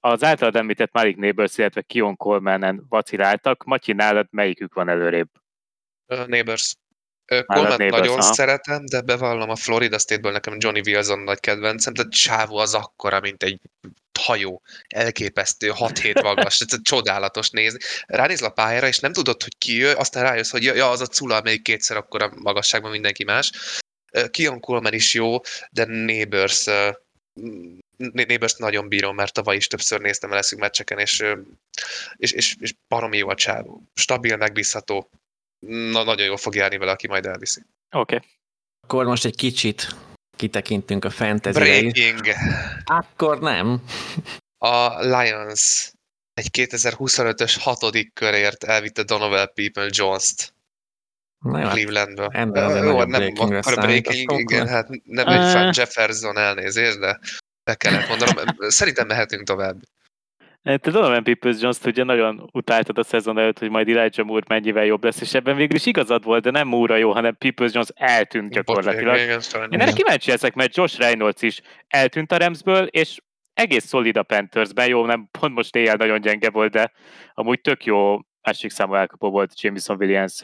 az 0.00 0.24
általad 0.24 0.56
említett 0.56 0.92
Malik 0.92 1.16
Neighbors, 1.16 1.58
illetve 1.58 1.82
Kion 1.82 2.16
Coleman-en 2.16 2.86
vaciláltak. 2.88 3.64
Matyi, 3.64 3.92
nálad 3.92 4.26
melyikük 4.30 4.74
van 4.74 4.88
előrébb? 4.88 5.28
Uh, 6.06 6.26
Neighbors. 6.26 6.76
Coleman 7.46 7.86
nagyon 7.86 8.18
aha. 8.18 8.32
szeretem, 8.32 8.84
de 8.84 9.00
bevallom 9.00 9.50
a 9.50 9.56
Florida 9.56 9.98
State-ből 9.98 10.32
nekem 10.32 10.56
Johnny 10.58 10.80
Wilson 10.84 11.18
nagy 11.18 11.40
kedvencem, 11.40 11.92
de 11.92 12.02
Csávó 12.08 12.56
az 12.56 12.74
akkora, 12.74 13.20
mint 13.20 13.42
egy 13.42 13.60
hajó, 14.24 14.62
elképesztő, 14.88 15.72
6-7 15.74 16.22
magas, 16.22 16.60
ez 16.60 16.82
csodálatos 16.82 17.50
nézni. 17.50 17.78
Ránézl 18.06 18.44
a 18.44 18.50
pályára, 18.50 18.86
és 18.86 18.98
nem 18.98 19.12
tudod, 19.12 19.42
hogy 19.42 19.58
ki 19.58 19.76
jön, 19.76 19.96
aztán 19.96 20.22
rájössz, 20.22 20.50
hogy 20.50 20.62
ja, 20.62 20.90
az 20.90 21.00
a 21.00 21.06
Cula, 21.06 21.36
amelyik 21.36 21.62
kétszer 21.62 21.96
akkor 21.96 22.22
a 22.22 22.32
magasságban 22.36 22.90
mindenki 22.90 23.24
más. 23.24 23.52
Kion 24.30 24.60
Coleman 24.60 24.92
is 24.92 25.14
jó, 25.14 25.40
de 25.70 25.84
Neighbors, 25.84 26.64
Neighbors 27.96 28.54
nagyon 28.54 28.88
bírom, 28.88 29.14
mert 29.14 29.32
tavaly 29.32 29.56
is 29.56 29.66
többször 29.66 30.00
néztem 30.00 30.32
el 30.32 30.38
eszünk 30.38 30.60
meccseken, 30.60 30.98
és, 30.98 31.24
és, 32.16 32.32
és, 32.32 32.56
és 32.60 32.74
baromi 32.88 33.16
jó 33.16 33.28
a 33.28 33.34
csávó. 33.34 33.82
Stabil, 33.94 34.36
megbízható, 34.36 35.10
Na, 35.66 36.02
nagyon 36.02 36.26
jól 36.26 36.36
fog 36.36 36.54
járni 36.54 36.76
vele, 36.76 36.90
aki 36.90 37.06
majd 37.06 37.26
elviszi. 37.26 37.60
Oké. 37.90 38.14
Okay. 38.14 38.28
Akkor 38.80 39.04
most 39.04 39.24
egy 39.24 39.36
kicsit 39.36 39.94
kitekintünk 40.36 41.04
a 41.04 41.10
fantasy-re. 41.10 41.76
is. 41.76 41.92
Breaking. 41.92 42.20
Akkor 42.84 43.40
nem. 43.40 43.82
A 44.58 45.00
Lions 45.00 45.92
egy 46.34 46.48
2025-ös 46.52 47.56
hatodik 47.60 48.12
körért 48.14 48.64
elvitte 48.64 49.02
Donovan 49.02 49.50
People 49.54 49.88
Jones-t 49.90 50.54
Na 51.44 51.58
hát 51.58 51.72
Clevelandből. 51.72 52.28
Jó, 52.32 52.44
nagyobb 52.44 53.08
nem 53.08 53.32
akkor 53.36 53.74
breaking, 53.74 54.40
igen, 54.40 54.68
hát 54.68 54.88
nem 55.04 55.26
egy 55.26 55.52
fan 55.52 55.72
Jefferson 55.74 56.38
elnézést, 56.38 56.98
de 56.98 57.18
be 57.64 57.74
kellett 57.74 58.08
mondanom. 58.08 58.44
Szerintem 58.58 59.06
mehetünk 59.06 59.46
tovább. 59.46 59.82
Te 60.64 60.90
Donovan 60.90 61.24
Peoples 61.24 61.60
jones 61.60 61.80
ugye 61.84 62.04
nagyon 62.04 62.48
utáltad 62.52 62.98
a 62.98 63.02
szezon 63.02 63.38
előtt, 63.38 63.58
hogy 63.58 63.70
majd 63.70 63.88
Elijah 63.88 64.26
Moore 64.26 64.44
mennyivel 64.48 64.84
jobb 64.84 65.04
lesz, 65.04 65.20
és 65.20 65.34
ebben 65.34 65.56
végül 65.56 65.76
is 65.76 65.86
igazad 65.86 66.24
volt, 66.24 66.42
de 66.42 66.50
nem 66.50 66.68
Moore 66.68 66.98
jó, 66.98 67.12
hanem 67.12 67.36
Peoples 67.36 67.72
Jones 67.72 67.88
eltűnt 67.94 68.50
gyakorlatilag. 68.52 69.16
Igen, 69.16 69.40
Én 69.70 69.80
erre 69.80 69.92
kíváncsi 69.92 70.30
ezek, 70.30 70.54
mert 70.54 70.76
Josh 70.76 70.98
Reynolds 70.98 71.42
is 71.42 71.60
eltűnt 71.88 72.32
a 72.32 72.36
Ramsből, 72.36 72.86
és 72.86 73.18
egész 73.52 73.84
szolid 73.84 74.16
a 74.16 74.22
Panthersben, 74.22 74.88
jó, 74.88 75.06
nem 75.06 75.28
pont 75.30 75.54
most 75.54 75.76
éjjel 75.76 75.96
nagyon 75.96 76.20
gyenge 76.20 76.50
volt, 76.50 76.72
de 76.72 76.92
amúgy 77.34 77.60
tök 77.60 77.84
jó 77.84 78.18
másik 78.42 78.70
számú 78.70 78.94
elkapó 78.94 79.30
volt 79.30 79.60
Jameson 79.60 79.96
Williams 79.96 80.40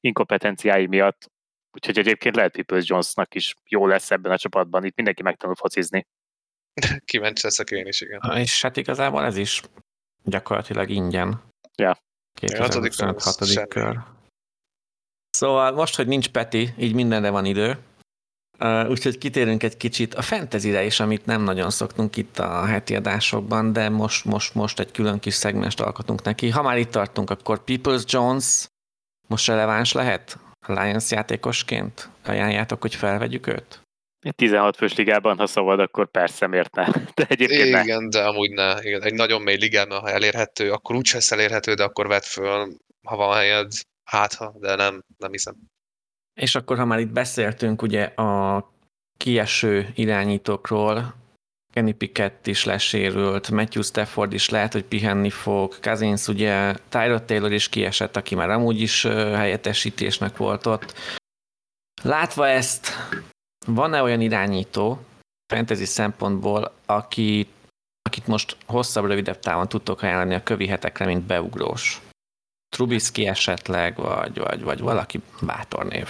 inkompetenciái 0.00 0.86
miatt, 0.86 1.30
úgyhogy 1.72 1.98
egyébként 1.98 2.36
lehet 2.36 2.52
Peoples 2.52 2.88
Jonesnak 2.88 3.34
is 3.34 3.54
jó 3.68 3.86
lesz 3.86 4.10
ebben 4.10 4.32
a 4.32 4.38
csapatban, 4.38 4.84
itt 4.84 4.96
mindenki 4.96 5.22
megtanul 5.22 5.54
focizni. 5.54 6.06
Kíváncsi 7.04 7.40
leszek 7.42 7.70
én 7.70 7.86
is, 7.86 8.00
igen. 8.00 8.36
És 8.36 8.62
hát 8.62 8.76
igazából 8.76 9.24
ez 9.24 9.36
is 9.36 9.62
gyakorlatilag 10.24 10.90
ingyen. 10.90 11.42
Ja. 11.76 11.98
2026. 12.40 13.68
kör. 13.68 13.98
Szóval 15.30 15.72
most, 15.72 15.96
hogy 15.96 16.06
nincs 16.06 16.28
Peti, 16.28 16.74
így 16.78 16.94
mindenre 16.94 17.30
van 17.30 17.44
idő. 17.44 17.78
Uh, 18.58 18.90
úgyhogy 18.90 19.18
kitérünk 19.18 19.62
egy 19.62 19.76
kicsit 19.76 20.14
a 20.14 20.22
fantasy 20.22 20.84
is, 20.84 21.00
amit 21.00 21.26
nem 21.26 21.42
nagyon 21.42 21.70
szoktunk 21.70 22.16
itt 22.16 22.38
a 22.38 22.64
heti 22.64 22.96
adásokban, 22.96 23.72
de 23.72 23.88
most, 23.88 24.24
most, 24.24 24.54
most 24.54 24.80
egy 24.80 24.90
külön 24.90 25.18
kis 25.18 25.34
szegmest 25.34 25.80
alkotunk 25.80 26.22
neki. 26.22 26.48
Ha 26.48 26.62
már 26.62 26.78
itt 26.78 26.90
tartunk, 26.90 27.30
akkor 27.30 27.64
Peoples 27.64 28.02
Jones 28.06 28.66
most 29.26 29.46
releváns 29.46 29.92
lehet 29.92 30.38
Lions 30.66 31.10
játékosként? 31.10 32.08
Ajánljátok, 32.24 32.80
hogy 32.80 32.94
felvegyük 32.94 33.46
őt? 33.46 33.83
16 34.32 34.76
fős 34.76 34.94
ligában, 34.94 35.38
ha 35.38 35.46
szabad, 35.46 35.80
akkor 35.80 36.10
persze 36.10 36.46
miért 36.46 36.74
ne. 36.74 36.84
De 37.14 37.26
egyébként 37.28 37.84
Igen, 37.84 38.02
ne. 38.02 38.08
de 38.08 38.24
amúgy 38.24 38.50
ne. 38.50 38.82
Igen, 38.82 39.02
egy 39.02 39.14
nagyon 39.14 39.42
mély 39.42 39.56
ligában, 39.56 40.00
ha 40.00 40.10
elérhető, 40.10 40.70
akkor 40.72 40.96
úgyse 40.96 41.14
lesz 41.14 41.32
elérhető, 41.32 41.74
de 41.74 41.82
akkor 41.82 42.06
vedd 42.06 42.22
föl, 42.22 42.68
ha 43.02 43.16
van 43.16 43.36
helyed, 43.36 43.72
hát 44.04 44.34
ha, 44.34 44.54
de 44.60 44.74
nem, 44.74 45.04
nem 45.18 45.30
hiszem. 45.30 45.54
És 46.40 46.54
akkor, 46.54 46.78
ha 46.78 46.84
már 46.84 46.98
itt 46.98 47.12
beszéltünk 47.12 47.82
ugye 47.82 48.02
a 48.04 48.64
kieső 49.16 49.92
irányítókról, 49.94 51.14
Kenny 51.72 51.96
Pickett 51.96 52.46
is 52.46 52.64
lesérült, 52.64 53.50
Matthew 53.50 53.82
Stafford 53.82 54.32
is 54.32 54.48
lehet, 54.48 54.72
hogy 54.72 54.84
pihenni 54.84 55.30
fog, 55.30 55.78
Cousins 55.80 56.28
ugye, 56.28 56.74
Tyrod 56.88 57.24
Taylor 57.24 57.52
is 57.52 57.68
kiesett, 57.68 58.16
aki 58.16 58.34
már 58.34 58.50
amúgy 58.50 58.80
is 58.80 59.02
helyettesítésnek 59.02 60.36
volt 60.36 60.66
ott. 60.66 60.94
Látva 62.02 62.48
ezt, 62.48 62.88
van-e 63.64 64.02
olyan 64.02 64.20
irányító 64.20 64.98
fantasy 65.46 65.84
szempontból, 65.84 66.72
aki, 66.86 67.46
akit 68.02 68.26
most 68.26 68.56
hosszabb, 68.66 69.04
rövidebb 69.04 69.38
távon 69.38 69.68
tudtok 69.68 70.02
ajánlani 70.02 70.34
a 70.34 70.42
kövi 70.42 70.66
hetekre, 70.66 71.04
mint 71.04 71.22
beugrós? 71.22 72.00
Trubisky 72.68 73.26
esetleg, 73.26 73.96
vagy, 73.96 74.38
vagy, 74.38 74.62
vagy 74.62 74.80
valaki 74.80 75.20
bátor 75.42 75.86
név? 75.86 76.08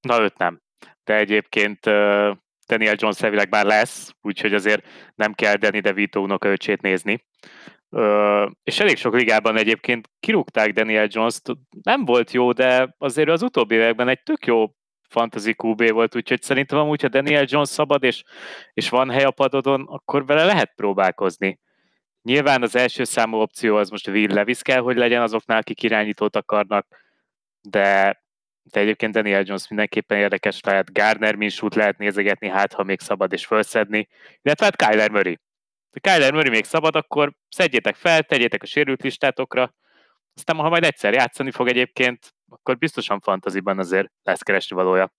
Na, 0.00 0.20
őt 0.20 0.38
nem. 0.38 0.60
De 1.04 1.16
egyébként 1.16 1.86
uh, 1.86 2.36
Daniel 2.66 2.94
Jones 2.96 3.22
elvileg 3.22 3.50
már 3.50 3.64
lesz, 3.64 4.14
úgyhogy 4.20 4.54
azért 4.54 4.86
nem 5.14 5.32
kell 5.32 5.56
Danny 5.56 5.80
DeVito 5.80 6.20
unokaöcsét 6.20 6.80
nézni. 6.80 7.24
Uh, 7.88 8.50
és 8.62 8.80
elég 8.80 8.96
sok 8.96 9.14
ligában 9.14 9.56
egyébként 9.56 10.08
kirúgták 10.20 10.72
Daniel 10.72 11.06
Jones-t, 11.10 11.50
nem 11.82 12.04
volt 12.04 12.32
jó, 12.32 12.52
de 12.52 12.94
azért 12.98 13.28
az 13.28 13.42
utóbbi 13.42 13.74
években 13.74 14.08
egy 14.08 14.22
tök 14.22 14.46
jó 14.46 14.70
fantasy 15.14 15.54
QB 15.62 15.90
volt, 15.90 16.16
úgyhogy 16.16 16.42
szerintem 16.42 16.78
amúgy, 16.78 17.02
ha 17.02 17.08
Daniel 17.08 17.44
Jones 17.46 17.68
szabad, 17.68 18.02
és, 18.02 18.22
és 18.72 18.88
van 18.88 19.10
hely 19.10 19.24
a 19.24 19.30
padodon, 19.30 19.86
akkor 19.88 20.26
vele 20.26 20.44
lehet 20.44 20.72
próbálkozni. 20.76 21.58
Nyilván 22.22 22.62
az 22.62 22.76
első 22.76 23.04
számú 23.04 23.36
opció 23.36 23.76
az 23.76 23.90
most 23.90 24.08
Will 24.08 24.34
Levis 24.34 24.62
kell, 24.62 24.80
hogy 24.80 24.96
legyen 24.96 25.22
azoknál, 25.22 25.58
akik 25.58 25.82
irányítót 25.82 26.36
akarnak, 26.36 26.86
de, 27.62 28.20
de 28.62 28.80
egyébként 28.80 29.12
Daniel 29.12 29.42
Jones 29.44 29.68
mindenképpen 29.68 30.18
érdekes 30.18 30.60
lehet. 30.60 30.92
Gardner 30.92 31.34
Minshew 31.34 31.68
lehet 31.74 31.98
nézegetni, 31.98 32.48
hát 32.48 32.72
ha 32.72 32.82
még 32.82 33.00
szabad 33.00 33.32
és 33.32 33.46
felszedni, 33.46 34.08
illetve 34.42 34.64
hát 34.64 34.76
Kyler 34.76 35.10
Murray. 35.10 35.38
Ha 35.90 36.00
Kyler 36.00 36.32
Murray 36.32 36.50
még 36.50 36.64
szabad, 36.64 36.96
akkor 36.96 37.32
szedjétek 37.48 37.94
fel, 37.94 38.22
tegyétek 38.22 38.62
a 38.62 38.66
sérült 38.66 39.02
listátokra, 39.02 39.74
aztán 40.34 40.56
ha 40.56 40.68
majd 40.68 40.84
egyszer 40.84 41.12
játszani 41.12 41.50
fog 41.50 41.68
egyébként, 41.68 42.34
akkor 42.54 42.78
biztosan 42.78 43.20
fantaziban 43.20 43.78
azért 43.78 44.10
lesz 44.22 44.40
keresni 44.40 44.76
valója. 44.76 45.12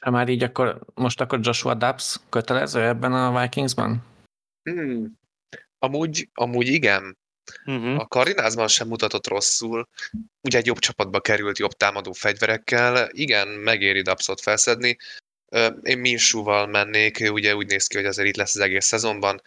Ha 0.00 0.10
már 0.10 0.28
így, 0.28 0.42
akkor 0.42 0.80
most 0.94 1.20
akkor 1.20 1.38
Joshua 1.42 1.74
Dubs 1.74 2.16
kötelező 2.28 2.82
ebben 2.82 3.12
a 3.12 3.40
Vikingsban? 3.40 4.04
Hmm. 4.62 5.18
Amúgy, 5.78 6.28
amúgy 6.34 6.66
igen. 6.66 7.18
Uh-huh. 7.64 7.98
A 7.98 8.06
Karinázban 8.06 8.68
sem 8.68 8.88
mutatott 8.88 9.26
rosszul. 9.26 9.88
Ugye 10.40 10.58
egy 10.58 10.66
jobb 10.66 10.78
csapatba 10.78 11.20
került 11.20 11.58
jobb 11.58 11.72
támadó 11.72 12.12
fegyverekkel. 12.12 13.08
Igen, 13.12 13.48
megéri 13.48 14.02
Dubsot 14.02 14.40
felszedni. 14.40 14.96
Én 15.82 15.98
Minsúval 15.98 16.66
mennék, 16.66 17.28
ugye 17.30 17.56
úgy 17.56 17.66
néz 17.66 17.86
ki, 17.86 17.96
hogy 17.96 18.06
azért 18.06 18.28
itt 18.28 18.36
lesz 18.36 18.54
az 18.54 18.60
egész 18.60 18.86
szezonban. 18.86 19.42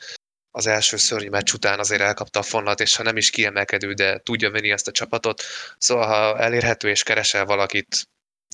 Az 0.56 0.68
első 0.68 0.98
szörnyű 0.98 1.30
meccs 1.30 1.54
után 1.54 1.80
azért 1.80 2.02
elkapta 2.02 2.40
a 2.40 2.44
fonlat, 2.44 2.80
és 2.80 2.96
ha 2.96 3.04
nem 3.04 3.18
is 3.18 3.30
kiemelkedő, 3.30 3.94
de 3.94 4.18
tudja 4.18 4.52
venni 4.52 4.72
ezt 4.72 4.88
a 4.88 4.92
csapatot. 4.92 5.42
Szóval, 5.78 6.08
ha 6.08 6.40
elérhető 6.40 6.90
és 6.90 7.04
keresel 7.04 7.46
valakit, 7.46 8.08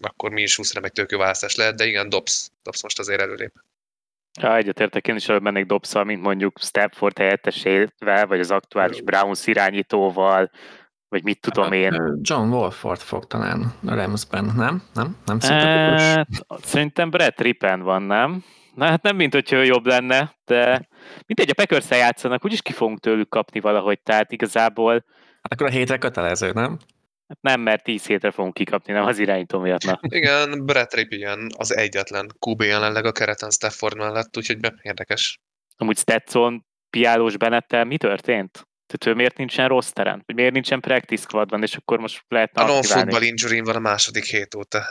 akkor 0.04 0.32
mi 0.32 0.42
is 0.42 0.56
20 0.56 0.74
remek 0.74 0.92
tök 0.92 1.12
jó 1.12 1.18
választás 1.18 1.56
lehet, 1.56 1.76
de 1.76 1.86
igen, 1.86 2.10
Dobbs, 2.10 2.50
Dobbs 2.64 2.84
most 2.84 3.00
azért 3.00 3.22
előlép. 3.22 3.54
Ja, 4.42 4.56
egyetértek, 4.56 5.08
én 5.08 5.16
is 5.16 5.30
előbb 5.30 5.42
mennék 5.42 5.66
Dobszal, 5.66 6.04
mint 6.04 6.22
mondjuk 6.22 6.60
Stepford 6.60 7.18
helyettesével, 7.18 8.28
vagy 8.28 8.40
az 8.40 8.52
aktuális 8.52 9.02
Browns 9.02 9.48
irányítóval, 9.48 10.52
vagy 11.10 11.24
mit 11.24 11.40
tudom 11.40 11.64
hát, 11.64 11.74
én. 11.74 12.20
John 12.22 12.50
Wolford 12.50 13.00
fog 13.00 13.28
talán 13.28 13.74
a 13.86 13.96
Ramsben, 13.96 14.54
nem? 14.56 14.84
Nem? 14.94 15.18
Nem 15.26 15.38
e, 15.42 16.28
Szerintem 16.62 17.10
Brett 17.10 17.42
Rippen 17.42 17.82
van, 17.82 18.02
nem? 18.02 18.44
Na 18.80 18.86
hát 18.86 19.02
nem, 19.02 19.16
mint 19.16 19.34
hogyha 19.34 19.62
jobb 19.62 19.86
lenne, 19.86 20.36
de 20.46 20.88
mindegy, 21.26 21.50
a 21.50 21.54
packers 21.54 21.90
játszanak, 21.90 22.46
úgyis 22.46 22.62
ki 22.62 22.72
fogunk 22.72 23.00
tőlük 23.00 23.30
kapni 23.30 23.60
valahogy, 23.60 24.02
tehát 24.02 24.32
igazából... 24.32 25.06
Hát 25.42 25.54
akkor 25.54 25.68
a 25.68 25.70
hétre 25.70 25.98
kötelező, 25.98 26.52
nem? 26.52 26.78
Hát 27.28 27.42
nem, 27.42 27.62
mert 27.62 27.84
10 27.84 28.06
hétre 28.06 28.32
fogunk 28.32 28.54
kikapni, 28.54 28.94
nem 28.94 29.06
az 29.06 29.20
irányító 29.20 29.60
miatt. 29.60 29.84
Na. 29.84 30.00
Igen, 30.20 30.66
Brett 30.66 30.94
Ripien 30.94 31.50
az 31.58 31.76
egyetlen 31.76 32.32
QB 32.40 32.62
jelenleg 32.62 33.06
a 33.06 33.12
kereten 33.12 33.50
Stafford 33.50 33.98
mellett, 33.98 34.38
úgyhogy 34.38 34.60
be, 34.60 34.74
érdekes. 34.82 35.40
Amúgy 35.78 35.98
Stetson 35.98 36.66
piálós 36.90 37.38
Benettel 37.38 37.84
mi 37.84 37.98
történt? 37.98 38.52
Tehát 38.88 39.06
ő 39.06 39.14
miért 39.14 39.38
nincsen 39.38 39.68
rossz 39.68 39.90
terem? 39.90 40.22
Vagy 40.26 40.36
miért 40.36 40.54
nincsen 40.54 40.80
practice 40.80 41.22
squadban, 41.22 41.64
és 41.64 41.76
akkor 41.76 42.00
most 42.00 42.24
lehet 42.28 42.58
A 42.58 42.66
non-football 42.66 43.22
injury 43.22 43.60
van 43.60 43.76
a 43.76 43.80
második 43.80 44.26
hét 44.26 44.56
óta. 44.56 44.84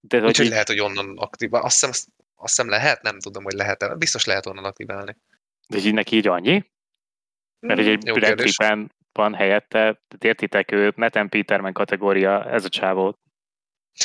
De 0.00 0.20
Úgyhogy 0.20 0.44
így... 0.44 0.50
lehet, 0.50 0.68
hogy 0.68 0.80
onnan 0.80 1.18
aktív. 1.18 1.54
Azt 1.54 1.80
hiszem, 1.80 2.12
azt, 2.42 2.56
hiszem 2.56 2.70
lehet, 2.70 3.02
nem 3.02 3.18
tudom, 3.18 3.44
hogy 3.44 3.52
lehet-e. 3.52 3.94
Biztos 3.94 4.24
lehet 4.24 4.46
onnan 4.46 4.64
aktiválni. 4.64 5.16
De 5.68 5.78
így 5.78 5.94
neki 5.94 6.16
így 6.16 6.26
annyi? 6.26 6.70
Mert 7.60 7.80
egy, 7.80 8.08
egy 8.08 8.12
Brett 8.12 8.90
van 9.12 9.34
helyette, 9.34 10.00
értitek, 10.18 10.72
ő 10.72 10.92
Meten 10.96 11.28
Peterman 11.28 11.72
kategória, 11.72 12.50
ez 12.50 12.64
a 12.64 12.68
csávó. 12.68 13.18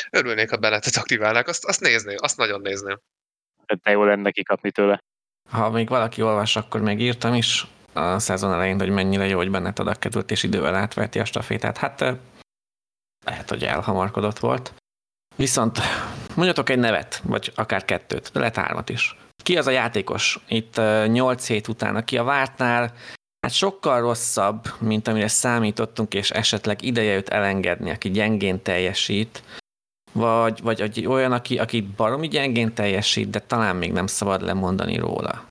Örülnék, 0.09 0.49
ha 0.49 0.57
beletet 0.57 0.95
aktiválnák, 0.95 1.47
azt, 1.47 1.65
azt 1.65 1.81
nézném, 1.81 2.15
azt 2.19 2.37
nagyon 2.37 2.61
nézném. 2.61 2.99
Hát 3.67 3.79
de 3.79 3.91
jó 3.91 4.03
lenne 4.03 4.31
kikapni 4.31 4.71
tőle. 4.71 5.03
Ha 5.49 5.69
még 5.69 5.89
valaki 5.89 6.21
olvas, 6.21 6.55
akkor 6.55 6.81
még 6.81 6.99
írtam 6.99 7.33
is 7.33 7.65
a 7.93 8.19
szezon 8.19 8.53
elején, 8.53 8.79
hogy 8.79 8.89
mennyire 8.89 9.25
jó, 9.25 9.37
hogy 9.37 9.51
benne 9.51 9.71
adak 9.75 9.99
került, 9.99 10.31
és 10.31 10.43
idővel 10.43 10.75
átverti 10.75 11.19
a 11.19 11.25
stafétát. 11.25 11.77
Hát 11.77 11.99
lehet, 13.25 13.49
hogy 13.49 13.63
elhamarkodott 13.63 14.39
volt. 14.39 14.73
Viszont 15.35 15.77
mondjatok 16.37 16.69
egy 16.69 16.79
nevet, 16.79 17.21
vagy 17.23 17.51
akár 17.55 17.85
kettőt, 17.85 18.29
de 18.33 18.39
lehet 18.39 18.55
hármat 18.55 18.89
is. 18.89 19.15
Ki 19.43 19.57
az 19.57 19.67
a 19.67 19.71
játékos 19.71 20.39
itt 20.47 20.81
8 21.07 21.47
hét 21.47 21.67
után, 21.67 21.95
aki 21.95 22.17
a 22.17 22.23
vártnál 22.23 22.93
Hát 23.39 23.55
sokkal 23.55 24.01
rosszabb, 24.01 24.67
mint 24.79 25.07
amire 25.07 25.27
számítottunk, 25.27 26.13
és 26.13 26.31
esetleg 26.31 26.81
ideje 26.81 27.15
őt 27.15 27.29
elengedni, 27.29 27.91
aki 27.91 28.09
gyengén 28.09 28.61
teljesít, 28.61 29.43
vagy, 30.11 30.61
vagy 30.61 31.05
olyan, 31.05 31.31
aki, 31.31 31.57
aki 31.57 31.81
baromi 31.81 32.27
gyengén 32.27 32.73
teljesít, 32.73 33.29
de 33.29 33.39
talán 33.39 33.75
még 33.75 33.91
nem 33.91 34.07
szabad 34.07 34.41
lemondani 34.41 34.97
róla. 34.97 35.47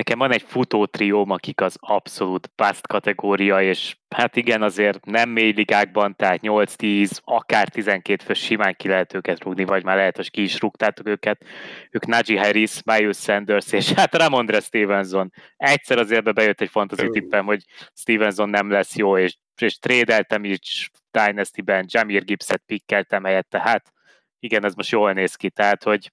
Nekem 0.00 0.18
van 0.18 0.32
egy 0.32 0.42
futó 0.42 0.86
trióm, 0.86 1.30
akik 1.30 1.60
az 1.60 1.76
abszolút 1.80 2.46
past 2.46 2.86
kategória, 2.86 3.62
és 3.62 3.96
hát 4.08 4.36
igen, 4.36 4.62
azért 4.62 5.04
nem 5.04 5.28
mély 5.28 5.52
ligákban, 5.52 6.16
tehát 6.16 6.40
8-10, 6.42 7.10
akár 7.24 7.68
12 7.68 8.24
fő 8.24 8.34
simán 8.34 8.74
ki 8.76 8.88
lehet 8.88 9.14
őket 9.14 9.42
rúgni, 9.42 9.64
vagy 9.64 9.84
már 9.84 9.96
lehet, 9.96 10.16
hogy 10.16 10.30
ki 10.30 10.42
is 10.42 10.60
rúgtátok 10.60 11.08
őket. 11.08 11.44
Ők 11.90 12.06
Najee 12.06 12.40
Harris, 12.40 12.82
Miles 12.84 13.16
Sanders, 13.16 13.72
és 13.72 13.92
hát 13.98 14.14
Ramondre 14.14 14.60
Stevenson. 14.60 15.32
Egyszer 15.56 15.98
azért 15.98 16.34
bejött 16.34 16.60
egy 16.60 16.70
fantasy 16.70 17.08
tippem, 17.08 17.44
hogy 17.44 17.64
Stevenson 17.94 18.48
nem 18.48 18.70
lesz 18.70 18.96
jó, 18.96 19.18
és, 19.18 19.36
és 19.60 19.78
trédeltem 19.78 20.44
is 20.44 20.90
Dynasty-ben, 21.10 21.86
Jamir 21.88 22.24
Gibbs-et 22.24 22.62
pikkeltem 22.66 23.24
helyette, 23.24 23.60
hát 23.60 23.92
igen, 24.38 24.64
ez 24.64 24.74
most 24.74 24.90
jól 24.90 25.12
néz 25.12 25.34
ki, 25.34 25.50
tehát 25.50 25.82
hogy 25.82 26.12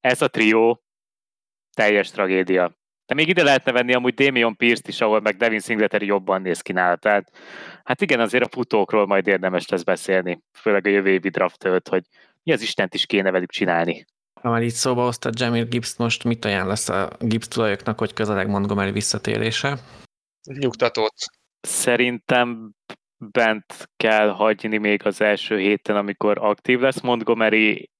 ez 0.00 0.22
a 0.22 0.28
trió 0.28 0.82
teljes 1.72 2.10
tragédia 2.10 2.76
De 3.06 3.14
még 3.14 3.28
ide 3.28 3.42
lehetne 3.42 3.72
venni 3.72 3.94
amúgy 3.94 4.14
Damian 4.14 4.56
Pierce-t 4.56 4.88
is, 4.88 5.00
ahol 5.00 5.20
meg 5.20 5.36
Devin 5.36 5.60
Singletary 5.60 6.06
jobban 6.06 6.42
néz 6.42 6.60
ki 6.60 6.72
nála. 6.72 6.96
Tehát 6.96 7.30
hát 7.84 8.00
igen, 8.00 8.20
azért 8.20 8.44
a 8.44 8.48
futókról 8.50 9.06
majd 9.06 9.26
érdemes 9.26 9.68
lesz 9.68 9.82
beszélni, 9.82 10.42
főleg 10.52 10.86
a 10.86 10.90
jövő 10.90 11.10
évi 11.10 11.28
draft 11.28 11.64
előtt, 11.64 11.88
hogy 11.88 12.02
mi 12.42 12.52
az 12.52 12.62
Istent 12.62 12.94
is 12.94 13.06
kéne 13.06 13.30
velük 13.30 13.50
csinálni. 13.50 14.04
Ha 14.40 14.50
már 14.50 14.62
így 14.62 14.72
szóba 14.72 15.02
hozta 15.02 15.30
Jamir 15.32 15.68
Gibbs, 15.68 15.96
most 15.96 16.24
mit 16.24 16.44
ajánlasz 16.44 16.88
a 16.88 17.10
Gibbs 17.18 17.48
tulajoknak, 17.48 17.98
hogy 17.98 18.12
közeleg 18.12 18.48
Montgomery 18.48 18.90
visszatérése? 18.90 19.78
Nyugtatót. 20.42 21.14
Szerintem 21.60 22.72
bent 23.18 23.88
kell 23.96 24.28
hagyni 24.28 24.76
még 24.76 25.06
az 25.06 25.20
első 25.20 25.58
héten, 25.58 25.96
amikor 25.96 26.38
aktív 26.38 26.80
lesz 26.80 27.00
Montgomery, 27.00 27.90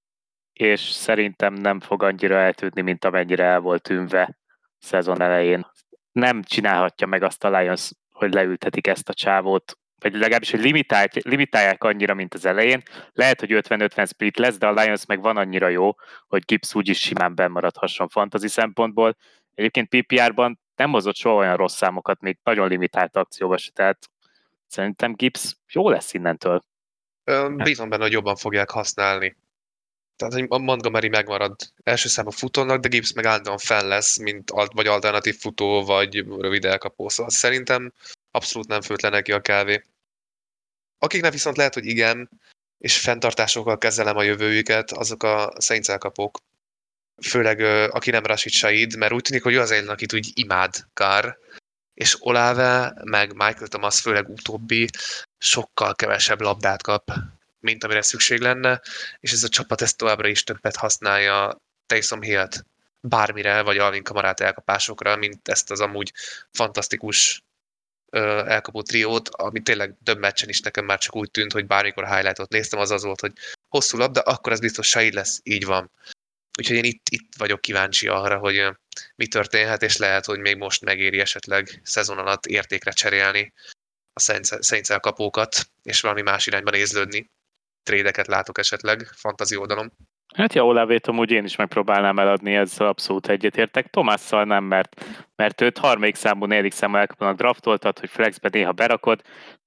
és 0.53 0.81
szerintem 0.81 1.55
nem 1.55 1.81
fog 1.81 2.03
annyira 2.03 2.37
eltűnni, 2.37 2.81
mint 2.81 3.05
amennyire 3.05 3.45
el 3.45 3.61
volt 3.61 3.83
tűnve 3.83 4.37
szezon 4.79 5.21
elején. 5.21 5.67
Nem 6.13 6.43
csinálhatja 6.43 7.07
meg 7.07 7.23
azt 7.23 7.45
a 7.45 7.59
Lions, 7.59 7.91
hogy 8.11 8.33
leültetik 8.33 8.87
ezt 8.87 9.09
a 9.09 9.15
csávót, 9.15 9.79
vagy 9.99 10.15
legalábbis, 10.15 10.51
hogy 10.51 10.61
limitált, 10.61 11.15
limitálják 11.15 11.85
annyira, 11.85 12.15
mint 12.15 12.35
az 12.35 12.45
elején. 12.45 12.83
Lehet, 13.13 13.41
hogy 13.41 13.51
50-50 13.53 14.09
split 14.09 14.39
lesz, 14.39 14.59
de 14.59 14.67
a 14.67 14.73
Lions 14.73 15.07
meg 15.07 15.21
van 15.21 15.37
annyira 15.37 15.69
jó, 15.69 15.95
hogy 16.27 16.45
Gibbs 16.45 16.75
úgyis 16.75 17.01
simán 17.01 17.35
bemaradhasson 17.35 18.09
fantasy 18.09 18.49
szempontból. 18.49 19.17
Egyébként 19.55 19.89
PPR-ban 19.89 20.61
nem 20.77 20.91
hozott 20.91 21.17
soha 21.17 21.35
olyan 21.35 21.57
rossz 21.57 21.77
számokat, 21.77 22.21
még 22.21 22.39
nagyon 22.43 22.69
limitált 22.69 23.17
akcióba 23.17 23.57
se, 23.57 23.71
tehát 23.71 23.99
szerintem 24.67 25.13
Gibbs 25.15 25.57
jó 25.73 25.89
lesz 25.91 26.15
innentől. 26.15 26.63
Bízom 27.57 27.89
benne, 27.89 28.03
hogy 28.03 28.13
jobban 28.13 28.37
fogják 28.37 28.71
használni. 28.71 29.37
Tehát, 30.17 30.35
hogy 30.35 30.47
a 30.49 30.59
Montgomery 30.59 31.09
megmarad 31.09 31.57
első 31.83 32.09
számú 32.09 32.31
futónak, 32.31 32.81
de 32.81 32.89
Gibbs 32.89 33.13
meg 33.13 33.25
állandóan 33.25 33.59
fenn 33.59 33.89
lesz, 33.89 34.17
mint 34.17 34.51
alt, 34.51 34.73
vagy 34.73 34.87
alternatív 34.87 35.37
futó, 35.39 35.85
vagy 35.85 36.17
rövid 36.17 36.65
elkapó. 36.65 37.09
Szóval 37.09 37.33
szerintem 37.33 37.93
abszolút 38.31 38.69
nem 38.69 38.81
főt 38.81 39.03
le 39.03 39.09
neki 39.09 39.33
a 39.33 39.41
kávé. 39.41 39.85
Akiknek 40.99 41.33
viszont 41.33 41.57
lehet, 41.57 41.75
hogy 41.75 41.87
igen, 41.87 42.31
és 42.79 43.01
fenntartásokkal 43.01 43.79
kezelem 43.79 44.17
a 44.17 44.23
jövőjüket, 44.23 44.91
azok 44.91 45.23
a 45.23 45.53
Saints 45.61 45.89
elkapók. 45.89 46.39
Főleg 47.23 47.61
aki 47.91 48.11
nem 48.11 48.25
Rashid 48.25 48.53
Said, 48.53 48.97
mert 48.97 49.13
úgy 49.13 49.23
tűnik, 49.23 49.43
hogy 49.43 49.55
ő 49.55 49.61
az 49.61 49.71
egy, 49.71 49.89
akit 49.89 50.13
úgy 50.13 50.31
imád 50.35 50.75
Kár, 50.95 51.39
és 51.95 52.17
Olave, 52.21 52.95
meg 53.05 53.33
Michael 53.33 53.67
Thomas 53.67 54.01
főleg 54.01 54.29
utóbbi 54.29 54.89
sokkal 55.39 55.95
kevesebb 55.95 56.41
labdát 56.41 56.83
kap, 56.83 57.13
mint 57.67 57.85
amire 57.85 58.03
szükség 58.03 58.41
lenne, 58.41 58.81
és 59.21 59.33
ez 59.33 59.45
a 59.45 59.49
csapat 59.49 59.83
ezt 59.83 59.97
továbbra 59.97 60.29
is 60.29 60.45
többet 60.45 60.77
használja 60.77 61.61
Taysom 61.87 62.23
Hill-t 62.23 62.67
bármire, 63.01 63.63
vagy 63.63 63.79
Alvin 63.79 64.03
Kamarát 64.03 64.41
elkapásokra, 64.41 65.17
mint 65.17 65.49
ezt 65.49 65.71
az 65.71 65.81
amúgy 65.81 66.13
fantasztikus 66.53 67.45
elkapó 68.47 68.83
triót, 68.83 69.29
ami 69.29 69.61
tényleg 69.61 69.95
több 70.05 70.19
meccsen 70.19 70.49
is 70.49 70.61
nekem 70.61 70.85
már 70.85 70.99
csak 70.99 71.17
úgy 71.17 71.31
tűnt, 71.31 71.53
hogy 71.53 71.67
bármikor 71.67 72.09
highlightot 72.09 72.51
néztem, 72.51 72.79
az 72.81 72.91
az 72.91 73.03
volt, 73.03 73.21
hogy 73.21 73.33
hosszú 73.69 73.99
labda, 73.99 74.21
akkor 74.21 74.53
ez 74.53 74.61
biztos 74.61 74.89
Said 74.89 75.13
lesz, 75.13 75.41
így 75.43 75.65
van. 75.65 75.91
Úgyhogy 76.59 76.77
én 76.77 76.85
itt, 76.85 77.09
itt 77.09 77.33
vagyok 77.37 77.61
kíváncsi 77.61 78.09
arra, 78.09 78.39
hogy 78.39 78.77
mi 79.17 79.27
történhet, 79.27 79.83
és 79.83 79.97
lehet, 79.97 80.25
hogy 80.25 80.39
még 80.39 80.57
most 80.57 80.85
megéri 80.85 81.21
esetleg 81.21 81.81
szezon 81.83 82.19
alatt 82.19 82.47
értékre 82.47 82.91
cserélni 82.91 83.53
a 84.13 84.21
Saints 84.61 84.91
elkapókat, 84.91 85.71
és 85.83 86.01
valami 86.01 86.23
más 86.23 86.47
irányba 86.47 86.71
nézlődni. 86.71 87.31
Trédeket 87.87 88.27
látok 88.27 88.59
esetleg, 88.59 89.01
fantazi 89.15 89.57
oldalon. 89.57 89.93
Hát 90.35 90.55
ja, 90.55 90.65
Olávét 90.65 91.07
amúgy 91.07 91.31
én 91.31 91.45
is 91.45 91.57
megpróbálnám 91.57 92.19
eladni, 92.19 92.55
ezzel 92.55 92.87
abszolút 92.87 93.29
egyetértek. 93.29 93.87
Tomásszal 93.87 94.45
nem, 94.45 94.65
mert, 94.65 95.05
mert 95.37 95.61
őt 95.61 95.79
harmadik 95.79 96.15
számú, 96.15 96.45
negyedik 96.45 96.73
számú 96.73 96.97
elkapónak 96.97 97.37
draftoltad, 97.37 97.99
hogy 97.99 98.11
flexbe 98.11 98.49
néha 98.53 98.73
berakod. 98.73 99.23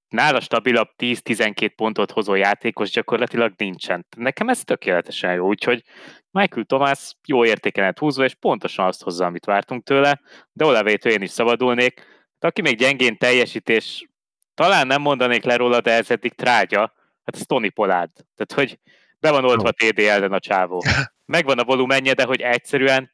Nála 0.07 0.39
stabilabb 0.39 0.89
10-12 0.97 1.72
pontot 1.76 2.11
hozó 2.11 2.36
játékos 2.36 2.89
gyakorlatilag 2.89 3.53
nincsen. 3.57 4.05
Nekem 4.17 4.49
ez 4.49 4.63
tökéletesen 4.63 5.34
jó, 5.34 5.47
úgyhogy 5.47 5.84
Michael 6.32 6.65
Thomas 6.65 7.15
jó 7.28 7.45
értéken 7.45 7.93
húzva, 7.99 8.24
és 8.24 8.36
pontosan 8.36 8.86
azt 8.86 9.03
hozza, 9.03 9.26
amit 9.26 9.45
vártunk 9.45 9.84
tőle, 9.84 10.22
de 10.51 10.65
Olavétől 10.65 11.11
én 11.11 11.22
is 11.22 11.30
szabadulnék. 11.30 11.93
De 12.39 12.47
aki 12.47 12.61
még 12.61 12.78
gyengén 12.78 13.17
teljesítés, 13.17 14.05
talán 14.53 14.88
nem 14.88 15.01
mondanék 15.01 15.43
le 15.43 15.55
róla, 15.55 15.82
de 15.82 15.91
ez 15.91 16.11
eddig 16.11 16.34
trágya, 16.34 16.93
hát 17.32 17.41
ez 17.41 17.45
Tony 17.45 17.73
Pollard. 17.73 18.11
Tehát, 18.36 18.53
hogy 18.53 18.80
be 19.19 19.32
van 19.32 19.45
oltva 19.45 19.71
TD 19.71 19.99
ellen 19.99 20.34
a 20.34 20.39
csávó. 20.39 20.84
Megvan 21.25 21.59
a 21.59 21.63
volumenje, 21.63 22.13
de 22.13 22.23
hogy 22.23 22.41
egyszerűen 22.41 23.11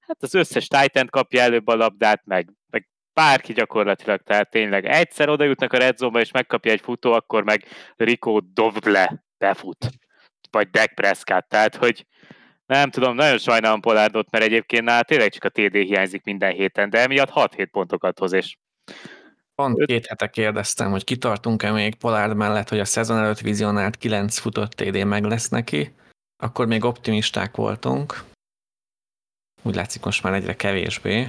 hát 0.00 0.22
az 0.22 0.34
összes 0.34 0.66
titan 0.66 1.06
kapja 1.06 1.40
előbb 1.42 1.66
a 1.66 1.74
labdát, 1.74 2.22
meg, 2.24 2.52
meg 2.70 2.88
bárki 3.12 3.52
gyakorlatilag, 3.52 4.20
tehát 4.22 4.50
tényleg 4.50 4.84
egyszer 4.84 5.28
oda 5.28 5.44
jutnak 5.44 5.72
a 5.72 5.78
red 5.78 5.96
zone 5.96 6.20
és 6.20 6.30
megkapja 6.30 6.72
egy 6.72 6.80
futó, 6.80 7.12
akkor 7.12 7.44
meg 7.44 7.64
Rico 7.96 8.40
Dovble 8.40 9.24
befut, 9.38 9.90
vagy 10.50 10.70
Dak 10.70 10.94
Prescott, 10.94 11.48
tehát 11.48 11.76
hogy 11.76 12.06
nem 12.66 12.90
tudom, 12.90 13.14
nagyon 13.14 13.38
sajnálom 13.38 13.80
Polárdot, 13.80 14.30
mert 14.30 14.44
egyébként 14.44 14.84
nála 14.84 15.02
tényleg 15.02 15.32
csak 15.32 15.44
a 15.44 15.48
TD 15.48 15.76
hiányzik 15.76 16.24
minden 16.24 16.52
héten, 16.52 16.90
de 16.90 17.00
emiatt 17.00 17.30
6-7 17.34 17.68
pontokat 17.70 18.18
hoz, 18.18 18.32
és 18.32 18.56
Pont 19.54 19.84
két 19.84 20.06
hete 20.06 20.30
kérdeztem, 20.30 20.90
hogy 20.90 21.04
kitartunk-e 21.04 21.70
még 21.70 21.94
Polárd 21.94 22.36
mellett, 22.36 22.68
hogy 22.68 22.78
a 22.78 22.84
szezon 22.84 23.18
előtt 23.18 23.40
vizionált 23.40 23.96
9 23.96 24.38
futott 24.38 24.70
TD 24.70 25.04
meg 25.04 25.24
lesz 25.24 25.48
neki, 25.48 25.94
akkor 26.42 26.66
még 26.66 26.84
optimisták 26.84 27.56
voltunk. 27.56 28.24
Úgy 29.62 29.74
látszik 29.74 30.04
most 30.04 30.22
már 30.22 30.34
egyre 30.34 30.56
kevésbé. 30.56 31.28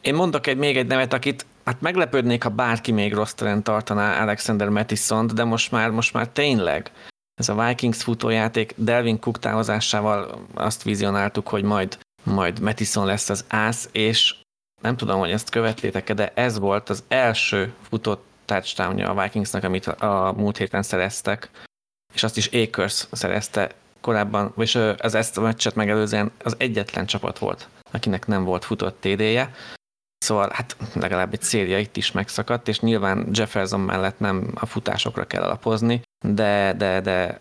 Én 0.00 0.14
mondok 0.14 0.46
egy, 0.46 0.56
még 0.56 0.76
egy 0.76 0.86
nevet, 0.86 1.12
akit 1.12 1.46
hát 1.64 1.80
meglepődnék, 1.80 2.42
ha 2.42 2.48
bárki 2.48 2.92
még 2.92 3.14
rossz 3.14 3.34
tartaná 3.62 4.22
Alexander 4.22 4.68
mattison 4.68 5.26
de 5.26 5.44
most 5.44 5.70
már, 5.70 5.90
most 5.90 6.12
már 6.12 6.28
tényleg 6.28 6.92
ez 7.34 7.48
a 7.48 7.66
Vikings 7.66 8.02
futójáték 8.02 8.74
Delvin 8.76 9.18
Cook 9.18 9.38
távozásával 9.38 10.46
azt 10.54 10.82
vizionáltuk, 10.82 11.48
hogy 11.48 11.62
majd, 11.62 11.98
majd 12.22 12.60
Mattison 12.60 13.06
lesz 13.06 13.28
az 13.28 13.44
ász, 13.48 13.88
és 13.92 14.34
nem 14.80 14.96
tudom, 14.96 15.18
hogy 15.18 15.30
ezt 15.30 15.50
követtétek 15.50 16.12
de 16.12 16.32
ez 16.34 16.58
volt 16.58 16.88
az 16.88 17.04
első 17.08 17.74
futott 17.88 18.26
touchdownja 18.44 19.10
a 19.10 19.22
Vikingsnak, 19.22 19.64
amit 19.64 19.86
a 19.86 20.34
múlt 20.36 20.56
héten 20.56 20.82
szereztek, 20.82 21.50
és 22.14 22.22
azt 22.22 22.36
is 22.36 22.46
Akers 22.46 23.06
szerezte 23.12 23.70
korábban, 24.00 24.52
és 24.56 24.74
az 24.98 25.14
ezt 25.14 25.38
a 25.38 25.40
meccset 25.40 25.74
megelőzően 25.74 26.30
az 26.44 26.54
egyetlen 26.58 27.06
csapat 27.06 27.38
volt, 27.38 27.68
akinek 27.90 28.26
nem 28.26 28.44
volt 28.44 28.64
futott 28.64 29.00
TD-je, 29.00 29.50
Szóval 30.18 30.50
hát 30.52 30.76
legalább 30.94 31.32
egy 31.32 31.42
széria 31.42 31.78
itt 31.78 31.96
is 31.96 32.12
megszakadt, 32.12 32.68
és 32.68 32.80
nyilván 32.80 33.28
Jefferson 33.32 33.80
mellett 33.80 34.18
nem 34.18 34.50
a 34.54 34.66
futásokra 34.66 35.26
kell 35.26 35.42
alapozni, 35.42 36.02
de, 36.26 36.72
de, 36.72 37.00
de 37.00 37.40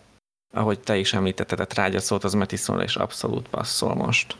ahogy 0.53 0.79
te 0.79 0.97
is 0.97 1.13
említetted, 1.13 1.59
a 1.59 1.67
trágya 1.67 1.99
szót 1.99 2.23
az 2.23 2.33
Metisonra 2.33 2.83
is 2.83 2.95
abszolút 2.95 3.47
passzol 3.47 3.95
most. 3.95 4.35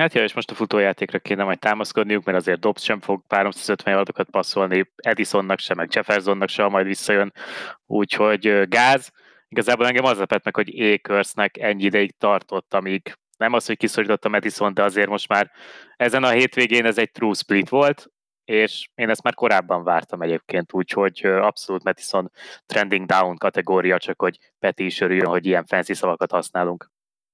Hát 0.00 0.14
ja, 0.14 0.22
és 0.22 0.34
most 0.34 0.50
a 0.50 0.54
futójátékra 0.54 1.18
kéne 1.18 1.44
majd 1.44 1.58
támaszkodniuk, 1.58 2.24
mert 2.24 2.38
azért 2.38 2.60
Dobbs 2.60 2.82
sem 2.82 3.00
fog 3.00 3.22
350 3.28 3.94
yardokat 3.94 4.30
passzolni, 4.30 4.90
Edisonnak 4.96 5.58
sem, 5.58 5.76
meg 5.76 5.94
Jeffersonnak 5.94 6.48
sem, 6.48 6.70
majd 6.70 6.86
visszajön, 6.86 7.32
úgyhogy 7.86 8.68
gáz. 8.68 9.10
Igazából 9.48 9.86
engem 9.86 10.04
az 10.04 10.18
lepett 10.18 10.44
meg, 10.44 10.54
hogy 10.54 10.80
Akersnek 10.80 11.58
ennyi 11.58 11.84
ideig 11.84 12.14
tartott, 12.18 12.74
amíg 12.74 13.12
nem 13.36 13.52
az, 13.52 13.66
hogy 13.66 13.76
kiszorította 13.76 14.28
Madison, 14.28 14.74
de 14.74 14.82
azért 14.82 15.08
most 15.08 15.28
már 15.28 15.50
ezen 15.96 16.24
a 16.24 16.30
hétvégén 16.30 16.84
ez 16.84 16.98
egy 16.98 17.10
true 17.10 17.34
split 17.34 17.68
volt, 17.68 18.06
és 18.44 18.88
én 18.94 19.10
ezt 19.10 19.22
már 19.22 19.34
korábban 19.34 19.84
vártam 19.84 20.22
egyébként, 20.22 20.72
úgyhogy 20.72 21.20
abszolút 21.24 21.84
Madison 21.84 22.30
trending 22.66 23.06
down 23.06 23.36
kategória, 23.36 23.98
csak 23.98 24.20
hogy 24.20 24.38
Peti 24.58 24.84
is 24.84 25.00
örüljön, 25.00 25.26
hogy 25.26 25.46
ilyen 25.46 25.66
fancy 25.66 25.94
szavakat 25.94 26.30
használunk. 26.30 26.90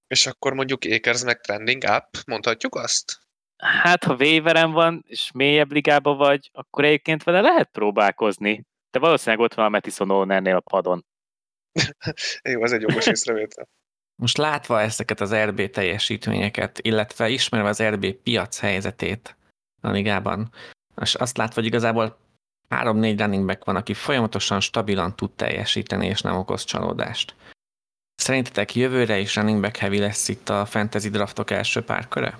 És 0.07 0.27
akkor 0.27 0.53
mondjuk 0.53 0.85
Akers 0.85 1.25
meg 1.25 1.41
trending 1.41 1.83
up, 1.83 2.07
mondhatjuk 2.27 2.75
azt? 2.75 3.19
Hát, 3.57 4.05
ha 4.05 4.15
waveren 4.15 4.73
van, 4.73 5.05
és 5.07 5.31
mélyebb 5.35 5.73
ligában 5.73 6.17
vagy, 6.17 6.51
akkor 6.53 6.85
egyébként 6.85 7.23
vele 7.23 7.41
lehet 7.41 7.69
próbálkozni. 7.73 8.65
De 8.91 8.99
valószínűleg 8.99 9.45
ott 9.45 9.55
van 9.55 9.65
a 9.65 9.69
Mattison 9.69 10.11
Ownernél 10.11 10.57
a 10.57 10.61
padon. 10.61 11.05
Jó, 12.53 12.65
ez 12.65 12.73
egy 12.73 12.81
jogos 12.81 13.07
észrevétel. 13.07 13.69
Most 14.23 14.37
látva 14.37 14.81
ezeket 14.81 15.21
az 15.21 15.35
RB 15.35 15.71
teljesítményeket, 15.71 16.79
illetve 16.79 17.29
ismerve 17.29 17.69
az 17.69 17.83
RB 17.83 18.13
piac 18.13 18.59
helyzetét 18.59 19.37
a 19.81 19.91
ligában, 19.91 20.53
és 21.01 21.15
azt 21.15 21.37
látva, 21.37 21.55
hogy 21.55 21.65
igazából 21.65 22.19
három-négy 22.69 23.21
running 23.21 23.47
back 23.47 23.65
van, 23.65 23.77
aki 23.77 23.95
folyamatosan 23.95 24.61
stabilan 24.61 25.17
tud 25.17 25.33
teljesíteni, 25.33 26.07
és 26.07 26.21
nem 26.21 26.37
okoz 26.37 26.65
csalódást. 26.65 27.35
Szerintetek 28.17 28.75
jövőre 28.75 29.19
is 29.19 29.37
running 29.37 29.61
back 29.61 29.77
heavy 29.77 29.99
lesz 29.99 30.29
itt 30.29 30.49
a 30.49 30.65
fantasy 30.65 31.09
draftok 31.09 31.51
első 31.51 31.81
pár 31.81 32.09
köre? 32.09 32.39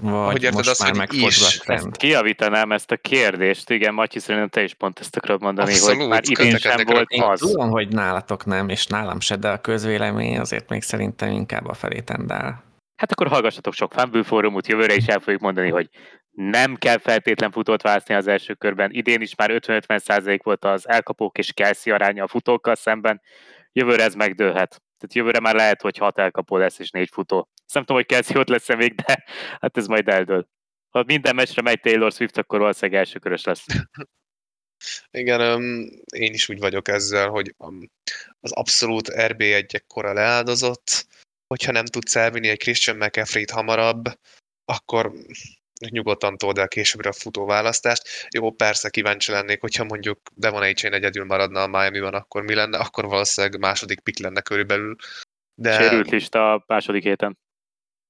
Vagy 0.00 0.32
hogy 0.32 0.42
érted 0.42 0.56
most 0.56 0.68
azt, 0.68 0.82
már 0.82 0.94
megfordul 0.94 1.28
a 1.28 1.60
trend? 1.62 1.86
Ezt 1.86 1.96
kiavítanám 1.96 2.72
ezt 2.72 2.90
a 2.90 2.96
kérdést, 2.96 3.70
igen, 3.70 3.94
Matyi, 3.94 4.18
szerintem 4.18 4.48
te 4.48 4.62
is 4.62 4.74
pont 4.74 4.98
ezt 4.98 5.16
akarod 5.16 5.40
mondani, 5.40 5.70
Abszolút, 5.70 5.98
hogy 5.98 6.08
már 6.08 6.22
idén 6.24 6.56
sem 6.56 6.80
volt 6.86 7.10
Én 7.10 7.22
az. 7.22 7.40
tudom, 7.40 7.70
hogy 7.70 7.88
nálatok 7.88 8.44
nem, 8.44 8.68
és 8.68 8.86
nálam 8.86 9.20
se, 9.20 9.36
de 9.36 9.48
a 9.48 9.60
közvélemény 9.60 10.38
azért 10.38 10.68
még 10.68 10.82
szerintem 10.82 11.30
inkább 11.30 11.66
a 11.66 11.74
felé 11.74 12.00
tendál. 12.00 12.62
Hát 12.96 13.12
akkor 13.12 13.28
hallgassatok 13.28 13.72
sok 13.72 13.92
Fumble 13.92 14.22
fórumot, 14.22 14.66
jövőre 14.66 14.94
is 14.94 15.06
el 15.06 15.20
fogjuk 15.20 15.40
mondani, 15.40 15.70
hogy 15.70 15.88
nem 16.30 16.76
kell 16.76 16.98
feltétlen 16.98 17.50
futót 17.50 17.82
választani 17.82 18.18
az 18.18 18.26
első 18.26 18.54
körben. 18.54 18.90
Idén 18.92 19.20
is 19.20 19.34
már 19.34 19.50
50-50 19.52 19.98
százalék 19.98 20.42
volt 20.42 20.64
az 20.64 20.88
elkapók 20.88 21.38
és 21.38 21.52
Kelsey 21.52 21.92
aránya 21.92 22.24
a 22.24 22.28
futókkal 22.28 22.74
szemben. 22.74 23.20
Jövőre 23.72 24.02
ez 24.02 24.14
megdőlhet. 24.14 24.82
Tehát 25.06 25.14
jövőre 25.14 25.40
már 25.40 25.54
lehet, 25.54 25.80
hogy 25.80 25.96
hat 25.96 26.18
elkapó 26.18 26.56
lesz 26.56 26.78
és 26.78 26.90
négy 26.90 27.08
futó. 27.12 27.48
Azt 27.64 27.74
nem 27.74 27.84
tudom, 27.84 27.96
hogy 27.96 28.06
Kelsey 28.06 28.40
ott 28.40 28.48
lesz-e 28.48 28.74
még, 28.74 28.94
de 28.94 29.24
hát 29.60 29.76
ez 29.76 29.86
majd 29.86 30.08
eldől. 30.08 30.48
Ha 30.90 31.04
minden 31.06 31.34
meccsre 31.34 31.62
megy 31.62 31.80
Taylor 31.80 32.12
Swift, 32.12 32.36
akkor 32.36 32.58
valószínűleg 32.58 33.00
elsőkörös 33.00 33.44
lesz. 33.44 33.66
Igen, 35.10 35.62
én 36.14 36.32
is 36.32 36.48
úgy 36.48 36.58
vagyok 36.58 36.88
ezzel, 36.88 37.28
hogy 37.28 37.54
az 38.40 38.52
abszolút 38.52 39.08
RB1 39.08 39.74
ekkora 39.74 40.12
leáldozott, 40.12 41.06
hogyha 41.46 41.72
nem 41.72 41.84
tudsz 41.84 42.16
elvinni 42.16 42.48
egy 42.48 42.58
Christian 42.58 42.96
McCaffrey-t 42.96 43.50
hamarabb, 43.50 44.04
akkor 44.64 45.12
nyugodtan 45.90 46.36
told 46.36 46.58
el 46.58 46.68
későbbre 46.68 47.08
a 47.08 47.12
futóválasztást. 47.12 48.28
Jó, 48.30 48.50
persze 48.50 48.90
kíváncsi 48.90 49.32
lennék, 49.32 49.60
hogyha 49.60 49.84
mondjuk 49.84 50.20
Devon 50.34 50.62
a 50.62 50.64
egyedül 50.64 51.24
maradna 51.24 51.62
a 51.62 51.66
Miami-ban, 51.66 52.14
akkor 52.14 52.42
mi 52.42 52.54
lenne? 52.54 52.78
Akkor 52.78 53.04
valószínűleg 53.04 53.60
második 53.60 54.00
pick 54.00 54.18
lenne 54.18 54.40
körülbelül. 54.40 54.96
De... 55.54 55.82
Sérült 55.82 56.10
lista 56.10 56.52
a 56.52 56.64
második 56.66 57.02
héten. 57.02 57.38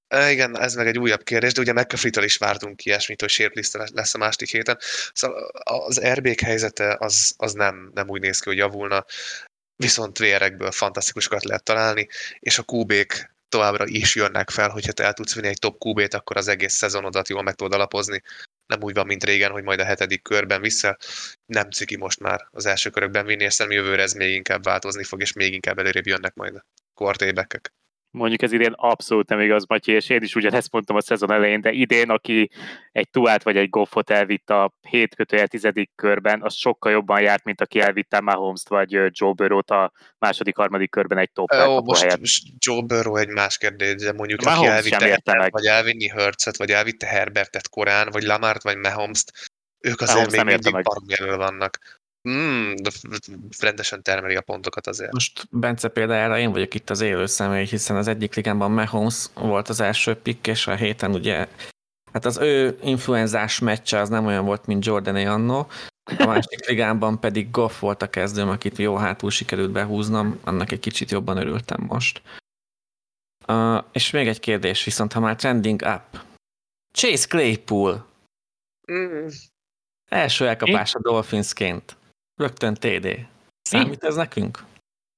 E, 0.09 0.31
igen, 0.31 0.59
ez 0.59 0.75
meg 0.75 0.87
egy 0.87 0.99
újabb 0.99 1.23
kérdés, 1.23 1.53
de 1.53 1.61
ugye 1.61 1.73
McAfee-től 1.73 2.25
is 2.25 2.37
vártunk 2.37 2.85
ilyesmit, 2.85 3.21
hogy 3.21 3.31
sért 3.31 3.55
lista 3.55 3.87
lesz 3.93 4.15
a 4.15 4.19
második 4.19 4.51
héten. 4.51 4.79
Szóval 5.13 5.51
az 5.63 6.01
RB 6.15 6.41
helyzete 6.41 6.97
az, 6.99 7.35
az 7.37 7.53
nem, 7.53 7.91
nem 7.95 8.09
úgy 8.09 8.21
néz 8.21 8.39
ki, 8.39 8.49
hogy 8.49 8.59
javulna, 8.59 9.05
viszont 9.77 10.19
vérekből 10.19 10.71
fantasztikusokat 10.71 11.45
lehet 11.45 11.65
találni, 11.65 12.09
és 12.39 12.59
a 12.59 12.65
QB-k 12.67 13.34
továbbra 13.55 13.85
is 13.87 14.15
jönnek 14.15 14.51
fel, 14.51 14.69
hogyha 14.69 14.93
te 14.93 15.05
el 15.05 15.13
tudsz 15.13 15.35
vinni 15.35 15.49
egy 15.49 15.59
top 15.59 15.85
QB-t, 15.85 16.15
akkor 16.15 16.37
az 16.37 16.49
egész 16.49 16.75
szezonodat 16.75 17.29
jól 17.29 17.43
meg 17.43 17.55
tudod 17.55 17.73
alapozni. 17.73 18.23
Nem 18.67 18.83
úgy 18.83 18.95
van, 18.95 19.07
mint 19.07 19.25
régen, 19.25 19.51
hogy 19.51 19.63
majd 19.63 19.81
a 19.81 19.85
hetedik 19.85 20.23
körben 20.23 20.61
vissza. 20.61 20.97
Nem 21.47 21.71
ciki 21.71 21.97
most 21.97 22.21
már 22.21 22.49
az 22.51 22.67
első 22.67 22.91
körökben 22.91 23.27
vinni, 23.27 23.45
és 23.45 23.55
szerintem 23.55 23.83
jövőre 23.83 24.03
ez 24.03 24.13
még 24.13 24.35
inkább 24.35 24.65
változni 24.65 25.05
fog, 25.05 25.21
és 25.21 25.33
még 25.33 25.53
inkább 25.53 25.79
előrébb 25.79 26.07
jönnek 26.07 26.35
majd 26.35 26.55
a 26.55 26.67
quarterback 26.95 27.73
Mondjuk 28.15 28.43
ez 28.43 28.53
idén 28.53 28.73
abszolút 28.77 29.29
nem 29.29 29.41
igaz, 29.41 29.67
Matyi, 29.67 29.93
és 29.93 30.09
én 30.09 30.23
is 30.23 30.35
ugyanezt 30.35 30.73
mondtam 30.73 30.97
a 30.97 31.01
szezon 31.01 31.33
elején, 31.33 31.61
de 31.61 31.71
idén, 31.71 32.11
aki 32.11 32.51
egy 32.93 33.11
tuát 33.11 33.43
vagy 33.43 33.57
egy 33.57 33.69
goffot 33.69 34.11
elvitt 34.11 34.51
a 34.51 34.73
7 34.89 35.15
kötőjel 35.15 35.49
tizedik 35.49 35.91
körben, 35.95 36.43
az 36.43 36.55
sokkal 36.55 36.93
jobban 36.93 37.21
járt, 37.21 37.45
mint 37.45 37.61
aki 37.61 37.81
elvitte 37.81 38.21
Mahomes-t 38.21 38.69
vagy 38.69 38.91
Joe 38.91 39.33
Burrow-t 39.33 39.71
a 39.71 39.93
második, 40.19 40.57
harmadik 40.57 40.91
körben 40.91 41.19
egy 41.19 41.33
top 41.33 41.53
Ó, 41.53 41.83
most 41.83 42.01
helyet. 42.01 42.21
Joe 42.59 42.83
Burrow 42.83 43.17
egy 43.17 43.29
más 43.29 43.59
kérdés, 43.59 43.95
de 43.95 44.13
mondjuk 44.13 44.43
Mahomes 44.43 44.79
aki 44.79 45.05
elvitte 45.05 45.37
meg. 45.37 45.53
vagy 45.53 45.67
elvinni 45.67 46.09
Hurts-et, 46.09 46.57
vagy 46.57 46.71
elvitte 46.71 47.07
Herbertet 47.07 47.69
korán, 47.69 48.09
vagy 48.11 48.23
Lamart, 48.23 48.63
vagy 48.63 48.77
Mahomes-t, 48.77 49.33
ők 49.79 50.01
azért 50.01 50.17
Mahomes 50.17 50.45
még 50.45 50.73
mindig 50.73 50.83
barom 50.83 51.39
vannak. 51.39 52.03
Mm, 52.29 52.75
de 52.75 52.91
rendesen 53.61 54.03
termeli 54.03 54.37
a 54.37 54.41
pontokat 54.41 54.87
azért. 54.87 55.13
Most 55.13 55.47
Bence 55.51 55.89
példájára 55.89 56.39
én 56.39 56.53
vagyok 56.53 56.75
itt 56.75 56.91
az 56.91 57.01
élő 57.01 57.27
személy, 57.27 57.65
hiszen 57.65 57.97
az 57.97 58.09
egyik 58.09 58.35
ligámban 58.35 58.71
Mahomes 58.71 59.27
volt 59.35 59.69
az 59.69 59.81
első 59.81 60.15
pick, 60.15 60.47
és 60.47 60.67
a 60.67 60.75
héten 60.75 61.15
ugye, 61.15 61.49
hát 62.13 62.25
az 62.25 62.37
ő 62.37 62.79
influenzás 62.83 63.59
meccse 63.59 64.01
az 64.01 64.09
nem 64.09 64.27
olyan 64.27 64.45
volt, 64.45 64.67
mint 64.67 64.85
Jordané 64.85 65.25
annó, 65.25 65.69
a 66.19 66.27
másik 66.27 66.67
ligámban 66.69 67.21
pedig 67.21 67.51
Goff 67.51 67.81
volt 67.81 68.03
a 68.03 68.11
kezdőm, 68.11 68.49
akit 68.49 68.79
jó 68.79 68.97
hátul 68.97 69.31
sikerült 69.31 69.71
behúznom, 69.71 70.41
annak 70.45 70.73
egy 70.73 70.81
kicsit 70.81 71.11
jobban 71.11 71.37
örültem 71.37 71.85
most. 71.89 72.23
Uh, 73.49 73.85
és 73.93 74.11
még 74.11 74.29
egy 74.29 74.41
kérdés, 74.41 74.85
viszont 74.85 75.13
ha 75.13 75.21
már 75.21 75.37
trending 75.37 75.83
up. 75.83 76.21
Chase 76.93 77.27
Claypool. 77.27 78.07
Mm. 78.93 79.27
Első 80.11 80.49
elkapás 80.49 80.95
a 80.95 81.01
Dolphinsként. 81.01 81.97
Rögtön 82.35 82.75
TD. 82.75 83.27
Számít 83.63 84.01
Mi? 84.01 84.07
ez 84.07 84.15
nekünk? 84.15 84.65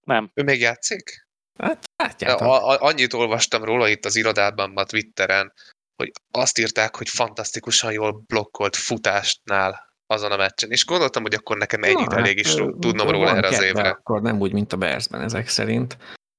Nem. 0.06 0.30
Ő 0.34 0.42
még 0.42 0.60
játszik? 0.60 1.26
Hát, 1.58 1.84
látjátok. 1.96 2.40
A, 2.40 2.68
a, 2.68 2.82
annyit 2.82 3.12
olvastam 3.12 3.64
róla 3.64 3.88
itt 3.88 4.04
az 4.04 4.16
irodában, 4.16 4.70
ma 4.70 4.84
Twitteren, 4.84 5.52
hogy 5.96 6.10
azt 6.30 6.58
írták, 6.58 6.96
hogy 6.96 7.08
fantasztikusan 7.08 7.92
jól 7.92 8.22
blokkolt 8.26 8.76
futástnál 8.76 9.86
azon 10.06 10.32
a 10.32 10.36
meccsen. 10.36 10.70
És 10.70 10.84
gondoltam, 10.84 11.22
hogy 11.22 11.34
akkor 11.34 11.56
nekem 11.56 11.82
ennyit 11.82 12.08
Na, 12.08 12.16
elég 12.16 12.38
is 12.38 12.54
hát, 12.54 12.76
tudnom 12.78 13.10
róla 13.10 13.36
erre 13.36 13.48
az 13.48 13.62
évre. 13.62 13.88
Akkor 13.88 14.22
nem 14.22 14.40
úgy, 14.40 14.52
mint 14.52 14.72
a 14.72 14.76
Bearsben 14.76 15.20
ezek 15.20 15.48
szerint. 15.48 15.96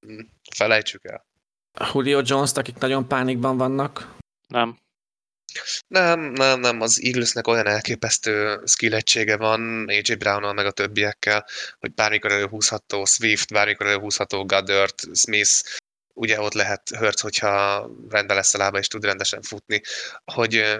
Hm, 0.08 0.20
felejtsük 0.56 1.06
el. 1.06 1.26
Julio 1.94 2.22
Jones-t, 2.24 2.58
akik 2.58 2.78
nagyon 2.78 3.08
pánikban 3.08 3.58
vannak? 3.58 4.16
Nem. 4.48 4.78
Nem, 5.88 6.20
nem, 6.20 6.60
nem, 6.60 6.82
az 6.82 7.00
Eaglesnek 7.04 7.48
olyan 7.48 7.68
elképesztő 7.68 8.62
skill 8.66 9.38
van 9.38 9.86
AJ 9.88 10.16
brown 10.18 10.56
meg 10.56 10.66
a 10.66 10.72
többiekkel, 10.72 11.46
hogy 11.80 11.94
bármikor 11.94 12.32
előhúzható 12.32 13.06
Swift, 13.06 13.54
bármikor 13.54 13.86
előhúzható 13.86 14.46
Goddard, 14.46 14.94
Smith, 15.14 15.52
ugye 16.14 16.42
ott 16.42 16.54
lehet 16.54 16.90
Hurts, 16.90 17.22
hogyha 17.22 17.80
rendben 18.10 18.36
lesz 18.36 18.54
a 18.54 18.58
lába 18.58 18.78
és 18.78 18.88
tud 18.88 19.06
rendesen 19.06 19.42
futni, 19.42 19.82
hogy 20.32 20.80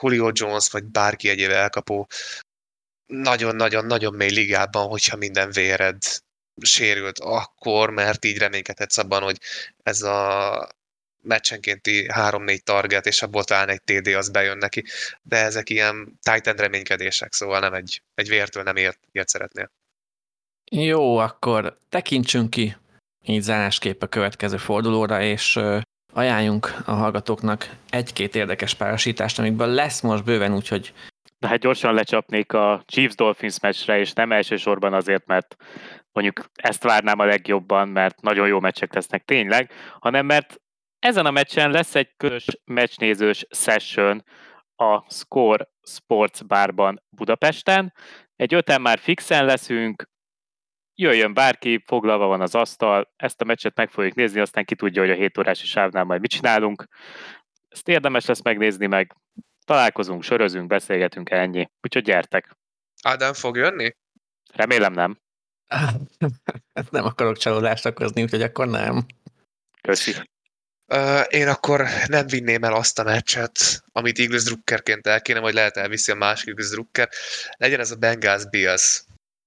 Julio 0.00 0.30
Jones 0.32 0.70
vagy 0.70 0.84
bárki 0.84 1.28
egyéb 1.28 1.50
elkapó 1.50 2.08
nagyon-nagyon-nagyon 3.06 4.14
mély 4.14 4.30
ligában, 4.30 4.88
hogyha 4.88 5.16
minden 5.16 5.50
véred 5.50 6.02
sérült 6.62 7.18
akkor, 7.18 7.90
mert 7.90 8.24
így 8.24 8.38
reménykedhetsz 8.38 8.98
abban, 8.98 9.22
hogy 9.22 9.40
ez 9.82 10.02
a 10.02 10.68
meccsenkénti 11.26 12.06
3-4 12.08 12.58
target, 12.58 13.06
és 13.06 13.22
abból 13.22 13.44
talán 13.44 13.68
egy 13.68 13.82
TD 13.82 14.06
az 14.06 14.30
bejön 14.30 14.58
neki, 14.58 14.84
de 15.22 15.36
ezek 15.36 15.70
ilyen 15.70 16.18
tight 16.22 16.60
reménykedések, 16.60 17.32
szóval 17.32 17.60
nem 17.60 17.74
egy, 17.74 18.02
egy 18.14 18.28
vértől 18.28 18.62
nem 18.62 18.76
ért, 18.76 18.98
ilyet 19.12 19.28
szeretnél. 19.28 19.70
Jó, 20.70 21.16
akkor 21.16 21.78
tekintsünk 21.88 22.50
ki 22.50 22.76
így 23.26 23.42
zárásképp 23.42 24.02
a 24.02 24.06
következő 24.06 24.56
fordulóra, 24.56 25.22
és 25.22 25.60
ajánljunk 26.12 26.74
a 26.84 26.92
hallgatóknak 26.92 27.70
egy-két 27.90 28.34
érdekes 28.34 28.74
párosítást, 28.74 29.38
amikből 29.38 29.68
lesz 29.68 30.00
most 30.00 30.24
bőven, 30.24 30.54
úgyhogy 30.54 30.92
de 31.38 31.48
hát 31.48 31.60
gyorsan 31.60 31.94
lecsapnék 31.94 32.52
a 32.52 32.82
Chiefs-Dolphins 32.86 33.60
meccsre, 33.60 33.98
és 33.98 34.12
nem 34.12 34.32
elsősorban 34.32 34.92
azért, 34.92 35.26
mert 35.26 35.56
mondjuk 36.12 36.50
ezt 36.54 36.82
várnám 36.82 37.18
a 37.18 37.24
legjobban, 37.24 37.88
mert 37.88 38.20
nagyon 38.20 38.46
jó 38.46 38.60
meccsek 38.60 38.94
lesznek 38.94 39.24
tényleg, 39.24 39.70
hanem 40.00 40.26
mert 40.26 40.60
ezen 41.06 41.26
a 41.26 41.30
meccsen 41.30 41.70
lesz 41.70 41.94
egy 41.94 42.16
közös 42.16 42.46
meccsnézős 42.64 43.46
session 43.50 44.24
a 44.76 45.12
Score 45.12 45.68
Sports 45.82 46.44
Barban 46.44 47.02
Budapesten. 47.10 47.92
Egy 48.36 48.54
öten 48.54 48.80
már 48.80 48.98
fixen 48.98 49.44
leszünk, 49.44 50.08
jöjjön 50.94 51.34
bárki, 51.34 51.82
foglalva 51.86 52.26
van 52.26 52.40
az 52.40 52.54
asztal, 52.54 53.12
ezt 53.16 53.40
a 53.40 53.44
meccset 53.44 53.76
meg 53.76 53.90
fogjuk 53.90 54.14
nézni, 54.14 54.40
aztán 54.40 54.64
ki 54.64 54.74
tudja, 54.74 55.02
hogy 55.02 55.10
a 55.10 55.14
7 55.14 55.38
órási 55.38 55.66
sávnál 55.66 56.04
majd 56.04 56.20
mit 56.20 56.30
csinálunk. 56.30 56.86
Ezt 57.68 57.88
érdemes 57.88 58.26
lesz 58.26 58.42
megnézni, 58.42 58.86
meg 58.86 59.16
találkozunk, 59.64 60.22
sörözünk, 60.22 60.66
beszélgetünk, 60.66 61.30
ennyi. 61.30 61.70
Úgyhogy 61.82 62.02
gyertek. 62.02 62.56
Ádám 63.02 63.32
fog 63.32 63.56
jönni? 63.56 63.96
Remélem 64.52 64.92
nem. 64.92 65.18
Nem 66.90 67.04
akarok 67.04 67.36
csalódást 67.36 67.86
okozni, 67.86 68.22
úgyhogy 68.22 68.42
akkor 68.42 68.68
nem. 68.68 69.06
Köszi. 69.80 70.12
Én 71.28 71.48
akkor 71.48 71.86
nem 72.06 72.26
vinném 72.26 72.64
el 72.64 72.74
azt 72.74 72.98
a 72.98 73.02
meccset, 73.02 73.82
amit 73.92 74.18
Eagles 74.18 74.42
Druckerként 74.42 75.06
el 75.06 75.22
kéne, 75.22 75.40
vagy 75.40 75.54
lehet 75.54 75.76
elviszi 75.76 76.10
a 76.10 76.14
másik 76.14 76.48
Eagles 76.48 76.68
Drucker. 76.68 77.08
Legyen 77.56 77.80
ez 77.80 77.90
a 77.90 77.96
Bengals 77.96 78.48
Bills. 78.48 79.02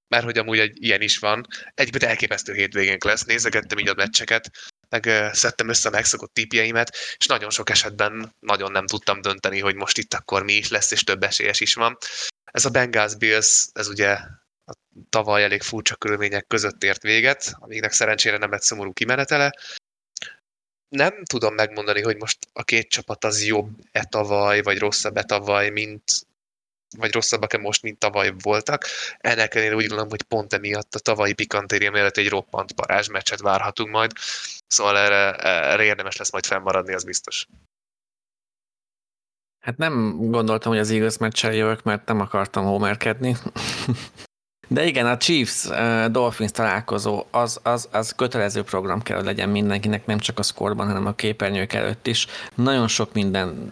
Mert 0.07 0.23
hogy 0.23 0.37
amúgy 0.37 0.59
egy 0.59 0.83
ilyen 0.83 1.01
is 1.01 1.17
van. 1.17 1.47
Egyébként 1.73 2.11
elképesztő 2.11 2.53
hétvégénk 2.53 3.03
lesz. 3.03 3.23
Nézegettem 3.23 3.77
így 3.77 3.89
a 3.89 3.93
meccseket, 3.93 4.51
meg 4.89 5.29
szedtem 5.33 5.69
össze 5.69 5.87
a 5.87 5.91
megszokott 5.91 6.33
tipjeimet, 6.33 6.95
és 7.17 7.25
nagyon 7.25 7.49
sok 7.49 7.69
esetben 7.69 8.35
nagyon 8.39 8.71
nem 8.71 8.87
tudtam 8.87 9.21
dönteni, 9.21 9.59
hogy 9.59 9.75
most 9.75 9.97
itt 9.97 10.13
akkor 10.13 10.43
mi 10.43 10.53
is 10.53 10.69
lesz, 10.69 10.91
és 10.91 11.03
több 11.03 11.23
esélyes 11.23 11.59
is 11.59 11.73
van. 11.73 11.97
Ez 12.51 12.65
a 12.65 12.69
Bengals 12.69 13.15
Bills, 13.15 13.67
ez 13.73 13.87
ugye 13.87 14.09
a 14.65 14.73
tavaly 15.09 15.43
elég 15.43 15.61
furcsa 15.61 15.95
körülmények 15.95 16.47
között 16.47 16.83
ért 16.83 17.01
véget, 17.01 17.53
amiknek 17.59 17.91
szerencsére 17.91 18.37
nem 18.37 18.51
lett 18.51 18.61
szomorú 18.61 18.93
kimenetele, 18.93 19.53
nem 20.89 21.23
tudom 21.23 21.53
megmondani, 21.53 22.01
hogy 22.01 22.17
most 22.17 22.37
a 22.53 22.63
két 22.63 22.89
csapat 22.89 23.23
az 23.23 23.45
jobb-e 23.45 24.03
tavaly, 24.03 24.61
vagy 24.61 24.79
rosszabb-e 24.79 25.23
tavaly, 25.23 25.69
mint 25.69 26.03
vagy 26.97 27.13
rosszabbak-e 27.13 27.57
most, 27.57 27.83
mint 27.83 27.99
tavaly 27.99 28.33
voltak. 28.41 28.85
Ennek 29.17 29.55
ellenére 29.55 29.75
úgy 29.75 29.87
gondolom, 29.87 30.09
hogy 30.09 30.23
pont 30.23 30.53
emiatt 30.53 30.95
a 30.95 30.99
tavalyi 30.99 31.33
pikantérium 31.33 31.93
mellett 31.93 32.17
egy 32.17 32.29
roppant 32.29 32.73
meccset 33.11 33.41
várhatunk 33.41 33.89
majd, 33.89 34.11
szóval 34.67 34.97
erre, 34.97 35.35
erre 35.43 35.83
érdemes 35.83 36.17
lesz 36.17 36.31
majd 36.31 36.45
fennmaradni, 36.45 36.93
az 36.93 37.03
biztos. 37.03 37.47
Hát 39.59 39.77
nem 39.77 40.17
gondoltam, 40.17 40.71
hogy 40.71 40.81
az 40.81 40.91
Eagles 40.91 41.17
meccsel 41.17 41.53
jövök, 41.53 41.83
mert 41.83 42.05
nem 42.05 42.19
akartam 42.19 42.65
homerkedni. 42.65 43.35
De 44.72 44.86
igen, 44.86 45.05
a 45.05 45.17
Chiefs 45.17 45.65
uh, 45.65 46.05
Dolphins 46.05 46.51
találkozó 46.51 47.26
az, 47.32 47.59
az, 47.63 47.88
az 47.91 48.11
kötelező 48.11 48.63
program 48.63 49.01
kell, 49.01 49.17
hogy 49.17 49.26
legyen 49.26 49.49
mindenkinek, 49.49 50.05
nem 50.05 50.20
csak 50.20 50.39
a 50.39 50.43
szkorban, 50.43 50.88
hanem 50.88 51.05
a 51.05 51.13
képernyők 51.13 51.74
előtt 51.74 52.07
is. 52.07 52.28
Nagyon 52.55 52.88
sok 52.88 53.13
minden 53.13 53.72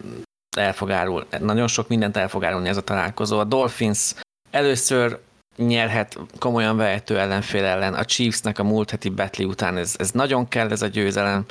el 0.56 0.72
fog 0.72 0.90
árul, 0.90 1.26
nagyon 1.40 1.66
sok 1.66 1.88
mindent 1.88 2.16
el 2.16 2.28
fog 2.28 2.44
árulni 2.44 2.68
ez 2.68 2.76
a 2.76 2.82
találkozó. 2.82 3.38
A 3.38 3.44
Dolphins 3.44 4.14
először 4.50 5.18
nyerhet 5.56 6.18
komolyan 6.38 6.76
vehető 6.76 7.18
ellenfél 7.18 7.64
ellen. 7.64 7.94
A 7.94 8.04
Chiefsnek 8.04 8.58
a 8.58 8.64
múlt 8.64 8.90
heti 8.90 9.08
betli 9.08 9.44
után 9.44 9.76
ez, 9.76 9.94
ez 9.98 10.10
nagyon 10.10 10.48
kell 10.48 10.70
ez 10.70 10.82
a 10.82 10.86
győzelem, 10.86 11.44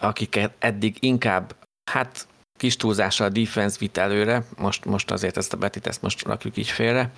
akiket 0.00 0.52
eddig 0.58 0.96
inkább, 1.00 1.54
hát 1.90 2.26
kis 2.58 2.76
túlzással 2.76 3.26
a 3.26 3.30
defense 3.30 3.76
vitt 3.78 3.96
előre, 3.96 4.44
most, 4.56 4.84
most 4.84 5.10
azért 5.10 5.36
ezt 5.36 5.52
a 5.52 5.56
betit, 5.56 5.86
ezt 5.86 6.02
most 6.02 6.22
rakjuk 6.26 6.56
így 6.56 6.68
félre. 6.68 7.10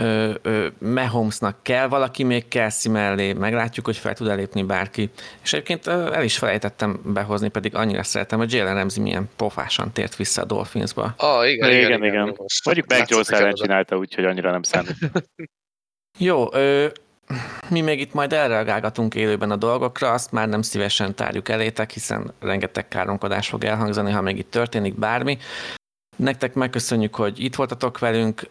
Ö, 0.00 0.34
ö, 0.42 0.66
Mahomesnak 0.78 1.56
kell 1.62 1.88
valaki 1.88 2.22
még 2.22 2.48
Kelsey 2.48 2.92
mellé, 2.92 3.32
meglátjuk, 3.32 3.86
hogy 3.86 3.96
fel 3.96 4.14
tud 4.14 4.28
elépni 4.28 4.62
bárki. 4.62 5.10
És 5.42 5.52
egyébként 5.52 5.86
ö, 5.86 6.12
el 6.12 6.24
is 6.24 6.38
felejtettem 6.38 7.00
behozni, 7.04 7.48
pedig 7.48 7.74
annyira 7.74 8.02
szeretem, 8.02 8.38
hogy 8.38 8.52
Jalen 8.52 8.74
Ramsey 8.74 9.02
milyen 9.02 9.28
pofásan 9.36 9.92
tért 9.92 10.16
vissza 10.16 10.42
a 10.42 10.44
Dolphinsba. 10.44 11.14
Ah, 11.16 11.50
igen, 11.50 11.70
igen, 11.70 11.84
igen. 11.84 12.04
igen. 12.04 12.34
Most 12.36 12.64
Mondjuk 12.64 12.86
meg 12.86 13.04
Jones 13.08 13.28
ellen 13.28 13.52
csinálta, 13.52 13.96
úgyhogy 13.96 14.24
annyira 14.24 14.50
nem 14.50 14.62
számít. 14.62 14.96
Jó, 16.18 16.54
ö, 16.54 16.86
mi 17.68 17.80
még 17.80 18.00
itt 18.00 18.12
majd 18.12 18.32
elreagálgatunk 18.32 19.14
élőben 19.14 19.50
a 19.50 19.56
dolgokra, 19.56 20.12
azt 20.12 20.32
már 20.32 20.48
nem 20.48 20.62
szívesen 20.62 21.14
tárjuk 21.14 21.48
elétek, 21.48 21.90
hiszen 21.90 22.32
rengeteg 22.40 22.88
káromkodás 22.88 23.48
fog 23.48 23.64
elhangzani, 23.64 24.10
ha 24.10 24.20
még 24.20 24.38
itt 24.38 24.50
történik 24.50 24.94
bármi. 24.98 25.38
Nektek 26.16 26.54
megköszönjük, 26.54 27.14
hogy 27.14 27.44
itt 27.44 27.54
voltatok 27.54 27.98
velünk, 27.98 28.42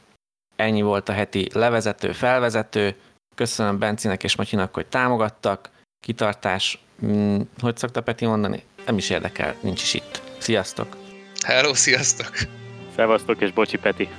ennyi 0.59 0.81
volt 0.81 1.09
a 1.09 1.13
heti 1.13 1.47
levezető, 1.53 2.11
felvezető. 2.11 2.95
Köszönöm 3.35 3.79
Bencinek 3.79 4.23
és 4.23 4.35
Matyinak, 4.35 4.73
hogy 4.73 4.87
támogattak. 4.87 5.69
Kitartás, 5.99 6.79
hmm, 6.99 7.49
hogy 7.59 7.77
szokta 7.77 8.01
Peti 8.01 8.25
mondani? 8.25 8.63
Nem 8.85 8.97
is 8.97 9.09
érdekel, 9.09 9.55
nincs 9.61 9.81
is 9.81 9.93
itt. 9.93 10.21
Sziasztok! 10.37 10.97
Hello, 11.45 11.73
sziasztok! 11.73 12.31
Szevasztok 12.95 13.41
és 13.41 13.51
bocsi 13.51 13.77
Peti! 13.77 14.09